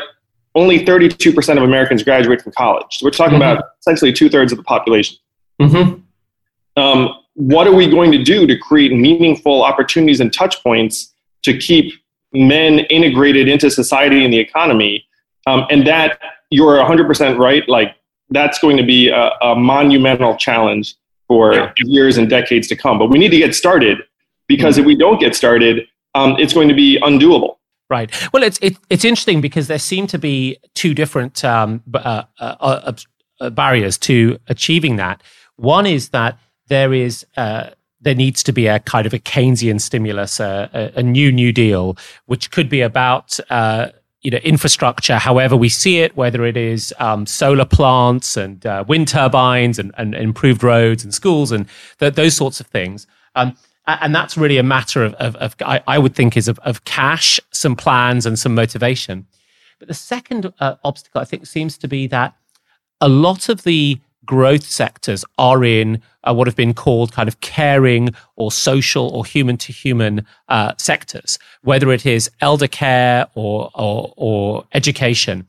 only 0.56 0.84
32% 0.84 1.58
of 1.58 1.64
Americans 1.64 2.04
graduate 2.04 2.42
from 2.42 2.52
college. 2.54 2.86
So 2.98 3.06
we're 3.06 3.12
talking 3.12 3.40
mm-hmm. 3.40 3.58
about 3.58 3.66
essentially 3.80 4.12
two 4.12 4.30
thirds 4.30 4.52
of 4.52 4.58
the 4.58 4.64
population. 4.64 5.18
Mm-hmm. 5.62 6.82
Um, 6.82 7.20
what 7.38 7.68
are 7.68 7.74
we 7.74 7.88
going 7.88 8.12
to 8.12 8.24
do 8.24 8.48
to 8.48 8.58
create 8.58 8.92
meaningful 8.92 9.64
opportunities 9.64 10.20
and 10.20 10.34
touch 10.34 10.62
points 10.64 11.14
to 11.44 11.56
keep 11.56 11.94
men 12.34 12.80
integrated 12.80 13.48
into 13.48 13.70
society 13.70 14.26
and 14.26 14.34
the 14.34 14.40
economy? 14.40 15.06
Um, 15.46 15.68
and 15.70 15.86
that 15.86 16.20
you're 16.50 16.78
100% 16.78 17.38
right. 17.38 17.68
Like 17.70 17.96
that's 18.32 18.58
going 18.58 18.76
to 18.78 18.84
be 18.84 19.10
a, 19.10 19.30
a 19.44 19.56
monumental 19.56 20.36
challenge 20.36 20.96
for 21.28 21.54
yeah. 21.54 21.74
years 21.78 22.18
and 22.18 22.28
decades 22.28 22.68
to 22.70 22.76
come. 22.76 22.98
But 22.98 23.12
we 23.12 23.20
need 23.20 23.30
to 23.30 23.38
get 23.38 23.54
started 23.54 24.00
because 24.48 24.74
mm-hmm. 24.74 24.82
if 24.82 24.88
we 24.88 24.96
don't 24.96 25.20
get 25.20 25.36
started, 25.36 25.88
um, 26.16 26.38
it's 26.40 26.54
going 26.54 26.70
to 26.70 26.74
be 26.74 27.00
undoable. 27.02 27.58
Right. 27.88 28.12
Well, 28.34 28.42
it's 28.42 28.58
it, 28.64 28.78
it's 28.90 29.06
interesting 29.06 29.42
because 29.42 29.68
there 29.68 29.78
seem 29.78 30.08
to 30.08 30.18
be 30.18 30.58
two 30.74 30.96
different 30.96 31.46
um, 31.46 31.84
uh, 31.94 32.24
uh, 32.40 32.56
uh, 32.60 32.94
uh, 33.40 33.50
barriers 33.52 34.00
to 34.00 34.40
achieving 34.48 34.96
that. 34.96 35.22
One 35.56 35.86
is 35.86 36.10
that 36.10 36.38
there 36.68 36.94
is 36.94 37.26
uh, 37.36 37.72
there 38.02 38.16
needs 38.16 38.44
to 38.44 38.52
be 38.52 38.68
a 38.68 38.80
kind 38.80 39.06
of 39.06 39.14
a 39.14 39.20
Keynesian 39.20 39.82
stimulus, 39.82 40.40
a, 40.40 40.70
a, 40.74 41.00
a 41.00 41.04
new 41.04 41.32
New 41.32 41.52
Deal, 41.52 41.98
which 42.26 42.52
could 42.52 42.70
be 42.70 42.82
about 42.82 43.40
uh, 43.50 43.90
you 44.22 44.32
know 44.32 44.38
infrastructure, 44.38 45.18
however 45.18 45.56
we 45.56 45.70
see 45.70 46.00
it, 46.00 46.16
whether 46.16 46.46
it 46.46 46.58
is 46.58 46.94
um, 47.00 47.26
solar 47.26 47.66
plants 47.66 48.38
and 48.38 48.66
uh, 48.66 48.84
wind 48.88 49.08
turbines 49.08 49.80
and, 49.80 49.94
and, 49.98 50.16
improved 50.16 50.64
roads 50.64 51.04
and 51.04 51.14
schools 51.14 51.52
and 51.52 51.68
th- 52.00 52.14
those 52.16 52.36
sorts 52.36 52.60
of 52.60 52.68
things. 52.68 53.08
Um, 53.36 53.56
and 53.88 54.14
that's 54.14 54.38
really 54.38 54.58
a 54.58 54.64
matter 54.64 55.04
of, 55.06 55.14
of, 55.14 55.36
of 55.38 55.56
I, 55.62 55.82
I, 55.88 55.98
would 55.98 56.14
think, 56.14 56.36
is 56.36 56.50
of, 56.50 56.60
of, 56.60 56.84
cash, 56.84 57.40
some 57.52 57.76
plans, 57.76 58.26
and 58.26 58.38
some 58.38 58.54
motivation. 58.54 59.26
But 59.80 59.88
the 59.88 59.94
second 59.94 60.52
uh, 60.60 60.76
obstacle, 60.84 61.22
I 61.22 61.26
think, 61.26 61.46
seems 61.46 61.78
to 61.78 61.88
be 61.88 62.06
that 62.08 62.36
a 63.00 63.08
lot 63.08 63.48
of 63.48 63.64
the 63.64 64.00
growth 64.28 64.64
sectors 64.64 65.26
are 65.40 65.64
in 65.64 66.00
uh, 66.24 66.34
what 66.34 66.46
have 66.46 66.56
been 66.56 66.76
called 66.76 67.12
kind 67.12 67.28
of 67.28 67.40
caring 67.42 68.10
or 68.36 68.52
social 68.52 69.08
or 69.08 69.26
human 69.26 69.58
to 69.58 69.74
human 69.74 70.24
uh, 70.50 70.74
sectors, 70.78 71.40
whether 71.64 71.92
it 71.92 72.06
is 72.06 72.30
elder 72.42 72.68
care 72.68 73.26
or, 73.34 73.72
or, 73.74 74.14
or 74.16 74.66
education. 74.74 75.48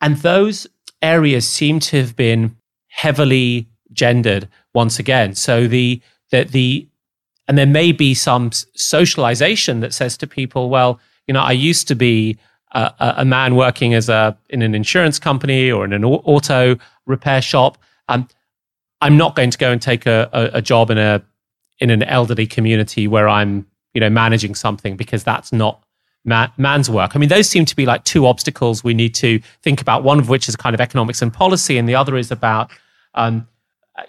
And 0.00 0.16
those 0.18 0.66
areas 1.02 1.46
seem 1.46 1.80
to 1.80 2.00
have 2.00 2.16
been 2.16 2.56
heavily 2.88 3.68
gendered 3.92 4.48
once 4.72 4.98
again. 4.98 5.34
So 5.34 5.68
the, 5.68 6.00
the, 6.30 6.44
the 6.44 6.88
and 7.46 7.58
there 7.58 7.66
may 7.66 7.92
be 7.92 8.14
some 8.14 8.50
socialization 8.74 9.80
that 9.80 9.92
says 9.92 10.16
to 10.18 10.26
people, 10.26 10.70
well, 10.70 10.98
you 11.26 11.34
know, 11.34 11.42
I 11.42 11.52
used 11.52 11.88
to 11.88 11.94
be 11.94 12.38
a, 12.72 13.14
a 13.18 13.24
man 13.24 13.54
working 13.54 13.94
as 13.94 14.08
a 14.08 14.36
in 14.48 14.62
an 14.62 14.74
insurance 14.74 15.18
company 15.18 15.70
or 15.70 15.84
in 15.84 15.92
an 15.92 16.04
auto 16.04 16.76
repair 17.06 17.42
shop 17.42 17.78
um, 18.08 18.28
I'm 19.00 19.16
not 19.16 19.36
going 19.36 19.50
to 19.50 19.58
go 19.58 19.70
and 19.70 19.80
take 19.80 20.06
a, 20.06 20.28
a, 20.32 20.58
a 20.58 20.62
job 20.62 20.90
in 20.90 20.98
a 20.98 21.22
in 21.80 21.90
an 21.90 22.02
elderly 22.04 22.46
community 22.46 23.06
where 23.08 23.28
I'm 23.28 23.66
you 23.92 24.00
know 24.00 24.10
managing 24.10 24.54
something 24.54 24.96
because 24.96 25.24
that's 25.24 25.52
not 25.52 25.84
man, 26.24 26.50
man's 26.56 26.90
work. 26.90 27.14
I 27.14 27.18
mean, 27.18 27.28
those 27.28 27.48
seem 27.48 27.64
to 27.66 27.76
be 27.76 27.86
like 27.86 28.04
two 28.04 28.26
obstacles 28.26 28.82
we 28.82 28.94
need 28.94 29.14
to 29.16 29.40
think 29.62 29.80
about. 29.80 30.02
One 30.02 30.18
of 30.18 30.28
which 30.28 30.48
is 30.48 30.56
kind 30.56 30.74
of 30.74 30.80
economics 30.80 31.22
and 31.22 31.32
policy, 31.32 31.78
and 31.78 31.88
the 31.88 31.94
other 31.94 32.16
is 32.16 32.30
about 32.30 32.70
um, 33.14 33.46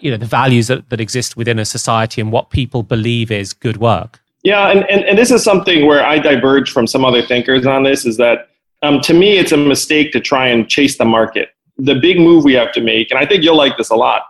you 0.00 0.10
know 0.10 0.16
the 0.16 0.26
values 0.26 0.68
that, 0.68 0.88
that 0.90 1.00
exist 1.00 1.36
within 1.36 1.58
a 1.58 1.64
society 1.64 2.20
and 2.20 2.32
what 2.32 2.50
people 2.50 2.82
believe 2.82 3.30
is 3.30 3.52
good 3.52 3.76
work. 3.76 4.20
Yeah, 4.42 4.68
and, 4.70 4.88
and, 4.88 5.04
and 5.04 5.18
this 5.18 5.30
is 5.30 5.42
something 5.42 5.86
where 5.86 6.04
I 6.04 6.18
diverge 6.18 6.70
from 6.70 6.86
some 6.86 7.04
other 7.04 7.22
thinkers 7.22 7.66
on 7.66 7.82
this. 7.82 8.06
Is 8.06 8.16
that 8.16 8.48
um, 8.82 9.00
to 9.02 9.14
me, 9.14 9.38
it's 9.38 9.52
a 9.52 9.56
mistake 9.56 10.12
to 10.12 10.20
try 10.20 10.46
and 10.48 10.68
chase 10.68 10.98
the 10.98 11.04
market 11.04 11.50
the 11.78 11.94
big 11.94 12.18
move 12.18 12.44
we 12.44 12.54
have 12.54 12.72
to 12.72 12.80
make, 12.80 13.10
and 13.10 13.18
I 13.18 13.26
think 13.26 13.42
you'll 13.42 13.56
like 13.56 13.76
this 13.76 13.90
a 13.90 13.96
lot, 13.96 14.22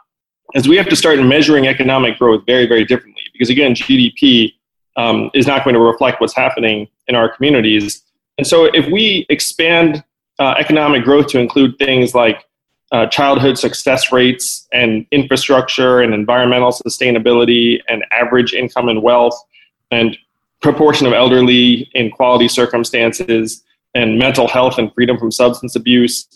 is 0.55 0.69
we 0.69 0.77
have 0.77 0.89
to 0.89 0.97
start 0.97 1.19
measuring 1.21 1.67
economic 1.67 2.19
growth 2.19 2.45
very, 2.47 2.67
very 2.67 2.85
differently. 2.85 3.23
Because 3.33 3.51
again, 3.51 3.75
GDP 3.75 4.55
um, 4.97 5.31
is 5.35 5.47
not 5.47 5.65
going 5.65 5.75
to 5.75 5.81
reflect 5.81 6.21
what's 6.21 6.35
happening 6.35 6.89
in 7.09 7.15
our 7.15 7.29
communities. 7.29 8.03
And 8.39 8.47
so 8.47 8.65
if 8.67 8.87
we 8.91 9.27
expand 9.29 10.03
uh, 10.39 10.55
economic 10.59 11.05
growth 11.05 11.29
to 11.29 11.39
include 11.39 11.79
things 11.79 12.15
like 12.15 12.45
uh, 12.93 13.07
childhood 13.07 13.59
success 13.59 14.13
rates 14.13 14.69
and 14.73 15.07
infrastructure 15.11 16.01
and 16.01 16.15
environmental 16.15 16.71
sustainability 16.71 17.81
and 17.89 18.05
average 18.13 18.53
income 18.53 18.89
and 18.89 19.03
wealth 19.03 19.37
and 19.91 20.17
proportion 20.63 21.07
of 21.07 21.13
elderly 21.13 21.91
in 21.95 22.11
quality 22.11 22.49
circumstances 22.49 23.63
and 23.95 24.19
mental 24.19 24.47
health 24.47 24.79
and 24.79 24.93
freedom 24.95 25.19
from 25.19 25.33
substance 25.33 25.75
abuse 25.75 26.27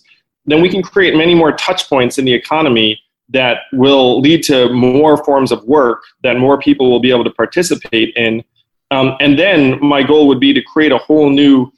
then 0.51 0.61
we 0.61 0.69
can 0.69 0.83
create 0.83 1.15
many 1.15 1.35
more 1.35 1.53
touch 1.53 1.89
points 1.89 2.19
in 2.19 2.25
the 2.25 2.33
economy 2.33 3.01
that 3.29 3.59
will 3.73 4.21
lead 4.21 4.43
to 4.43 4.69
more 4.73 5.23
forms 5.25 5.53
of 5.53 5.63
work 5.65 6.03
that 6.23 6.37
more 6.37 6.59
people 6.59 6.91
will 6.91 7.01
be 7.01 7.11
able 7.11 7.25
to 7.25 7.31
participate 7.31 8.15
in. 8.17 8.43
Um, 8.91 9.17
and 9.21 9.39
then 9.39 9.83
my 9.85 10.03
goal 10.03 10.27
would 10.27 10.41
be 10.41 10.53
to 10.53 10.63
create 10.63 10.91
a 10.91 10.99
whole 10.99 11.31
new 11.31 11.71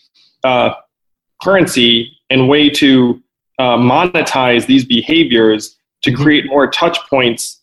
uh, 0.45 0.75
currency 1.43 2.17
and 2.31 2.49
way 2.49 2.71
to 2.71 3.23
uh, 3.59 3.77
monetize 3.77 4.67
these 4.67 4.85
behaviors 4.85 5.77
to 6.03 6.11
mm-hmm. 6.11 6.23
create 6.23 6.47
more 6.47 6.71
touch 6.71 6.99
points 7.11 7.61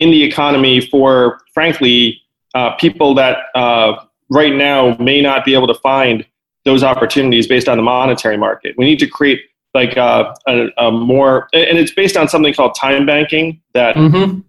in 0.00 0.10
the 0.10 0.22
economy 0.22 0.80
for, 0.80 1.40
frankly, 1.54 2.20
uh, 2.54 2.74
people 2.76 3.14
that 3.14 3.36
uh, 3.54 4.04
right 4.30 4.54
now 4.54 4.96
may 4.98 5.20
not 5.20 5.44
be 5.44 5.54
able 5.54 5.66
to 5.66 5.74
find 5.74 6.26
those 6.64 6.82
opportunities 6.82 7.46
based 7.46 7.68
on 7.68 7.76
the 7.76 7.82
monetary 7.82 8.36
market. 8.36 8.74
We 8.76 8.84
need 8.84 8.98
to 8.98 9.06
create 9.06 9.40
like 9.74 9.96
uh, 9.96 10.34
a, 10.46 10.68
a, 10.78 10.90
more, 10.90 11.48
and 11.52 11.78
it's 11.78 11.92
based 11.92 12.16
on 12.16 12.28
something 12.28 12.52
called 12.54 12.74
time 12.74 13.06
banking 13.06 13.60
that 13.74 13.96
mm-hmm. 13.96 14.40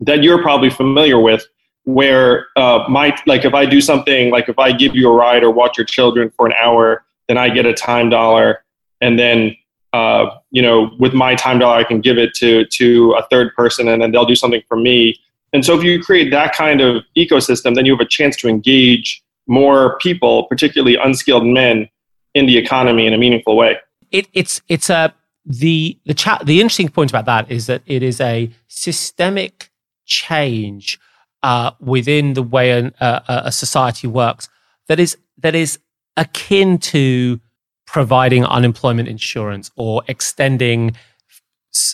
that 0.00 0.22
you're 0.22 0.42
probably 0.42 0.70
familiar 0.70 1.18
with. 1.18 1.44
Where 1.86 2.46
uh, 2.56 2.86
my 2.88 3.14
like 3.26 3.44
if 3.44 3.52
I 3.52 3.66
do 3.66 3.82
something 3.82 4.30
like 4.30 4.48
if 4.48 4.58
I 4.58 4.72
give 4.72 4.96
you 4.96 5.10
a 5.10 5.14
ride 5.14 5.42
or 5.42 5.50
watch 5.50 5.76
your 5.76 5.84
children 5.84 6.32
for 6.34 6.46
an 6.46 6.54
hour, 6.58 7.04
then 7.28 7.36
I 7.36 7.50
get 7.50 7.66
a 7.66 7.74
time 7.74 8.08
dollar, 8.08 8.64
and 9.02 9.18
then 9.18 9.54
uh, 9.92 10.30
you 10.50 10.62
know 10.62 10.90
with 10.98 11.12
my 11.12 11.34
time 11.34 11.58
dollar 11.58 11.76
I 11.76 11.84
can 11.84 12.00
give 12.00 12.16
it 12.16 12.32
to 12.36 12.64
to 12.64 13.12
a 13.18 13.26
third 13.26 13.54
person, 13.54 13.88
and 13.88 14.00
then 14.00 14.12
they'll 14.12 14.24
do 14.24 14.34
something 14.34 14.62
for 14.66 14.78
me. 14.78 15.20
And 15.52 15.62
so 15.62 15.78
if 15.78 15.84
you 15.84 16.02
create 16.02 16.30
that 16.30 16.54
kind 16.54 16.80
of 16.80 17.04
ecosystem, 17.18 17.74
then 17.74 17.84
you 17.84 17.92
have 17.92 18.00
a 18.00 18.08
chance 18.08 18.34
to 18.38 18.48
engage 18.48 19.22
more 19.46 19.98
people, 19.98 20.44
particularly 20.44 20.96
unskilled 20.96 21.46
men, 21.46 21.88
in 22.34 22.46
the 22.46 22.56
economy 22.56 23.06
in 23.06 23.12
a 23.12 23.18
meaningful 23.18 23.56
way 23.56 23.78
it, 24.10 24.28
it's 24.32 24.62
it's 24.68 24.90
a 24.90 25.14
the 25.44 25.98
the 26.04 26.14
chat. 26.14 26.44
The 26.46 26.60
interesting 26.60 26.88
point 26.88 27.10
about 27.10 27.26
that 27.26 27.50
is 27.50 27.66
that 27.66 27.82
it 27.86 28.02
is 28.02 28.20
a 28.20 28.50
systemic 28.66 29.70
change 30.06 30.98
uh, 31.42 31.72
within 31.80 32.34
the 32.34 32.42
way 32.42 32.70
an, 32.70 32.94
uh, 33.00 33.20
a 33.28 33.52
society 33.52 34.06
works 34.06 34.48
that 34.88 34.98
is 35.00 35.16
that 35.38 35.54
is 35.54 35.78
akin 36.16 36.78
to 36.78 37.40
providing 37.86 38.44
unemployment 38.44 39.08
insurance 39.08 39.70
or 39.76 40.02
extending 40.08 40.96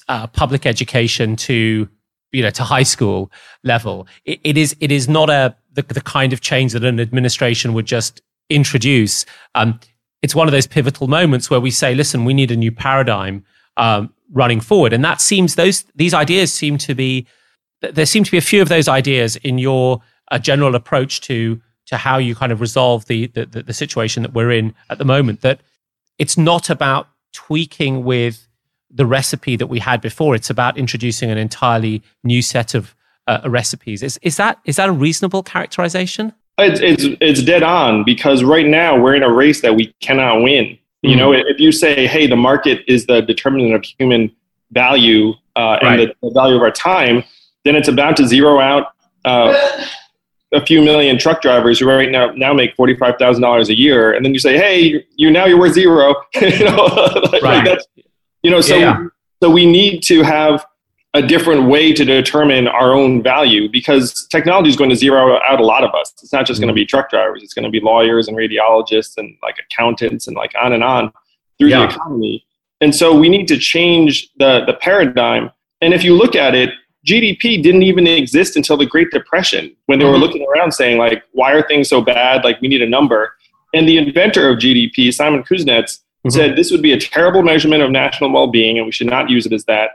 uh, 0.09 0.27
public 0.29 0.67
education 0.67 1.37
to 1.37 1.89
you 2.33 2.43
know 2.43 2.51
to 2.51 2.63
high 2.63 2.83
school 2.83 3.31
level. 3.65 4.07
it, 4.25 4.41
it 4.45 4.57
is 4.57 4.77
it 4.81 4.93
is 4.93 5.09
not 5.09 5.31
a 5.31 5.57
the, 5.73 5.83
the 5.83 6.01
kind 6.01 6.33
of 6.33 6.41
change 6.41 6.73
that 6.73 6.85
an 6.85 7.01
administration 7.01 7.75
would 7.75 7.87
just 7.87 8.21
introduce. 8.49 9.25
Um, 9.55 9.79
it's 10.23 10.35
one 10.35 10.47
of 10.49 10.53
those 10.53 10.67
pivotal 10.67 11.09
moments 11.09 11.51
where 11.51 11.61
we 11.61 11.71
say, 11.71 11.95
listen, 11.95 12.25
we 12.25 12.35
need 12.35 12.51
a 12.51 12.57
new 12.57 12.73
paradigm 12.73 13.45
um, 13.77 14.13
running 14.33 14.61
forward. 14.61 14.93
And 14.93 15.05
that 15.05 15.21
seems 15.21 15.55
those 15.55 15.85
these 15.95 16.15
ideas 16.15 16.53
seem 16.53 16.79
to 16.79 16.95
be 16.95 17.27
there 17.81 18.07
seem 18.07 18.25
to 18.25 18.31
be 18.31 18.39
a 18.39 18.43
few 18.43 18.61
of 18.61 18.69
those 18.69 18.89
ideas 18.89 19.37
in 19.37 19.59
your 19.59 20.03
uh, 20.31 20.39
general 20.39 20.75
approach 20.75 21.21
to 21.23 21.61
to 21.87 21.97
how 21.97 22.19
you 22.19 22.35
kind 22.35 22.53
of 22.53 22.61
resolve 22.61 23.07
the, 23.07 23.27
the 23.29 23.47
the 23.47 23.75
situation 23.75 24.23
that 24.23 24.35
we're 24.35 24.51
in 24.51 24.75
at 24.91 24.99
the 24.99 25.05
moment. 25.05 25.41
That 25.41 25.61
it's 26.19 26.37
not 26.37 26.71
about 26.71 27.09
tweaking 27.33 28.05
with 28.05 28.47
the 28.91 29.07
recipe 29.07 29.57
that 29.57 29.69
we 29.69 29.79
had 29.79 30.01
before. 30.01 30.35
It's 30.35 30.51
about 30.51 30.77
introducing 30.77 31.31
an 31.31 31.39
entirely 31.39 32.03
new 32.25 32.43
set 32.43 32.75
of 32.75 32.95
uh, 33.27 33.41
recipes. 33.47 34.03
Is 34.03 34.19
is 34.23 34.37
that 34.37 34.59
is 34.65 34.77
that 34.77 34.89
a 34.89 34.93
reasonable 34.93 35.43
characterization? 35.43 36.35
It's, 36.61 36.81
it's, 36.81 37.17
it's 37.21 37.43
dead 37.43 37.63
on 37.63 38.05
because 38.05 38.45
right 38.45 38.67
now 38.67 38.99
we're 38.99 39.15
in 39.15 39.23
a 39.23 39.33
race 39.33 39.61
that 39.63 39.75
we 39.75 39.95
cannot 40.01 40.43
win. 40.43 40.65
Mm-hmm. 40.67 41.09
You 41.09 41.17
know, 41.17 41.33
if 41.33 41.59
you 41.59 41.73
say, 41.73 42.07
hey, 42.07 42.27
the 42.27 42.37
market 42.37 42.85
is 42.87 43.07
the 43.07 43.23
determinant 43.23 43.75
of 43.75 43.85
human 43.85 44.35
value 44.71 45.33
uh, 45.57 45.79
and 45.81 45.83
right. 45.83 46.17
the, 46.21 46.29
the, 46.29 46.35
value 46.35 46.57
of 46.57 46.63
our 46.63 46.71
time, 46.71 47.25
then 47.65 47.77
it's 47.77 47.89
about 47.89 48.17
to 48.19 48.27
zero 48.27 48.61
out 48.61 48.93
uh, 49.25 49.55
a 50.53 50.65
few 50.65 50.83
million 50.83 51.19
truck 51.19 51.43
drivers 51.43 51.79
who 51.79 51.89
right 51.89 52.11
now 52.11 52.31
now 52.33 52.53
make 52.53 52.75
forty 52.75 52.97
five 52.97 53.17
thousand 53.19 53.43
dollars 53.43 53.69
a 53.69 53.79
year, 53.79 54.13
and 54.13 54.25
then 54.25 54.33
you 54.33 54.41
say, 54.41 54.57
"Hey, 54.57 55.05
you 55.17 55.31
now 55.31 55.47
you're 55.47 55.59
worth 55.59 55.75
zero. 55.75 56.15
you 56.41 56.65
know, 56.65 56.85
like, 57.33 57.43
right. 57.43 57.67
Like 57.67 57.79
you 58.43 58.51
know, 58.51 58.61
so 58.61 58.77
yeah. 58.77 59.05
so 59.43 59.51
we 59.51 59.67
need 59.67 60.03
to 60.05 60.23
have 60.23 60.65
a 61.15 61.23
different 61.23 61.69
way 61.69 61.93
to 61.93 62.05
determine 62.05 62.69
our 62.69 62.93
own 62.93 63.23
value 63.23 63.69
because 63.69 64.27
technology 64.29 64.71
is 64.71 64.77
going 64.77 64.91
to 64.91 64.97
zero 64.97 65.41
out 65.43 65.59
a 65.59 65.65
lot 65.65 65.83
of 65.83 65.93
us. 65.93 66.13
It's 66.23 66.33
not 66.33 66.47
just 66.47 66.59
mm-hmm. 66.59 66.67
going 66.67 66.75
to 66.75 66.81
be 66.81 66.87
truck 66.87 67.11
drivers, 67.11 67.43
it's 67.43 67.55
going 67.55 67.65
to 67.65 67.71
be 67.71 67.81
lawyers 67.81 68.29
and 68.29 68.37
radiologists 68.37 69.17
and 69.17 69.37
like 69.43 69.57
accountants 69.59 70.29
and 70.29 70.37
like 70.37 70.53
on 70.61 70.73
and 70.73 70.85
on 70.85 71.13
through 71.59 71.69
yeah. 71.69 71.87
the 71.87 71.95
economy. 71.95 72.47
And 72.81 72.95
so 72.95 73.15
we 73.15 73.29
need 73.29 73.49
to 73.49 73.59
change 73.59 74.31
the, 74.39 74.65
the 74.67 74.75
paradigm. 74.75 75.51
And 75.81 75.93
if 75.93 76.05
you 76.05 76.15
look 76.15 76.37
at 76.37 76.55
it, 76.55 76.71
GDP 77.07 77.63
didn't 77.63 77.83
even 77.83 78.07
exist 78.07 78.57
until 78.57 78.77
the 78.77 78.87
Great 78.87 79.11
Depression 79.11 79.75
when 79.87 79.99
they 79.99 80.05
mm-hmm. 80.05 80.13
were 80.13 80.19
looking 80.19 80.47
around 80.47 80.73
saying, 80.73 80.99
like, 80.99 81.25
why 81.33 81.53
are 81.53 81.67
things 81.67 81.89
so 81.89 82.01
bad? 82.01 82.45
Like, 82.45 82.61
we 82.61 82.69
need 82.69 82.83
a 82.83 82.89
number. 82.89 83.35
And 83.75 83.89
the 83.89 83.99
inventor 83.99 84.49
of 84.49 84.59
GDP, 84.59 85.13
Simon 85.13 85.43
Kuznets, 85.43 86.01
mm-hmm. 86.25 86.31
said 86.31 86.57
this 86.57 86.71
would 86.71 86.83
be 86.83 86.93
a 86.93 87.01
terrible 87.01 87.43
measurement 87.43 87.83
of 87.83 87.91
national 87.91 88.33
well 88.33 88.47
being 88.47 88.77
and 88.77 88.87
we 88.87 88.93
should 88.93 89.07
not 89.07 89.31
use 89.31 89.47
it 89.47 89.53
as 89.53 89.65
that 89.65 89.91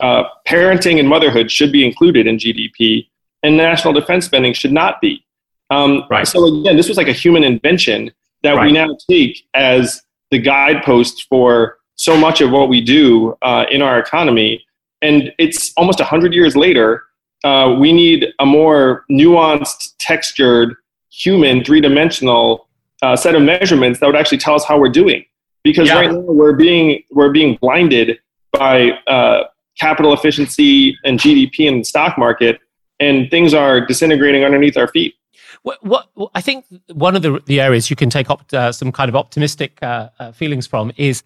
uh, 0.00 0.24
parenting 0.46 0.98
and 0.98 1.08
motherhood 1.08 1.50
should 1.50 1.72
be 1.72 1.84
included 1.84 2.26
in 2.26 2.36
GDP, 2.36 3.08
and 3.42 3.56
national 3.56 3.92
defense 3.92 4.26
spending 4.26 4.52
should 4.52 4.72
not 4.72 5.00
be. 5.00 5.24
Um, 5.70 6.04
right. 6.10 6.26
So 6.26 6.60
again, 6.60 6.76
this 6.76 6.88
was 6.88 6.96
like 6.96 7.08
a 7.08 7.12
human 7.12 7.44
invention 7.44 8.10
that 8.42 8.54
right. 8.54 8.66
we 8.66 8.72
now 8.72 8.88
take 9.08 9.46
as 9.54 10.02
the 10.30 10.38
guidepost 10.38 11.26
for 11.28 11.78
so 11.96 12.16
much 12.16 12.40
of 12.40 12.50
what 12.50 12.68
we 12.68 12.80
do 12.80 13.36
uh, 13.42 13.64
in 13.70 13.82
our 13.82 13.98
economy. 13.98 14.64
and 15.02 15.32
it's 15.38 15.72
almost 15.76 16.00
100 16.00 16.32
years 16.32 16.56
later. 16.56 17.04
Uh, 17.44 17.76
we 17.78 17.92
need 17.92 18.26
a 18.40 18.46
more 18.46 19.04
nuanced, 19.10 19.94
textured, 19.98 20.74
human, 21.10 21.62
three 21.64 21.80
dimensional 21.80 22.68
uh, 23.02 23.14
set 23.14 23.34
of 23.34 23.42
measurements 23.42 24.00
that 24.00 24.06
would 24.06 24.16
actually 24.16 24.38
tell 24.38 24.54
us 24.54 24.64
how 24.64 24.78
we're 24.78 24.88
doing. 24.88 25.24
Because 25.62 25.88
yeah. 25.88 25.96
right 25.96 26.10
now 26.10 26.18
we're 26.18 26.54
being 26.54 27.02
we're 27.10 27.30
being 27.30 27.56
blinded 27.60 28.18
by 28.52 28.90
uh, 29.06 29.44
capital 29.78 30.12
efficiency 30.12 30.96
and 31.04 31.18
GDP 31.18 31.60
in 31.60 31.78
the 31.78 31.84
stock 31.84 32.18
market, 32.18 32.60
and 33.00 33.30
things 33.30 33.54
are 33.54 33.84
disintegrating 33.84 34.44
underneath 34.44 34.76
our 34.76 34.88
feet. 34.88 35.14
What, 35.62 35.78
what, 35.82 36.30
I 36.34 36.40
think 36.40 36.64
one 36.92 37.16
of 37.16 37.22
the, 37.22 37.40
the 37.46 37.60
areas 37.60 37.90
you 37.90 37.96
can 37.96 38.10
take 38.10 38.30
up 38.30 38.42
uh, 38.52 38.72
some 38.72 38.92
kind 38.92 39.08
of 39.08 39.16
optimistic 39.16 39.78
uh, 39.82 40.10
uh, 40.18 40.32
feelings 40.32 40.66
from 40.66 40.92
is, 40.96 41.22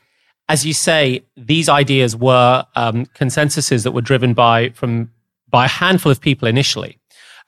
as 0.49 0.65
you 0.65 0.73
say, 0.73 1.25
these 1.37 1.69
ideas 1.69 2.17
were 2.17 2.67
um, 2.75 3.07
consensuses 3.07 3.85
that 3.85 3.93
were 3.93 4.01
driven 4.01 4.35
by 4.35 4.71
from 4.71 5.11
by 5.49 5.67
a 5.67 5.69
handful 5.69 6.11
of 6.11 6.21
people 6.21 6.49
initially. 6.49 6.99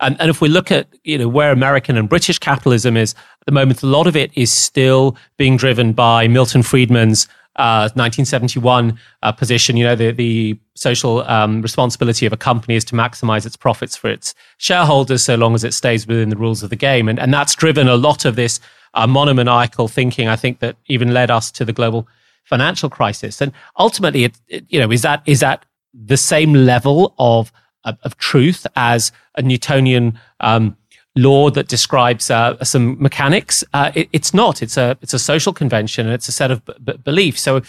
And, 0.01 0.21
and 0.21 0.29
if 0.29 0.41
we 0.41 0.49
look 0.49 0.71
at 0.71 0.89
you 1.05 1.19
know 1.19 1.29
where 1.29 1.53
American 1.53 1.97
and 1.97 2.09
British 2.09 2.39
capitalism 2.39 2.97
is 2.97 3.15
at 3.15 3.47
the 3.47 3.53
moment, 3.53 3.83
a 3.83 3.87
lot 3.87 4.07
of 4.07 4.17
it 4.17 4.31
is 4.35 4.53
still 4.53 5.17
being 5.39 5.57
driven 5.57 5.93
by 5.93 6.29
Milton 6.29 6.63
Friedman's 6.63 7.29
1971 7.57 8.91
uh, 8.91 8.95
uh, 9.23 9.33
position. 9.33 9.77
You 9.77 9.85
know, 9.85 9.97
the, 9.97 10.11
the 10.13 10.59
social 10.75 11.23
um, 11.23 11.63
responsibility 11.63 12.27
of 12.27 12.33
a 12.33 12.37
company 12.37 12.75
is 12.75 12.85
to 12.85 12.95
maximize 12.95 13.47
its 13.47 13.57
profits 13.57 13.97
for 13.97 14.11
its 14.11 14.35
shareholders 14.59 15.25
so 15.25 15.37
long 15.37 15.55
as 15.55 15.65
it 15.65 15.73
stays 15.73 16.07
within 16.07 16.31
the 16.31 16.37
rules 16.37 16.63
of 16.63 16.71
the 16.71 16.77
game. 16.77 17.09
And, 17.09 17.19
and 17.19 17.33
that's 17.33 17.55
driven 17.55 17.89
a 17.89 17.97
lot 17.97 18.25
of 18.25 18.37
this 18.37 18.61
uh, 18.95 19.07
monomaniacal 19.07 19.89
thinking, 19.89 20.29
I 20.29 20.37
think, 20.37 20.59
that 20.61 20.77
even 20.87 21.13
led 21.13 21.31
us 21.31 21.51
to 21.53 21.65
the 21.65 21.73
global 21.73 22.09
financial 22.45 22.91
crisis. 22.91 23.41
And 23.41 23.53
ultimately, 23.79 24.25
it, 24.25 24.39
it, 24.49 24.65
you 24.69 24.79
know, 24.79 24.91
is 24.91 25.03
that 25.03 25.23
is 25.27 25.41
that 25.41 25.65
the 25.93 26.17
same 26.17 26.53
level 26.53 27.15
of 27.19 27.53
of, 27.85 27.99
of 28.03 28.17
truth 28.17 28.67
as 28.77 29.13
a 29.37 29.43
Newtonian 29.43 30.19
um, 30.41 30.77
law 31.17 31.51
that 31.51 31.69
describes 31.69 32.31
uh, 32.31 32.63
some 32.65 33.01
mechanics. 33.01 33.63
Uh, 33.73 33.93
it, 33.95 34.09
it's 34.13 34.35
not. 34.35 34.63
It's 34.63 34.77
a 34.77 34.99
it's 35.01 35.15
a 35.15 35.19
social 35.19 35.53
convention 35.53 36.07
and 36.07 36.15
it's 36.15 36.29
a 36.29 36.33
set 36.33 36.51
of 36.51 36.65
b- 36.65 36.75
b- 36.83 36.97
beliefs. 37.05 37.43
So 37.43 37.63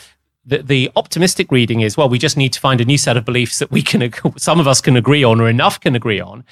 the 0.45 0.59
the 0.59 0.91
optimistic 0.95 1.51
reading 1.51 1.81
is 1.81 1.97
well, 1.97 2.09
we 2.09 2.19
just 2.19 2.37
need 2.37 2.53
to 2.53 2.59
find 2.59 2.79
a 2.81 2.85
new 2.85 2.97
set 2.97 3.17
of 3.17 3.25
beliefs 3.25 3.59
that 3.59 3.71
we 3.71 3.81
can 3.81 4.11
some 4.37 4.59
of 4.59 4.67
us 4.67 4.81
can 4.81 4.95
agree 4.95 5.23
on 5.23 5.41
or 5.41 5.49
enough 5.49 5.79
can 5.79 5.95
agree 5.95 6.19
on 6.19 6.43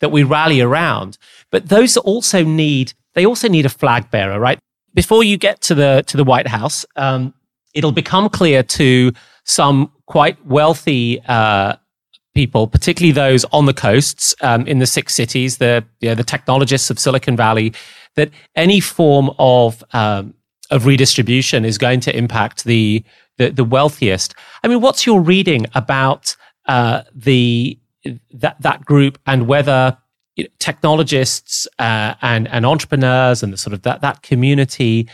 that 0.00 0.10
we 0.10 0.22
rally 0.22 0.60
around. 0.60 1.18
But 1.50 1.68
those 1.68 1.96
also 1.96 2.44
need 2.44 2.92
they 3.14 3.24
also 3.24 3.48
need 3.48 3.66
a 3.66 3.70
flag 3.70 4.10
bearer, 4.10 4.38
right? 4.38 4.58
Before 4.94 5.24
you 5.24 5.36
get 5.36 5.60
to 5.62 5.74
the 5.74 6.04
to 6.06 6.16
the 6.16 6.24
White 6.24 6.48
House, 6.48 6.84
um, 6.96 7.34
it'll 7.74 7.92
become 7.92 8.28
clear 8.28 8.62
to 8.62 9.12
some 9.44 9.92
quite 10.06 10.44
wealthy 10.44 11.20
uh, 11.26 11.76
people, 12.34 12.66
particularly 12.66 13.12
those 13.12 13.44
on 13.46 13.66
the 13.66 13.74
coasts 13.74 14.34
um, 14.40 14.66
in 14.66 14.78
the 14.78 14.86
six 14.86 15.14
cities, 15.14 15.58
the 15.58 15.84
you 16.00 16.08
know, 16.08 16.14
the 16.14 16.24
technologists 16.24 16.90
of 16.90 16.98
Silicon 16.98 17.36
Valley, 17.36 17.72
that 18.16 18.30
any 18.56 18.80
form 18.80 19.30
of 19.38 19.82
um, 19.92 20.34
of 20.70 20.86
redistribution 20.86 21.64
is 21.64 21.78
going 21.78 22.00
to 22.00 22.16
impact 22.16 22.64
the, 22.64 23.04
the, 23.40 23.50
the 23.50 23.64
wealthiest. 23.64 24.34
I 24.62 24.68
mean, 24.68 24.82
what's 24.82 25.06
your 25.06 25.20
reading 25.20 25.64
about 25.74 26.36
uh, 26.66 27.02
the 27.14 27.78
that 28.34 28.60
that 28.60 28.84
group 28.84 29.18
and 29.26 29.46
whether 29.46 29.96
you 30.36 30.44
know, 30.44 30.50
technologists 30.58 31.66
uh, 31.78 32.14
and 32.20 32.46
and 32.48 32.66
entrepreneurs 32.66 33.42
and 33.42 33.50
the 33.50 33.56
sort 33.56 33.72
of 33.72 33.80
that 33.82 34.02
that 34.02 34.22
community 34.22 35.08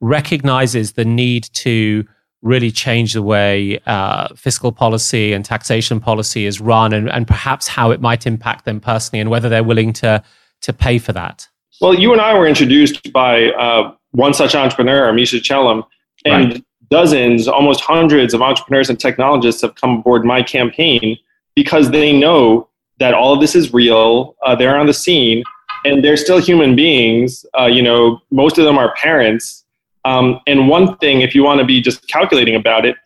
recognizes 0.00 0.92
the 0.92 1.04
need 1.04 1.44
to 1.52 2.04
really 2.42 2.70
change 2.70 3.12
the 3.12 3.22
way 3.22 3.78
uh, 3.86 4.28
fiscal 4.34 4.72
policy 4.72 5.34
and 5.34 5.44
taxation 5.44 6.00
policy 6.00 6.46
is 6.46 6.60
run 6.60 6.92
and, 6.92 7.10
and 7.10 7.26
perhaps 7.26 7.66
how 7.66 7.90
it 7.90 8.00
might 8.00 8.26
impact 8.26 8.64
them 8.64 8.80
personally 8.80 9.20
and 9.20 9.30
whether 9.30 9.48
they're 9.48 9.64
willing 9.64 9.92
to, 9.92 10.22
to 10.60 10.72
pay 10.72 10.98
for 10.98 11.12
that? 11.12 11.48
Well, 11.80 11.94
you 11.94 12.12
and 12.12 12.20
I 12.20 12.38
were 12.38 12.46
introduced 12.46 13.10
by 13.12 13.50
uh, 13.52 13.92
one 14.12 14.32
such 14.32 14.54
entrepreneur, 14.54 15.12
Misha 15.12 15.38
Chellam, 15.38 15.82
and 16.24 16.52
right. 16.52 16.64
Dozens, 16.90 17.48
almost 17.48 17.80
hundreds 17.80 18.34
of 18.34 18.42
entrepreneurs 18.42 18.90
and 18.90 18.98
technologists 18.98 19.62
have 19.62 19.74
come 19.74 19.98
aboard 19.98 20.24
my 20.24 20.42
campaign 20.42 21.18
because 21.54 21.90
they 21.90 22.12
know 22.12 22.68
that 22.98 23.14
all 23.14 23.32
of 23.34 23.40
this 23.40 23.54
is 23.54 23.72
real. 23.72 24.36
Uh, 24.44 24.54
they're 24.54 24.78
on 24.78 24.86
the 24.86 24.94
scene 24.94 25.42
and 25.84 26.04
they're 26.04 26.16
still 26.16 26.38
human 26.38 26.74
beings. 26.74 27.44
Uh, 27.58 27.66
you 27.66 27.82
know, 27.82 28.20
most 28.30 28.58
of 28.58 28.64
them 28.64 28.78
are 28.78 28.94
parents 28.94 29.64
um, 30.06 30.40
and 30.46 30.68
one 30.68 30.96
thing, 30.98 31.22
if 31.22 31.34
you 31.34 31.42
want 31.42 31.58
to 31.58 31.66
be 31.66 31.80
just 31.80 32.06
calculating 32.06 32.54
about 32.54 32.86
it, 32.86 32.96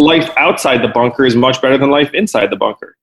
life 0.00 0.28
outside 0.36 0.82
the 0.82 0.88
bunker 0.88 1.24
is 1.24 1.36
much 1.36 1.62
better 1.62 1.78
than 1.78 1.90
life 1.90 2.12
inside 2.12 2.50
the 2.50 2.56
bunker. 2.56 2.96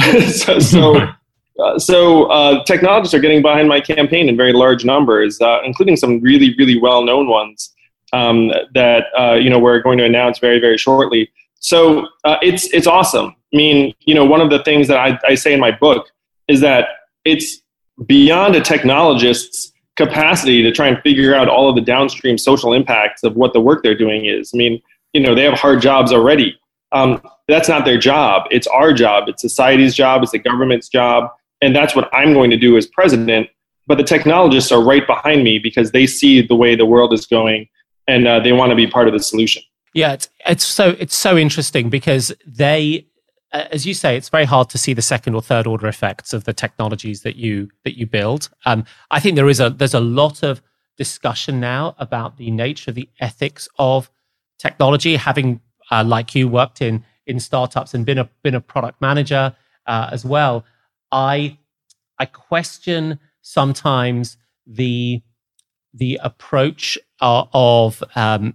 so, 0.30 0.60
so, 0.60 0.96
uh, 1.58 1.78
so 1.80 2.24
uh, 2.26 2.62
technologists 2.62 3.12
are 3.12 3.18
getting 3.18 3.42
behind 3.42 3.68
my 3.68 3.80
campaign 3.80 4.28
in 4.28 4.36
very 4.36 4.52
large 4.52 4.84
numbers, 4.84 5.40
uh, 5.40 5.60
including 5.64 5.96
some 5.96 6.20
really, 6.20 6.54
really 6.56 6.78
well-known 6.78 7.26
ones 7.26 7.74
um, 8.12 8.52
that 8.74 9.06
uh, 9.18 9.34
you 9.34 9.50
know 9.50 9.58
we're 9.58 9.80
going 9.80 9.98
to 9.98 10.04
announce 10.04 10.38
very, 10.38 10.58
very 10.58 10.78
shortly. 10.78 11.30
So 11.60 12.08
uh, 12.24 12.36
it's 12.42 12.66
it's 12.72 12.86
awesome. 12.86 13.34
I 13.52 13.56
mean, 13.56 13.94
you 14.00 14.14
know, 14.14 14.24
one 14.24 14.40
of 14.40 14.50
the 14.50 14.62
things 14.64 14.88
that 14.88 14.98
I, 14.98 15.18
I 15.26 15.34
say 15.34 15.52
in 15.52 15.60
my 15.60 15.70
book 15.70 16.08
is 16.48 16.60
that 16.60 16.88
it's 17.24 17.62
beyond 18.06 18.56
a 18.56 18.60
technologist's 18.60 19.72
capacity 19.96 20.62
to 20.62 20.72
try 20.72 20.88
and 20.88 21.00
figure 21.02 21.34
out 21.34 21.48
all 21.48 21.68
of 21.68 21.74
the 21.74 21.82
downstream 21.82 22.38
social 22.38 22.72
impacts 22.72 23.22
of 23.22 23.36
what 23.36 23.52
the 23.52 23.60
work 23.60 23.82
they're 23.82 23.96
doing 23.96 24.24
is. 24.24 24.50
I 24.54 24.56
mean, 24.56 24.80
you 25.12 25.20
know, 25.20 25.34
they 25.34 25.44
have 25.44 25.54
hard 25.54 25.82
jobs 25.82 26.12
already. 26.12 26.58
Um, 26.92 27.22
that's 27.46 27.68
not 27.68 27.84
their 27.84 27.98
job. 27.98 28.44
It's 28.50 28.66
our 28.66 28.92
job. 28.92 29.28
It's 29.28 29.42
society's 29.42 29.94
job. 29.94 30.22
It's 30.22 30.32
the 30.32 30.38
government's 30.38 30.88
job. 30.88 31.30
And 31.60 31.76
that's 31.76 31.94
what 31.94 32.08
I'm 32.12 32.32
going 32.32 32.50
to 32.50 32.56
do 32.56 32.76
as 32.76 32.86
president. 32.86 33.48
But 33.86 33.98
the 33.98 34.04
technologists 34.04 34.72
are 34.72 34.82
right 34.82 35.06
behind 35.06 35.44
me 35.44 35.58
because 35.58 35.90
they 35.90 36.06
see 36.06 36.40
the 36.40 36.56
way 36.56 36.74
the 36.74 36.86
world 36.86 37.12
is 37.12 37.26
going 37.26 37.68
and 38.06 38.26
uh, 38.26 38.40
they 38.40 38.52
want 38.52 38.70
to 38.70 38.76
be 38.76 38.86
part 38.86 39.06
of 39.06 39.12
the 39.12 39.20
solution. 39.20 39.62
Yeah, 39.94 40.14
it's, 40.14 40.28
it's 40.46 40.64
so 40.64 40.96
it's 40.98 41.16
so 41.16 41.36
interesting 41.36 41.90
because 41.90 42.32
they 42.46 43.06
uh, 43.52 43.66
as 43.70 43.86
you 43.86 43.92
say, 43.92 44.16
it's 44.16 44.30
very 44.30 44.46
hard 44.46 44.70
to 44.70 44.78
see 44.78 44.94
the 44.94 45.02
second 45.02 45.34
or 45.34 45.42
third 45.42 45.66
order 45.66 45.86
effects 45.86 46.32
of 46.32 46.44
the 46.44 46.52
technologies 46.52 47.22
that 47.22 47.36
you 47.36 47.70
that 47.84 47.98
you 47.98 48.06
build. 48.06 48.48
Um, 48.64 48.84
I 49.10 49.20
think 49.20 49.36
there 49.36 49.48
is 49.48 49.60
a 49.60 49.70
there's 49.70 49.94
a 49.94 50.00
lot 50.00 50.42
of 50.42 50.62
discussion 50.96 51.60
now 51.60 51.94
about 51.98 52.38
the 52.38 52.50
nature, 52.50 52.90
of 52.90 52.94
the 52.94 53.08
ethics 53.20 53.68
of 53.78 54.10
technology. 54.58 55.16
Having 55.16 55.60
uh, 55.90 56.04
like 56.04 56.34
you 56.34 56.48
worked 56.48 56.80
in 56.80 57.04
in 57.26 57.38
startups 57.38 57.92
and 57.92 58.06
been 58.06 58.18
a 58.18 58.28
been 58.42 58.54
a 58.54 58.60
product 58.60 59.00
manager 59.00 59.54
uh, 59.86 60.08
as 60.10 60.24
well, 60.24 60.64
I 61.10 61.58
I 62.18 62.24
question 62.26 63.18
sometimes 63.42 64.38
the 64.66 65.22
the 65.94 66.18
approach 66.22 66.98
uh, 67.20 67.44
of 67.52 68.02
um, 68.16 68.54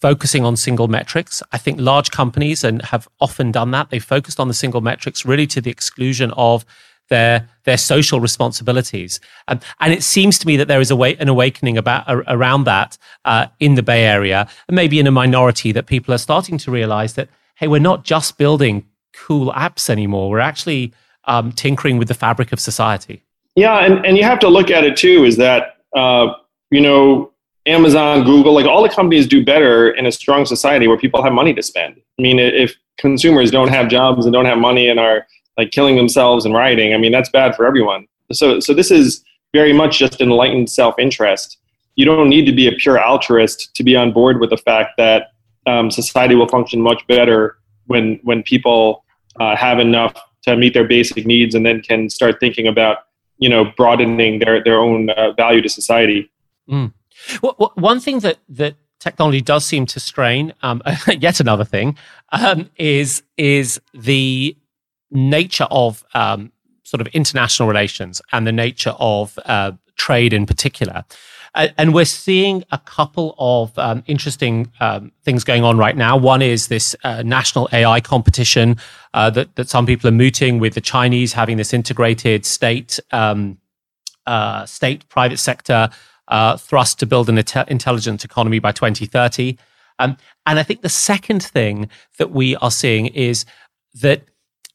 focusing 0.00 0.44
on 0.44 0.56
single 0.56 0.88
metrics. 0.88 1.42
I 1.52 1.58
think 1.58 1.80
large 1.80 2.10
companies 2.10 2.64
and 2.64 2.82
have 2.82 3.08
often 3.20 3.52
done 3.52 3.70
that. 3.70 3.90
They 3.90 3.98
focused 3.98 4.40
on 4.40 4.48
the 4.48 4.54
single 4.54 4.80
metrics 4.80 5.24
really 5.24 5.46
to 5.48 5.60
the 5.60 5.70
exclusion 5.70 6.32
of 6.32 6.64
their 7.08 7.48
their 7.64 7.76
social 7.76 8.20
responsibilities. 8.20 9.20
Um, 9.46 9.60
and 9.80 9.92
it 9.92 10.02
seems 10.02 10.38
to 10.40 10.46
me 10.46 10.56
that 10.56 10.66
there 10.66 10.80
is 10.80 10.90
a 10.90 10.96
way, 10.96 11.16
an 11.16 11.28
awakening 11.28 11.78
about 11.78 12.04
around 12.08 12.64
that 12.64 12.98
uh, 13.24 13.46
in 13.60 13.74
the 13.76 13.82
Bay 13.82 14.04
Area, 14.04 14.48
and 14.66 14.74
maybe 14.74 14.98
in 14.98 15.06
a 15.06 15.12
minority 15.12 15.72
that 15.72 15.86
people 15.86 16.12
are 16.12 16.18
starting 16.18 16.58
to 16.58 16.70
realize 16.70 17.14
that 17.14 17.28
hey, 17.56 17.68
we're 17.68 17.80
not 17.80 18.02
just 18.04 18.38
building 18.38 18.84
cool 19.14 19.52
apps 19.52 19.88
anymore. 19.88 20.30
We're 20.30 20.40
actually 20.40 20.92
um, 21.24 21.52
tinkering 21.52 21.98
with 21.98 22.08
the 22.08 22.14
fabric 22.14 22.50
of 22.50 22.58
society. 22.58 23.22
Yeah, 23.54 23.84
and, 23.84 24.04
and 24.04 24.16
you 24.16 24.24
have 24.24 24.40
to 24.40 24.48
look 24.48 24.70
at 24.70 24.82
it 24.82 24.96
too. 24.96 25.24
Is 25.24 25.36
that 25.36 25.76
uh, 25.94 26.32
you 26.72 26.80
know 26.80 27.32
Amazon, 27.66 28.24
Google, 28.24 28.54
like 28.54 28.66
all 28.66 28.82
the 28.82 28.88
companies 28.88 29.26
do 29.26 29.44
better 29.44 29.90
in 29.90 30.06
a 30.06 30.12
strong 30.12 30.44
society 30.44 30.88
where 30.88 30.98
people 30.98 31.22
have 31.22 31.32
money 31.32 31.54
to 31.54 31.62
spend. 31.62 32.00
I 32.18 32.22
mean, 32.22 32.40
if 32.40 32.74
consumers 32.98 33.50
don't 33.50 33.68
have 33.68 33.88
jobs 33.88 34.26
and 34.26 34.32
don't 34.32 34.46
have 34.46 34.58
money 34.58 34.88
and 34.88 34.98
are 34.98 35.26
like 35.56 35.70
killing 35.70 35.94
themselves 35.94 36.44
and 36.44 36.54
rioting, 36.54 36.92
I 36.92 36.98
mean, 36.98 37.12
that's 37.12 37.30
bad 37.30 37.54
for 37.54 37.64
everyone. 37.64 38.08
So, 38.32 38.58
so 38.58 38.74
this 38.74 38.90
is 38.90 39.22
very 39.52 39.72
much 39.72 39.98
just 39.98 40.20
enlightened 40.20 40.70
self-interest. 40.70 41.58
You 41.94 42.04
don't 42.04 42.28
need 42.28 42.46
to 42.46 42.52
be 42.52 42.66
a 42.66 42.72
pure 42.72 42.98
altruist 42.98 43.74
to 43.76 43.84
be 43.84 43.94
on 43.94 44.12
board 44.12 44.40
with 44.40 44.50
the 44.50 44.56
fact 44.56 44.96
that 44.96 45.32
um, 45.66 45.90
society 45.90 46.34
will 46.34 46.48
function 46.48 46.80
much 46.80 47.06
better 47.06 47.58
when 47.86 48.18
when 48.24 48.42
people 48.42 49.04
uh, 49.38 49.54
have 49.54 49.78
enough 49.78 50.14
to 50.42 50.56
meet 50.56 50.74
their 50.74 50.88
basic 50.88 51.26
needs 51.26 51.54
and 51.54 51.64
then 51.64 51.80
can 51.80 52.10
start 52.10 52.40
thinking 52.40 52.66
about 52.66 52.98
you 53.38 53.48
know 53.48 53.66
broadening 53.76 54.38
their 54.38 54.64
their 54.64 54.80
own 54.80 55.10
uh, 55.10 55.32
value 55.32 55.60
to 55.62 55.68
society. 55.68 56.31
Mm. 56.72 56.92
Well, 57.42 57.72
one 57.74 58.00
thing 58.00 58.20
that 58.20 58.38
that 58.48 58.76
technology 58.98 59.40
does 59.40 59.66
seem 59.66 59.84
to 59.86 60.00
strain, 60.00 60.54
um, 60.62 60.82
yet 61.18 61.40
another 61.40 61.64
thing, 61.64 61.96
um, 62.30 62.70
is 62.76 63.22
is 63.36 63.80
the 63.92 64.56
nature 65.10 65.66
of 65.70 66.04
um, 66.14 66.52
sort 66.84 67.00
of 67.00 67.06
international 67.08 67.68
relations 67.68 68.22
and 68.32 68.46
the 68.46 68.52
nature 68.52 68.94
of 68.98 69.38
uh, 69.44 69.72
trade 69.96 70.32
in 70.32 70.46
particular. 70.46 71.04
and 71.54 71.92
we're 71.92 72.06
seeing 72.06 72.64
a 72.70 72.78
couple 72.78 73.34
of 73.38 73.78
um, 73.78 74.02
interesting 74.06 74.72
um, 74.80 75.12
things 75.22 75.44
going 75.44 75.62
on 75.62 75.76
right 75.76 75.96
now. 75.96 76.16
One 76.16 76.40
is 76.40 76.68
this 76.68 76.96
uh, 77.04 77.22
national 77.22 77.68
AI 77.72 78.00
competition 78.00 78.78
uh, 79.12 79.28
that 79.30 79.54
that 79.56 79.68
some 79.68 79.84
people 79.84 80.08
are 80.08 80.18
mooting 80.24 80.58
with 80.58 80.72
the 80.72 80.80
Chinese 80.80 81.34
having 81.34 81.58
this 81.58 81.74
integrated 81.74 82.46
state 82.46 82.98
um, 83.10 83.58
uh, 84.26 84.64
state 84.66 85.06
private 85.08 85.38
sector 85.38 85.90
uh, 86.32 86.56
thrust 86.56 86.98
to 86.98 87.06
build 87.06 87.28
an 87.28 87.36
inte- 87.36 87.68
intelligent 87.68 88.24
economy 88.24 88.58
by 88.58 88.72
2030. 88.72 89.58
Um, 89.98 90.16
and 90.46 90.58
I 90.58 90.62
think 90.62 90.80
the 90.80 90.88
second 90.88 91.42
thing 91.42 91.90
that 92.16 92.32
we 92.32 92.56
are 92.56 92.70
seeing 92.70 93.06
is 93.08 93.44
that 94.00 94.22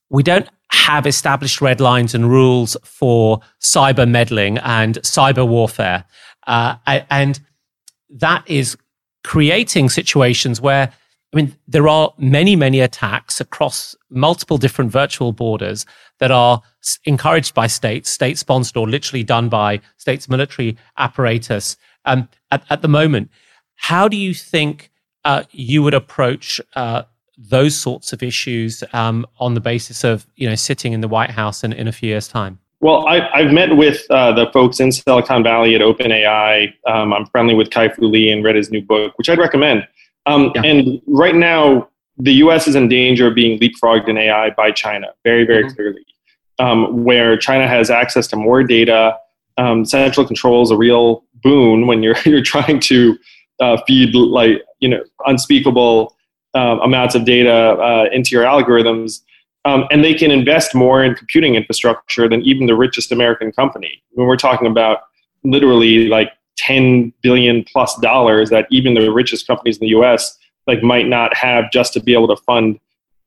we 0.10 0.22
don't 0.22 0.48
have 0.70 1.08
established 1.08 1.60
red 1.60 1.82
lines 1.82 2.14
and 2.14 2.30
rules 2.30 2.78
for 2.84 3.42
cyber 3.60 4.08
meddling 4.08 4.60
and 4.60 5.00
cyber 5.00 5.48
warfare. 5.48 6.06
Uh, 6.46 6.76
and 6.86 7.40
that 8.10 8.44
is 8.48 8.78
creating 9.24 9.90
situations 9.90 10.62
where, 10.62 10.94
I 11.34 11.38
mean, 11.38 11.56
there 11.68 11.88
are 11.90 12.14
many, 12.18 12.56
many 12.56 12.80
attacks 12.80 13.42
across 13.42 13.96
multiple 14.10 14.58
different 14.58 14.92
virtual 14.92 15.34
borders 15.34 15.86
that 16.20 16.32
are 16.32 16.62
encouraged 17.04 17.54
by 17.54 17.68
states, 17.68 18.10
state 18.10 18.38
sponsored, 18.38 18.78
or 18.78 18.88
literally 18.88 19.24
done 19.24 19.50
by 19.50 19.82
states' 19.98 20.30
military 20.30 20.78
apparatus 20.98 21.76
um, 22.06 22.30
at, 22.52 22.64
at 22.70 22.82
the 22.82 22.88
moment. 22.88 23.30
How 23.76 24.08
do 24.08 24.16
you 24.16 24.34
think 24.34 24.90
uh, 25.26 25.44
you 25.52 25.84
would 25.84 25.94
approach 25.94 26.62
uh, 26.76 27.04
those 27.38 27.78
sorts 27.78 28.14
of 28.14 28.24
issues 28.24 28.84
um, 28.94 29.26
on 29.38 29.54
the 29.54 29.60
basis 29.60 30.04
of 30.04 30.26
you 30.36 30.50
know 30.50 30.56
sitting 30.56 30.94
in 30.94 31.02
the 31.02 31.08
White 31.08 31.32
House 31.32 31.64
in, 31.64 31.74
in 31.74 31.88
a 31.88 31.92
few 31.92 32.10
years' 32.10 32.30
time? 32.30 32.60
Well, 32.80 33.08
I, 33.08 33.42
have 33.42 33.52
met 33.52 33.76
with 33.76 34.06
uh, 34.12 34.34
the 34.34 34.52
folks 34.52 34.80
in 34.80 34.92
Silicon 34.92 35.44
Valley 35.44 35.76
at 35.76 35.82
OpenAI. 35.82 36.74
Um, 36.86 37.12
I'm 37.12 37.26
friendly 37.26 37.56
with 37.56 37.72
Kai-Fu 37.72 38.06
Lee 38.06 38.30
and 38.30 38.44
read 38.44 38.56
his 38.56 38.70
new 38.70 38.84
book, 38.84 39.18
which 39.18 39.30
I'd 39.30 39.40
recommend. 39.40 39.88
Um, 40.28 40.52
yeah. 40.56 40.62
And 40.64 41.02
right 41.08 41.36
now, 41.36 41.90
the 42.18 42.34
U.S. 42.34 42.68
is 42.68 42.76
in 42.76 42.88
danger 42.88 43.28
of 43.28 43.36
being 43.36 43.60
leapfrogged 43.60 44.10
in 44.10 44.18
AI 44.18 44.50
by 44.52 44.72
China, 44.72 45.08
very, 45.24 45.46
very 45.46 45.64
mm-hmm. 45.64 45.76
clearly. 45.76 46.06
Um, 46.60 47.04
where 47.04 47.38
China 47.38 47.68
has 47.68 47.92
access 47.92 48.28
to 48.28 48.36
more 48.36 48.64
data, 48.64 49.16
um, 49.58 49.86
central 49.86 50.26
control 50.26 50.64
is 50.64 50.72
a 50.72 50.78
real 50.78 51.24
boon 51.44 51.88
when 51.88 52.02
you're 52.02 52.18
you're 52.26 52.44
trying 52.44 52.80
to 52.82 53.18
uh, 53.60 53.78
feed 53.88 54.14
like 54.16 54.64
you 54.80 54.90
know 54.90 55.04
unspeakable 55.26 56.16
uh, 56.56 56.78
amounts 56.82 57.16
of 57.16 57.26
data 57.26 57.52
uh, 57.52 58.06
into 58.12 58.32
your 58.32 58.44
algorithms. 58.44 59.22
Um, 59.66 59.86
and 59.92 60.04
they 60.04 60.14
can 60.14 60.32
invest 60.32 60.74
more 60.74 61.04
in 61.04 61.14
computing 61.14 61.56
infrastructure 61.56 62.30
than 62.30 62.42
even 62.44 62.68
the 62.68 62.76
richest 62.76 63.12
American 63.12 63.52
company. 63.52 64.02
When 64.12 64.26
we're 64.26 64.38
talking 64.38 64.66
about 64.66 65.00
literally 65.44 66.08
like 66.08 66.32
10 66.58 67.14
billion 67.22 67.64
plus 67.64 67.96
dollars 68.00 68.50
that 68.50 68.68
even 68.72 68.94
the 68.94 69.12
richest 69.12 69.48
companies 69.48 69.78
in 69.78 69.82
the 69.82 69.96
US 70.00 70.38
like 70.68 70.84
might 70.84 71.08
not 71.08 71.36
have 71.36 71.72
just 71.72 71.94
to 71.94 72.00
be 72.02 72.14
able 72.14 72.28
to 72.28 72.42
fund 72.44 72.80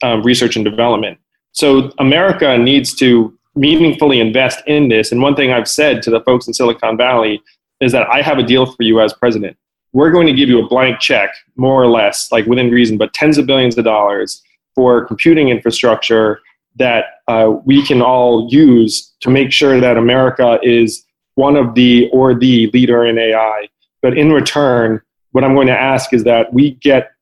um, 0.03 0.23
research 0.23 0.57
and 0.57 0.65
development. 0.65 1.19
So 1.53 1.93
America 1.99 2.57
needs 2.59 2.95
to 2.97 3.37
meaningfully 3.57 4.21
invest 4.21 4.63
in 4.67 4.89
this. 4.89 5.11
And 5.11 5.21
one 5.21 5.35
thing 5.35 5.53
I've 5.53 5.69
said 5.69 6.03
to 6.03 6.11
the 6.11 6.21
folks 6.21 6.47
in 6.47 6.55
Silicon 6.55 6.97
Valley 6.97 7.43
is 7.81 7.93
that 7.93 8.09
I 8.09 8.23
have 8.23 8.39
a 8.39 8.43
deal 8.43 8.67
for 8.67 8.83
you 8.83 9.01
as 9.01 9.13
president. 9.13 9.57
We're 9.93 10.11
going 10.11 10.27
to 10.27 10.33
give 10.33 10.49
you 10.49 10.65
a 10.65 10.69
blank 10.69 11.01
check, 11.01 11.35
more 11.57 11.83
or 11.83 11.89
less, 11.89 12.31
like 12.31 12.47
within 12.47 12.71
reason, 12.71 12.97
but 12.97 13.13
tens 13.13 13.39
of 13.39 13.47
billions 13.47 13.77
of 13.77 13.85
dollars 13.85 14.41
for 14.75 15.05
computing 15.07 15.49
infrastructure 15.49 16.41
that 16.77 17.05
uh, 17.27 17.53
we 17.65 17.85
can 17.85 18.01
all 18.01 18.49
use 18.51 19.13
to 19.21 19.31
make 19.31 19.51
sure 19.51 19.81
that 19.81 19.97
America 19.97 20.61
is 20.63 21.05
one 21.41 21.57
of 21.57 21.75
the 21.75 22.09
or 22.13 22.35
the 22.35 22.71
leader 22.73 23.05
in 23.07 23.19
AI. 23.19 23.69
But 24.03 24.17
in 24.17 24.31
return, 24.33 25.01
what 25.33 25.43
I'm 25.45 25.55
going 25.55 25.67
to 25.69 25.79
ask 25.79 26.13
is 26.13 26.25
that 26.25 26.53
we 26.53 26.73
get 26.73 27.13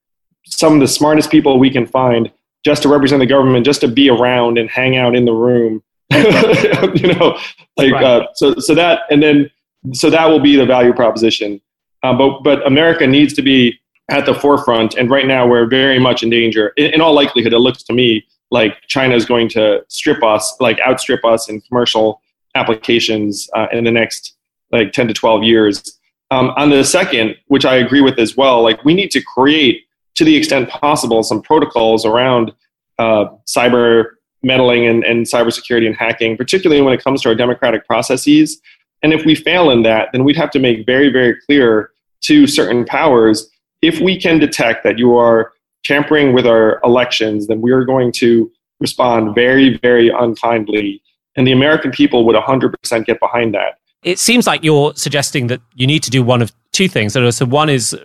some 0.44 0.74
of 0.74 0.80
the 0.80 0.88
smartest 0.88 1.30
people 1.30 1.58
we 1.58 1.70
can 1.70 1.86
find 1.86 2.30
just 2.64 2.82
to 2.82 2.88
represent 2.88 3.20
the 3.20 3.26
government, 3.26 3.64
just 3.64 3.80
to 3.82 3.88
be 3.88 4.10
around 4.10 4.58
and 4.58 4.68
hang 4.68 4.96
out 4.96 5.14
in 5.14 5.24
the 5.24 5.32
room. 5.32 5.82
you 6.12 7.14
know, 7.14 7.38
like 7.76 7.92
right. 7.92 8.04
uh, 8.04 8.26
so. 8.34 8.54
So 8.58 8.74
that 8.74 9.02
and 9.10 9.22
then 9.22 9.50
so 9.92 10.10
that 10.10 10.26
will 10.26 10.40
be 10.40 10.56
the 10.56 10.66
value 10.66 10.92
proposition. 10.92 11.60
Uh, 12.02 12.14
but 12.14 12.42
but 12.42 12.66
America 12.66 13.06
needs 13.06 13.34
to 13.34 13.42
be 13.42 13.78
at 14.10 14.24
the 14.26 14.34
forefront. 14.34 14.94
And 14.94 15.10
right 15.10 15.26
now, 15.26 15.46
we're 15.46 15.66
very 15.66 15.98
much 15.98 16.22
in 16.22 16.30
danger. 16.30 16.72
In, 16.76 16.94
in 16.94 17.00
all 17.00 17.14
likelihood, 17.14 17.52
it 17.52 17.58
looks 17.58 17.82
to 17.84 17.92
me 17.92 18.26
like 18.50 18.80
China 18.88 19.14
is 19.14 19.26
going 19.26 19.48
to 19.50 19.84
strip 19.88 20.22
us, 20.24 20.56
like 20.60 20.78
outstrip 20.80 21.24
us 21.24 21.48
in 21.48 21.60
commercial 21.60 22.22
applications 22.54 23.48
uh, 23.54 23.66
in 23.72 23.84
the 23.84 23.90
next 23.90 24.36
like 24.72 24.92
10 24.92 25.08
to 25.08 25.14
12 25.14 25.44
years. 25.44 25.98
Um, 26.30 26.50
on 26.56 26.70
the 26.70 26.84
second, 26.84 27.36
which 27.46 27.64
I 27.64 27.76
agree 27.76 28.00
with 28.00 28.18
as 28.18 28.36
well, 28.36 28.62
like 28.62 28.84
we 28.84 28.94
need 28.94 29.10
to 29.12 29.22
create, 29.22 29.84
to 30.16 30.24
the 30.24 30.36
extent 30.36 30.68
possible, 30.68 31.22
some 31.22 31.40
protocols 31.40 32.04
around 32.04 32.52
uh, 32.98 33.26
cyber 33.46 34.04
meddling 34.42 34.86
and, 34.86 35.04
and 35.04 35.26
cybersecurity 35.26 35.86
and 35.86 35.96
hacking, 35.96 36.36
particularly 36.36 36.82
when 36.82 36.92
it 36.92 37.02
comes 37.02 37.22
to 37.22 37.28
our 37.28 37.34
democratic 37.34 37.86
processes. 37.86 38.60
And 39.02 39.12
if 39.12 39.24
we 39.24 39.34
fail 39.34 39.70
in 39.70 39.82
that, 39.84 40.10
then 40.12 40.24
we'd 40.24 40.36
have 40.36 40.50
to 40.50 40.58
make 40.58 40.84
very, 40.84 41.10
very 41.10 41.36
clear 41.46 41.90
to 42.22 42.46
certain 42.46 42.84
powers 42.84 43.48
if 43.82 44.00
we 44.00 44.20
can 44.20 44.38
detect 44.38 44.84
that 44.84 44.98
you 44.98 45.16
are 45.16 45.52
tampering 45.84 46.32
with 46.32 46.46
our 46.46 46.80
elections, 46.84 47.46
then 47.46 47.60
we 47.60 47.70
are 47.70 47.84
going 47.84 48.12
to 48.12 48.50
respond 48.80 49.34
very, 49.34 49.78
very 49.78 50.08
unkindly. 50.08 51.02
And 51.38 51.46
the 51.46 51.52
American 51.52 51.92
people 51.92 52.26
would 52.26 52.36
100% 52.36 53.06
get 53.06 53.20
behind 53.20 53.54
that. 53.54 53.78
It 54.02 54.18
seems 54.18 54.46
like 54.46 54.62
you're 54.62 54.92
suggesting 54.94 55.46
that 55.46 55.60
you 55.74 55.86
need 55.86 56.02
to 56.02 56.10
do 56.10 56.22
one 56.22 56.42
of 56.42 56.52
two 56.72 56.88
things. 56.88 57.14
So, 57.14 57.46
one 57.46 57.70
is 57.70 57.96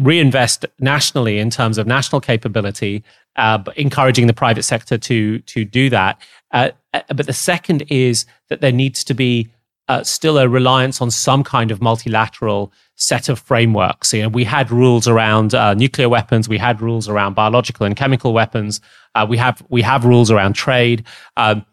reinvest 0.00 0.64
nationally 0.80 1.38
in 1.38 1.50
terms 1.50 1.78
of 1.78 1.86
national 1.86 2.20
capability, 2.20 3.04
uh, 3.36 3.62
encouraging 3.76 4.26
the 4.26 4.32
private 4.32 4.62
sector 4.62 4.96
to 4.98 5.40
to 5.40 5.64
do 5.64 5.90
that. 5.90 6.20
Uh, 6.52 6.70
uh, 6.94 7.02
but 7.14 7.26
the 7.26 7.32
second 7.32 7.82
is 7.88 8.24
that 8.48 8.60
there 8.60 8.72
needs 8.72 9.04
to 9.04 9.14
be 9.14 9.48
uh, 9.88 10.02
still 10.02 10.38
a 10.38 10.48
reliance 10.48 11.00
on 11.00 11.10
some 11.10 11.44
kind 11.44 11.70
of 11.70 11.80
multilateral 11.80 12.72
set 12.96 13.28
of 13.28 13.38
frameworks. 13.38 14.12
You 14.12 14.22
know, 14.22 14.28
we 14.28 14.44
had 14.44 14.70
rules 14.70 15.06
around 15.06 15.54
uh, 15.54 15.74
nuclear 15.74 16.08
weapons, 16.08 16.48
we 16.48 16.58
had 16.58 16.80
rules 16.80 17.08
around 17.08 17.34
biological 17.34 17.86
and 17.86 17.96
chemical 17.96 18.32
weapons, 18.32 18.80
uh, 19.14 19.26
we 19.28 19.36
have 19.36 19.62
we 19.68 19.82
have 19.82 20.04
rules 20.04 20.30
around 20.30 20.54
trade. 20.54 21.04
Um, 21.36 21.64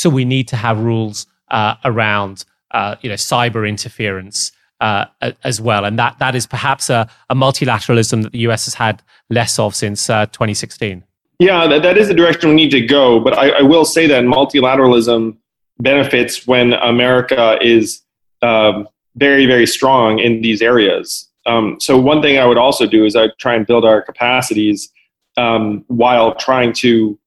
so 0.00 0.08
we 0.08 0.24
need 0.24 0.48
to 0.48 0.56
have 0.56 0.78
rules 0.78 1.26
uh, 1.50 1.74
around 1.84 2.44
uh, 2.72 2.96
you 3.02 3.08
know 3.08 3.16
cyber 3.16 3.68
interference. 3.68 4.52
Uh, 4.82 5.04
as 5.44 5.60
well, 5.60 5.84
and 5.84 5.98
that 5.98 6.18
that 6.20 6.34
is 6.34 6.46
perhaps 6.46 6.88
a, 6.88 7.06
a, 7.28 7.34
multilateralism 7.34 8.22
that 8.22 8.32
the 8.32 8.38
U.S. 8.48 8.64
has 8.64 8.72
had 8.72 9.02
less 9.28 9.58
of 9.58 9.74
since 9.74 10.06
2016. 10.06 11.04
Yeah, 11.38 11.66
that, 11.66 11.82
that 11.82 11.98
is 11.98 12.08
the 12.08 12.14
direction 12.14 12.48
we 12.48 12.54
need 12.54 12.70
to 12.70 12.80
go. 12.80 13.20
But 13.20 13.36
I, 13.36 13.50
I 13.50 13.60
will 13.60 13.84
say 13.84 14.06
that 14.06 14.24
multilateralism 14.24 15.36
benefits 15.80 16.46
when 16.46 16.72
America 16.72 17.58
is 17.60 18.00
um, 18.40 18.88
very, 19.16 19.44
very 19.44 19.66
strong 19.66 20.18
in 20.18 20.40
these 20.40 20.62
areas. 20.62 21.28
Um, 21.44 21.76
so 21.78 21.98
one 21.98 22.22
thing 22.22 22.38
I 22.38 22.46
would 22.46 22.56
also 22.56 22.86
do 22.86 23.04
is 23.04 23.16
I 23.16 23.28
try 23.38 23.56
and 23.56 23.66
build 23.66 23.84
our 23.84 24.00
capacities 24.00 24.90
um, 25.36 25.84
while 25.88 26.34
trying 26.36 26.72
to 26.84 27.18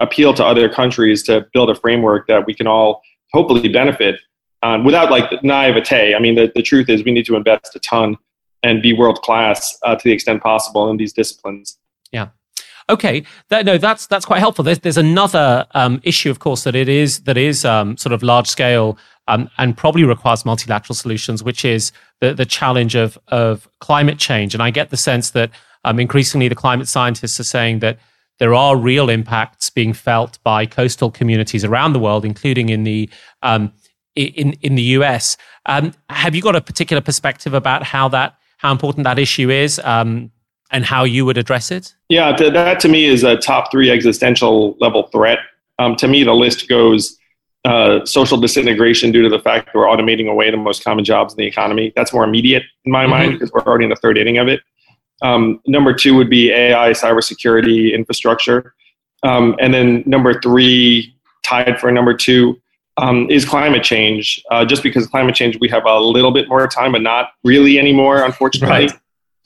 appeal 0.00 0.34
to 0.34 0.44
other 0.44 0.68
countries 0.68 1.22
to 1.24 1.46
build 1.52 1.70
a 1.70 1.74
framework 1.74 2.26
that 2.26 2.46
we 2.46 2.54
can 2.54 2.66
all 2.66 3.02
hopefully 3.32 3.68
benefit 3.68 4.20
um, 4.62 4.84
without 4.84 5.10
like 5.10 5.42
naivete. 5.42 6.14
I 6.14 6.18
mean, 6.18 6.34
the, 6.34 6.50
the 6.54 6.62
truth 6.62 6.88
is 6.88 7.04
we 7.04 7.12
need 7.12 7.26
to 7.26 7.36
invest 7.36 7.76
a 7.76 7.80
ton 7.80 8.16
and 8.62 8.80
be 8.82 8.92
world 8.92 9.20
class 9.22 9.78
uh, 9.82 9.94
to 9.94 10.02
the 10.02 10.12
extent 10.12 10.42
possible 10.42 10.88
in 10.90 10.96
these 10.96 11.12
disciplines. 11.12 11.78
Yeah. 12.12 12.28
Okay, 12.90 13.24
that, 13.48 13.64
no, 13.64 13.78
that's 13.78 14.06
that's 14.06 14.26
quite 14.26 14.40
helpful. 14.40 14.62
There's 14.62 14.80
there's 14.80 14.98
another 14.98 15.66
um, 15.72 16.00
issue, 16.02 16.30
of 16.30 16.38
course, 16.38 16.64
that 16.64 16.74
it 16.74 16.88
is 16.88 17.20
that 17.20 17.38
is 17.38 17.64
um, 17.64 17.96
sort 17.96 18.12
of 18.12 18.22
large 18.22 18.46
scale 18.46 18.98
um, 19.26 19.48
and 19.56 19.74
probably 19.74 20.04
requires 20.04 20.44
multilateral 20.44 20.94
solutions, 20.94 21.42
which 21.42 21.64
is 21.64 21.92
the 22.20 22.34
the 22.34 22.44
challenge 22.44 22.94
of 22.94 23.18
of 23.28 23.68
climate 23.80 24.18
change. 24.18 24.52
And 24.52 24.62
I 24.62 24.70
get 24.70 24.90
the 24.90 24.98
sense 24.98 25.30
that 25.30 25.50
um, 25.84 25.98
increasingly 25.98 26.48
the 26.48 26.54
climate 26.54 26.88
scientists 26.88 27.40
are 27.40 27.44
saying 27.44 27.78
that 27.78 27.98
there 28.38 28.54
are 28.54 28.76
real 28.76 29.08
impacts 29.08 29.70
being 29.70 29.92
felt 29.92 30.38
by 30.42 30.66
coastal 30.66 31.10
communities 31.10 31.64
around 31.64 31.92
the 31.92 32.00
world, 32.00 32.24
including 32.24 32.68
in 32.68 32.84
the 32.84 33.08
um, 33.42 33.72
in 34.16 34.52
in 34.62 34.74
the 34.74 34.82
US. 34.82 35.36
Um, 35.66 35.92
have 36.10 36.34
you 36.34 36.42
got 36.42 36.56
a 36.56 36.60
particular 36.60 37.00
perspective 37.00 37.54
about 37.54 37.82
how 37.82 38.08
that 38.08 38.36
how 38.58 38.72
important 38.72 39.04
that 39.04 39.18
issue 39.18 39.50
is? 39.50 39.80
Um, 39.84 40.30
and 40.70 40.84
how 40.84 41.04
you 41.04 41.24
would 41.24 41.38
address 41.38 41.70
it? 41.70 41.94
Yeah, 42.08 42.32
that 42.36 42.80
to 42.80 42.88
me 42.88 43.04
is 43.04 43.22
a 43.22 43.36
top 43.36 43.70
three 43.70 43.90
existential 43.90 44.76
level 44.80 45.04
threat. 45.04 45.38
Um, 45.78 45.94
to 45.96 46.08
me, 46.08 46.24
the 46.24 46.34
list 46.34 46.68
goes 46.68 47.16
uh, 47.64 48.04
social 48.04 48.38
disintegration 48.38 49.12
due 49.12 49.22
to 49.22 49.28
the 49.28 49.38
fact 49.38 49.66
that 49.66 49.74
we're 49.74 49.86
automating 49.86 50.28
away 50.28 50.50
the 50.50 50.56
most 50.56 50.82
common 50.82 51.04
jobs 51.04 51.32
in 51.32 51.38
the 51.38 51.46
economy. 51.46 51.92
That's 51.94 52.12
more 52.12 52.24
immediate 52.24 52.64
in 52.84 52.92
my 52.92 53.02
mm-hmm. 53.02 53.10
mind 53.10 53.32
because 53.34 53.52
we're 53.52 53.62
already 53.62 53.84
in 53.84 53.90
the 53.90 53.96
third 53.96 54.18
inning 54.18 54.38
of 54.38 54.48
it. 54.48 54.60
Um, 55.24 55.60
number 55.66 55.94
two 55.94 56.14
would 56.14 56.28
be 56.28 56.52
AI, 56.52 56.90
cybersecurity, 56.90 57.94
infrastructure. 57.94 58.74
Um, 59.22 59.56
and 59.58 59.72
then 59.72 60.04
number 60.06 60.38
three, 60.38 61.16
tied 61.42 61.80
for 61.80 61.90
number 61.90 62.14
two, 62.14 62.60
um, 62.98 63.28
is 63.30 63.46
climate 63.46 63.82
change. 63.82 64.42
Uh, 64.50 64.66
just 64.66 64.82
because 64.82 65.06
climate 65.06 65.34
change, 65.34 65.58
we 65.60 65.68
have 65.70 65.86
a 65.86 65.98
little 65.98 66.30
bit 66.30 66.46
more 66.46 66.66
time, 66.68 66.92
but 66.92 67.00
not 67.00 67.30
really 67.42 67.78
anymore, 67.78 68.22
unfortunately. 68.22 68.86
Right. 68.86 68.92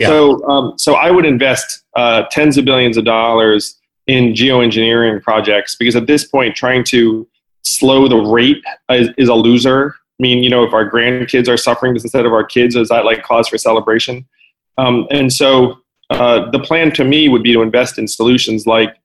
Yeah. 0.00 0.08
So, 0.08 0.48
um, 0.48 0.78
so 0.78 0.94
I 0.94 1.12
would 1.12 1.24
invest 1.24 1.84
uh, 1.96 2.24
tens 2.30 2.58
of 2.58 2.64
billions 2.64 2.96
of 2.96 3.04
dollars 3.04 3.78
in 4.08 4.32
geoengineering 4.32 5.22
projects 5.22 5.76
because 5.76 5.94
at 5.94 6.08
this 6.08 6.24
point, 6.24 6.56
trying 6.56 6.82
to 6.84 7.26
slow 7.62 8.08
the 8.08 8.16
rate 8.16 8.62
is, 8.90 9.10
is, 9.16 9.28
a 9.28 9.34
loser. 9.34 9.94
I 9.94 10.22
mean, 10.22 10.42
you 10.42 10.50
know, 10.50 10.64
if 10.64 10.72
our 10.72 10.88
grandkids 10.88 11.48
are 11.48 11.56
suffering 11.56 11.94
instead 11.94 12.26
of 12.26 12.32
our 12.32 12.44
kids, 12.44 12.74
is 12.74 12.88
that 12.88 13.04
like 13.04 13.22
cause 13.22 13.48
for 13.48 13.58
celebration? 13.58 14.26
Um, 14.78 15.06
and 15.10 15.32
so, 15.32 15.78
uh, 16.10 16.50
the 16.50 16.58
plan 16.60 16.90
to 16.92 17.04
me 17.04 17.28
would 17.28 17.42
be 17.42 17.52
to 17.52 17.60
invest 17.60 17.98
in 17.98 18.08
solutions 18.08 18.66
like, 18.66 18.96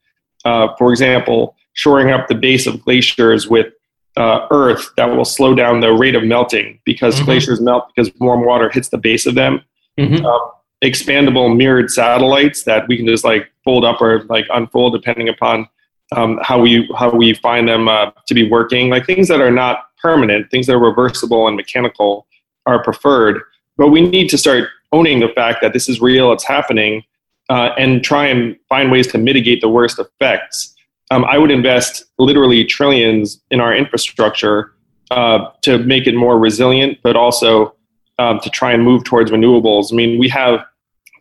uh, 0.46 0.70
for 0.78 0.92
example, 0.92 1.56
shoring 1.74 2.12
up 2.12 2.28
the 2.28 2.36
base 2.36 2.66
of 2.66 2.82
glaciers 2.84 3.50
with 3.50 3.74
uh, 4.16 4.48
Earth 4.52 4.92
that 4.96 5.06
will 5.06 5.26
slow 5.26 5.56
down 5.56 5.80
the 5.80 5.92
rate 5.92 6.16
of 6.16 6.24
melting 6.24 6.80
because 6.86 7.16
mm-hmm. 7.16 7.26
glaciers 7.26 7.60
melt 7.60 7.90
because 7.94 8.12
warm 8.20 8.46
water 8.46 8.70
hits 8.70 8.90
the 8.90 8.98
base 8.98 9.26
of 9.26 9.36
them. 9.36 9.62
Mm-hmm. 10.00 10.26
Um, 10.26 10.52
expandable 10.84 11.56
mirrored 11.56 11.90
satellites 11.90 12.64
that 12.64 12.88
we 12.88 12.98
can 12.98 13.08
just 13.08 13.24
like 13.24 13.52
fold 13.64 13.86
up 13.86 14.02
or 14.02 14.24
like 14.24 14.46
unfold 14.54 14.94
depending 14.94 15.30
upon 15.30 15.68
um, 16.16 16.40
how 16.44 16.60
we 16.60 16.90
how 16.96 17.10
we 17.10 17.34
find 17.36 17.68
them 17.68 17.88
uh, 17.88 18.12
to 18.28 18.34
be 18.34 18.50
working. 18.50 18.90
Like 18.90 19.06
things 19.06 19.28
that 19.30 19.42
are 19.42 19.52
not 19.52 19.86
permanent, 20.02 20.52
things 20.52 20.68
that 20.68 20.74
are 20.74 20.80
reversible 20.80 21.48
and 21.48 21.56
mechanical 21.56 22.28
are 22.66 22.84
preferred. 22.84 23.42
But 23.78 23.90
we 23.90 24.08
need 24.08 24.30
to 24.30 24.38
start 24.38 24.70
owning 24.94 25.20
the 25.20 25.28
fact 25.30 25.62
that 25.62 25.74
this 25.74 25.90
is 25.90 26.00
real, 26.00 26.32
it's 26.32 26.46
happening, 26.46 27.04
uh, 27.50 27.70
and 27.78 28.04
try 28.04 28.26
and 28.28 28.56
find 28.70 28.92
ways 28.92 29.08
to 29.08 29.18
mitigate 29.18 29.60
the 29.60 29.68
worst 29.68 30.00
effects. 30.00 30.74
Um, 31.12 31.26
I 31.26 31.38
would 31.38 31.52
invest 31.52 32.06
literally 32.18 32.64
trillions 32.64 33.42
in 33.52 33.60
our 33.60 33.76
infrastructure 33.76 34.74
uh, 35.12 35.50
to 35.64 35.80
make 35.80 36.08
it 36.08 36.16
more 36.16 36.40
resilient, 36.40 37.00
but 37.04 37.16
also 37.16 37.76
um, 38.20 38.40
to 38.40 38.50
try 38.50 38.72
and 38.72 38.84
move 38.84 39.04
towards 39.04 39.32
renewables. 39.32 39.92
I 39.92 39.96
mean, 39.96 40.18
we 40.18 40.30
have 40.30 40.66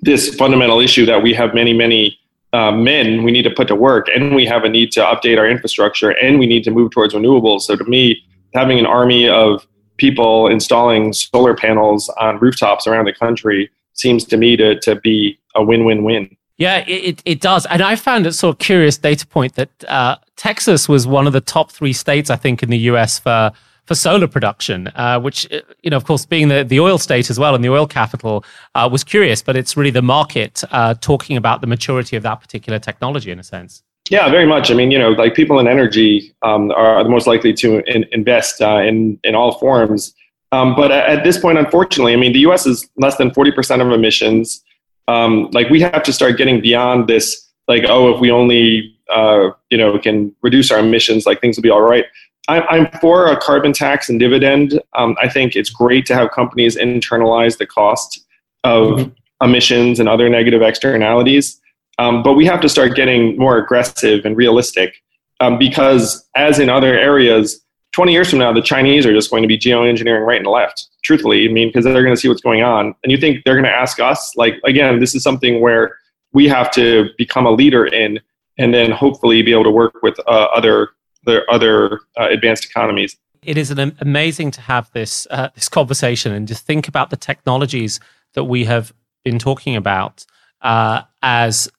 this 0.03 0.35
fundamental 0.35 0.81
issue 0.81 1.05
that 1.07 1.23
we 1.23 1.35
have 1.35 1.55
many, 1.55 1.73
many 1.73 2.19
uh, 2.53 2.71
men 2.71 3.23
we 3.23 3.33
need 3.33 3.43
to 3.43 3.51
put 3.51 3.69
to 3.69 3.75
work, 3.75 4.09
and 4.15 4.35
we 4.35 4.45
have 4.47 4.65
a 4.65 4.69
need 4.69 4.93
to 4.93 5.01
update 5.01 5.39
our 5.39 5.49
infrastructure, 5.49 6.11
and 6.11 6.39
we 6.39 6.47
need 6.47 6.65
to 6.65 6.71
move 6.71 6.91
towards 6.91 7.15
renewables. 7.15 7.63
So 7.63 7.77
to 7.77 7.85
me, 7.85 8.23
having 8.55 8.79
an 8.79 8.87
army 8.87 9.29
of 9.29 9.67
people 9.97 10.49
installing 10.49 11.13
solar 11.13 11.55
panels 11.55 12.09
on 12.19 12.39
rooftops 12.39 12.87
around 12.87 13.07
the 13.07 13.13
country 13.13 13.71
seems 13.95 14.25
to 14.25 14.37
me 14.37 14.57
to, 14.57 14.79
to 14.81 14.97
be 14.97 15.39
a 15.55 15.63
win-win-win. 15.63 16.37
Yeah, 16.59 16.85
it, 16.87 17.23
it 17.25 17.41
does. 17.41 17.67
And 17.67 17.83
I 17.83 17.97
found 17.97 18.27
it 18.27 18.33
sort 18.33 18.55
of 18.55 18.59
curious 18.59 18.97
data 18.97 19.27
point 19.27 19.55
that 19.55 19.85
uh, 19.89 20.17
Texas 20.37 20.89
was 20.89 21.07
one 21.07 21.27
of 21.27 21.33
the 21.33 21.41
top 21.41 21.73
three 21.73 21.93
states, 21.93 22.31
I 22.31 22.37
think, 22.37 22.63
in 22.63 22.71
the 22.71 22.79
US 22.79 23.19
for 23.19 23.53
for 23.85 23.95
solar 23.97 24.29
production, 24.29 24.89
uh, 24.95 25.19
which, 25.21 25.51
uh, 25.53 25.61
you 25.83 25.91
know, 25.91 25.97
of 25.97 26.05
course, 26.05 26.25
being 26.25 26.49
the, 26.49 26.63
the 26.63 26.79
oil 26.79 26.99
state 26.99 27.31
as 27.31 27.39
well 27.39 27.55
and 27.55 27.65
the 27.65 27.69
oil 27.69 27.87
capital 27.87 28.45
uh, 28.75 28.89
was 28.91 29.03
curious, 29.03 29.43
but 29.43 29.57
it's 29.57 29.77
really 29.77 29.91
the 29.91 30.03
market 30.03 30.63
uh, 30.71 30.95
talking 31.01 31.37
about 31.37 31.61
the 31.61 31.67
maturity 31.67 32.15
of 32.17 32.23
that 32.23 32.41
particular 32.41 32.79
technology 32.79 33.31
in 33.31 33.39
a 33.41 33.43
sense. 33.43 33.83
Yeah, 34.11 34.29
very 34.29 34.47
much. 34.47 34.71
I 34.71 34.75
mean, 34.75 34.91
you 34.91 34.99
know, 34.99 35.11
like 35.11 35.35
people 35.35 35.59
in 35.59 35.69
energy 35.69 36.35
um, 36.43 36.71
are 36.73 37.03
the 37.03 37.09
most 37.09 37.27
likely 37.27 37.53
to 37.55 37.79
in, 37.93 38.05
invest 38.13 38.61
uh, 38.61 38.79
in, 38.79 39.19
in 39.25 39.35
all 39.35 39.59
forms. 39.59 40.15
Um, 40.51 40.75
but 40.75 40.91
at 40.91 41.25
this 41.25 41.39
point, 41.39 41.57
unfortunately, 41.57 42.13
I 42.13 42.17
mean, 42.17 42.33
the 42.33 42.41
US 42.41 42.67
is 42.67 42.89
less 42.97 43.17
than 43.17 43.31
40% 43.31 43.81
of 43.81 43.91
emissions. 43.91 44.63
Um, 45.09 45.49
like, 45.53 45.71
we 45.71 45.81
have 45.81 46.03
to 46.03 46.13
start 46.13 46.37
getting 46.37 46.61
beyond 46.61 47.09
this, 47.09 47.49
like, 47.69 47.85
oh, 47.89 48.15
if 48.15 48.21
we 48.21 48.31
only, 48.31 48.95
uh, 49.09 49.51
you 49.71 49.79
know, 49.79 49.99
can 49.99 50.35
reduce 50.43 50.71
our 50.71 50.81
emissions, 50.81 51.25
like 51.25 51.41
things 51.41 51.57
will 51.57 51.63
be 51.63 51.71
all 51.71 51.81
right. 51.81 52.05
I'm 52.49 52.91
for 53.01 53.29
a 53.29 53.41
carbon 53.41 53.73
tax 53.73 54.09
and 54.09 54.19
dividend. 54.19 54.81
Um, 54.95 55.17
I 55.23 55.29
think 55.29 55.55
it's 55.55 55.71
great 55.71 56.07
to 56.07 56.15
have 56.15 56.33
companies 56.33 56.77
internalize 56.77 57.59
the 57.59 57.67
cost 57.67 58.27
of 58.65 58.99
mm-hmm. 58.99 59.45
emissions 59.45 60.01
and 60.01 60.09
other 60.09 60.29
negative 60.29 60.61
externalities. 60.61 61.61
Um, 61.99 62.23
but 62.23 62.35
we 62.35 62.47
have 62.47 62.61
to 62.63 62.69
start 62.69 62.95
getting 62.95 63.37
more 63.37 63.59
aggressive 63.59 64.25
and 64.25 64.37
realistic 64.37 65.03
um, 65.41 65.59
because, 65.59 66.29
as 66.35 66.59
in 66.59 66.69
other 66.69 66.99
areas, 66.99 67.61
20 67.93 68.13
years 68.13 68.31
from 68.31 68.39
now, 68.39 68.53
the 68.53 68.63
Chinese 68.63 69.05
are 69.05 69.13
just 69.13 69.31
going 69.31 69.43
to 69.43 69.49
be 69.49 69.59
geoengineering 69.59 70.27
right 70.27 70.39
and 70.39 70.47
left. 70.47 70.89
Truthfully, 71.05 71.49
I 71.49 71.53
mean, 71.53 71.69
because 71.69 71.85
they're 71.85 72.03
going 72.03 72.15
to 72.15 72.21
see 72.21 72.29
what's 72.29 72.41
going 72.41 72.63
on. 72.63 72.95
And 73.03 73.13
you 73.13 73.19
think 73.19 73.45
they're 73.45 73.55
going 73.55 73.65
to 73.65 73.71
ask 73.71 74.01
us? 74.01 74.35
Like, 74.37 74.55
again, 74.65 75.01
this 75.01 75.15
is 75.15 75.23
something 75.23 75.61
where 75.61 75.97
we 76.33 76.49
have 76.49 76.71
to 76.73 77.11
become 77.19 77.45
a 77.45 77.51
leader 77.51 77.85
in 77.85 78.21
and 78.59 78.73
then 78.73 78.91
hopefully 78.91 79.43
be 79.43 79.53
able 79.53 79.65
to 79.65 79.71
work 79.71 80.03
with 80.03 80.19
uh, 80.21 80.49
other 80.55 80.91
the 81.25 81.45
other 81.51 82.01
uh, 82.19 82.29
advanced 82.31 82.65
economies. 82.65 83.17
It 83.43 83.57
is 83.57 83.71
an, 83.71 83.97
amazing 84.01 84.51
to 84.53 84.61
have 84.61 84.91
this 84.93 85.27
uh, 85.31 85.51
this 85.55 85.69
conversation 85.69 86.33
and 86.33 86.49
to 86.49 86.55
think 86.55 86.89
about 86.89 87.11
the 87.11 87.17
technologies 87.17 88.01
that 88.35 88.45
we 88.45 88.65
have 88.65 88.93
been 89.25 89.39
talking 89.39 89.77
about 89.77 90.25
uh, 90.63 91.03
as 91.23 91.71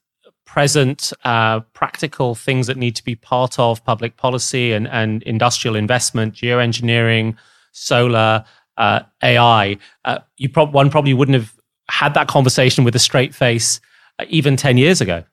present 0.54 1.12
uh, 1.24 1.62
practical 1.74 2.36
things 2.36 2.68
that 2.68 2.78
need 2.78 2.96
to 2.96 3.04
be 3.04 3.16
part 3.16 3.58
of 3.58 3.84
public 3.86 4.18
policy 4.18 4.72
and, 4.72 4.88
and 4.90 5.24
industrial 5.24 5.76
investment, 5.76 6.36
geoengineering, 6.36 7.36
solar, 7.72 8.46
uh, 8.78 9.00
AI. 9.24 9.76
Uh, 10.06 10.20
you 10.38 10.48
prob- 10.48 10.72
one 10.72 10.92
probably 10.92 11.16
wouldn't 11.16 11.34
have 11.34 11.52
had 11.90 12.14
that 12.14 12.28
conversation 12.28 12.84
with 12.84 12.96
a 12.96 13.00
straight 13.00 13.34
face 13.34 13.82
even 14.30 14.56
10 14.56 14.78
years 14.78 15.02
ago. 15.02 15.24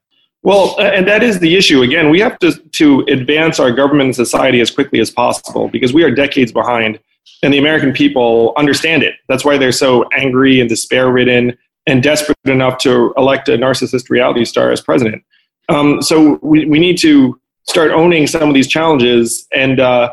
Well, 0.43 0.75
and 0.81 1.07
that 1.07 1.23
is 1.23 1.39
the 1.41 1.55
issue. 1.55 1.83
Again, 1.83 2.09
we 2.09 2.19
have 2.21 2.39
to, 2.39 2.53
to 2.55 3.01
advance 3.01 3.61
our 3.61 3.71
government 3.71 4.07
and 4.07 4.17
society 4.17 4.63
as 4.63 4.71
quickly 4.71 5.01
as 5.01 5.11
possible 5.11 5.69
because 5.69 5.93
we 5.93 6.03
are 6.03 6.11
decades 6.11 6.51
behind, 6.51 6.99
and 7.43 7.53
the 7.53 7.59
American 7.59 7.93
people 7.93 8.55
understand 8.57 9.03
it. 9.03 9.17
That's 9.29 9.45
why 9.45 9.59
they're 9.59 9.71
so 9.71 10.09
angry 10.17 10.61
and 10.61 10.69
despair 10.71 11.13
ridden 11.13 11.59
and 11.87 12.03
desperate 12.03 12.39
enough 12.45 12.79
to 12.79 13.13
elect 13.17 13.49
a 13.49 13.53
narcissist 13.53 14.11
reality 14.11 14.45
star 14.45 14.71
as 14.71 14.81
president. 14.81 15.23
Um, 15.69 16.03
so 16.03 16.39
we, 16.43 16.67
we 16.67 16.79
need 16.79 16.99
to 16.99 17.41
start 17.69 17.91
owning 17.93 18.27
some 18.27 18.49
of 18.49 18.55
these 18.55 18.67
challenges 18.67 19.47
and 19.53 19.81
uh, 19.81 20.13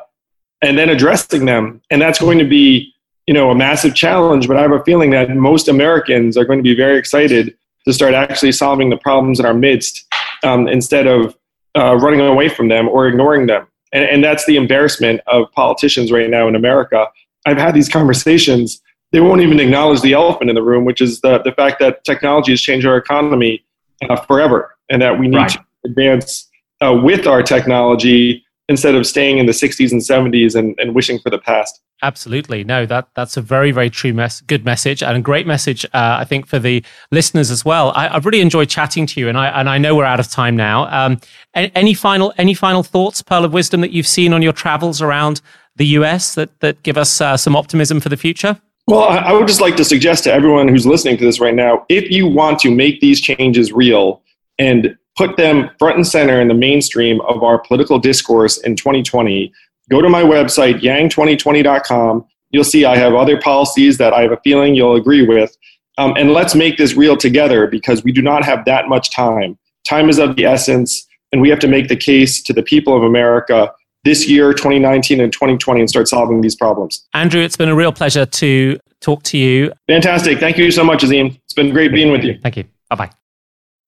and 0.61 0.77
then 0.77 0.89
addressing 0.89 1.45
them. 1.45 1.81
And 1.89 2.01
that's 2.01 2.19
going 2.19 2.39
to 2.39 2.45
be 2.45 2.93
you 3.25 3.33
know 3.33 3.51
a 3.51 3.55
massive 3.55 3.95
challenge. 3.95 4.47
But 4.47 4.57
I 4.57 4.61
have 4.61 4.71
a 4.71 4.83
feeling 4.83 5.11
that 5.11 5.29
most 5.35 5.67
Americans 5.67 6.37
are 6.37 6.45
going 6.45 6.59
to 6.59 6.63
be 6.63 6.75
very 6.75 6.97
excited 6.97 7.55
to 7.85 7.93
start 7.93 8.13
actually 8.13 8.51
solving 8.51 8.89
the 8.89 8.97
problems 8.97 9.39
in 9.39 9.45
our 9.45 9.53
midst 9.53 10.05
um, 10.43 10.67
instead 10.67 11.07
of 11.07 11.37
uh, 11.77 11.95
running 11.95 12.19
away 12.21 12.49
from 12.49 12.67
them 12.67 12.87
or 12.89 13.07
ignoring 13.07 13.47
them. 13.47 13.67
And, 13.93 14.03
and 14.03 14.23
that's 14.23 14.45
the 14.45 14.57
embarrassment 14.57 15.21
of 15.27 15.51
politicians 15.53 16.11
right 16.11 16.29
now 16.29 16.47
in 16.47 16.55
America. 16.55 17.07
I've 17.45 17.57
had 17.57 17.73
these 17.73 17.87
conversations. 17.87 18.81
They 19.11 19.21
won't 19.21 19.41
even 19.41 19.59
acknowledge 19.59 20.01
the 20.01 20.13
elephant 20.13 20.49
in 20.49 20.55
the 20.55 20.63
room, 20.63 20.85
which 20.85 21.01
is 21.01 21.21
the, 21.21 21.39
the 21.39 21.51
fact 21.53 21.79
that 21.79 22.03
technology 22.03 22.51
has 22.51 22.61
changed 22.61 22.85
our 22.85 22.97
economy 22.97 23.63
uh, 24.09 24.15
forever 24.17 24.75
and 24.89 25.01
that 25.01 25.17
we 25.17 25.27
need 25.27 25.37
right. 25.37 25.51
to 25.51 25.65
advance 25.85 26.49
uh, 26.81 26.93
with 27.01 27.25
our 27.25 27.41
technology 27.41 28.43
instead 28.69 28.95
of 28.95 29.07
staying 29.07 29.37
in 29.37 29.45
the 29.45 29.53
60s 29.53 29.91
and 29.91 30.01
70s 30.01 30.55
and, 30.55 30.77
and 30.79 30.93
wishing 30.93 31.19
for 31.19 31.29
the 31.29 31.37
past. 31.37 31.81
Absolutely. 32.03 32.63
No, 32.63 32.85
that 32.85 33.07
that's 33.15 33.37
a 33.37 33.41
very, 33.41 33.71
very 33.71 33.89
true, 33.89 34.13
mess, 34.13 34.41
good 34.41 34.63
message 34.63 35.01
and 35.01 35.17
a 35.17 35.19
great 35.19 35.47
message, 35.47 35.83
uh, 35.85 36.17
I 36.19 36.25
think, 36.25 36.45
for 36.45 36.59
the 36.59 36.83
listeners 37.11 37.49
as 37.49 37.65
well. 37.65 37.91
I, 37.95 38.09
have 38.09 38.25
really 38.25 38.41
enjoyed 38.41 38.69
chatting 38.69 39.07
to 39.07 39.19
you, 39.19 39.27
and 39.29 39.37
I 39.37 39.47
and 39.47 39.67
I 39.67 39.79
know 39.79 39.95
we're 39.95 40.05
out 40.05 40.19
of 40.19 40.29
time 40.29 40.55
now. 40.55 40.85
Um, 40.91 41.19
any 41.55 41.95
final 41.95 42.35
any 42.37 42.53
final 42.53 42.83
thoughts, 42.83 43.23
Pearl 43.23 43.45
of 43.45 43.51
Wisdom, 43.51 43.81
that 43.81 43.91
you've 43.91 44.05
seen 44.05 44.31
on 44.31 44.43
your 44.43 44.53
travels 44.53 45.01
around 45.01 45.41
the 45.75 45.87
US 45.87 46.35
that 46.35 46.59
that 46.59 46.83
give 46.83 46.97
us 46.99 47.19
uh, 47.19 47.35
some 47.35 47.55
optimism 47.55 47.99
for 47.99 48.09
the 48.09 48.17
future? 48.17 48.61
Well, 48.87 49.01
I 49.01 49.33
would 49.33 49.47
just 49.47 49.59
like 49.59 49.75
to 49.75 49.83
suggest 49.83 50.23
to 50.23 50.33
everyone 50.33 50.69
who's 50.69 50.85
listening 50.85 51.17
to 51.17 51.25
this 51.25 51.41
right 51.41 51.53
now, 51.53 51.85
if 51.89 52.09
you 52.09 52.25
want 52.25 52.57
to 52.59 52.71
make 52.71 53.01
these 53.01 53.19
changes 53.19 53.73
real 53.73 54.21
and 54.57 54.97
put 55.17 55.35
them 55.35 55.69
front 55.77 55.97
and 55.97 56.07
center 56.07 56.39
in 56.39 56.47
the 56.47 56.53
mainstream 56.53 57.19
of 57.21 57.43
our 57.43 57.59
political 57.59 57.99
discourse 57.99 58.57
in 58.59 58.77
2020 58.77 59.51
go 59.89 60.01
to 60.01 60.09
my 60.09 60.21
website, 60.21 60.81
yang2020.com. 60.81 62.25
You'll 62.51 62.63
see 62.63 62.85
I 62.85 62.97
have 62.97 63.13
other 63.13 63.39
policies 63.39 63.97
that 63.97 64.13
I 64.13 64.21
have 64.21 64.31
a 64.31 64.39
feeling 64.43 64.75
you'll 64.75 64.95
agree 64.95 65.25
with. 65.25 65.55
Um, 65.97 66.13
and 66.17 66.31
let's 66.31 66.55
make 66.55 66.77
this 66.77 66.93
real 66.93 67.17
together 67.17 67.67
because 67.67 68.03
we 68.03 68.11
do 68.11 68.21
not 68.21 68.45
have 68.45 68.65
that 68.65 68.87
much 68.87 69.11
time. 69.11 69.57
Time 69.85 70.09
is 70.09 70.19
of 70.19 70.35
the 70.35 70.45
essence, 70.45 71.07
and 71.31 71.41
we 71.41 71.49
have 71.49 71.59
to 71.59 71.67
make 71.67 71.87
the 71.87 71.95
case 71.95 72.41
to 72.43 72.53
the 72.53 72.63
people 72.63 72.95
of 72.95 73.03
America 73.03 73.71
this 74.07 74.27
year, 74.27 74.53
2019 74.53 75.19
and 75.19 75.33
2020, 75.33 75.81
and 75.81 75.89
start 75.89 76.07
solving 76.07 76.39
these 76.39 76.55
problems. 76.55 77.05
Andrew, 77.13 77.41
it's 77.41 77.57
been 77.57 77.67
a 77.67 77.75
real 77.75 77.91
pleasure 77.91 78.25
to 78.25 78.79
talk 79.01 79.21
to 79.23 79.37
you. 79.37 79.73
Fantastic. 79.87 80.39
Thank 80.39 80.57
you 80.57 80.71
so 80.71 80.83
much, 80.83 81.03
Azeem. 81.03 81.35
It's 81.43 81.53
been 81.53 81.71
great 81.71 81.91
being 81.91 82.11
with 82.11 82.23
you. 82.23 82.39
Thank 82.41 82.55
you. 82.55 82.63
Bye 82.89 82.95
bye. 82.95 83.11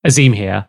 Azeem 0.05 0.35
here. 0.35 0.67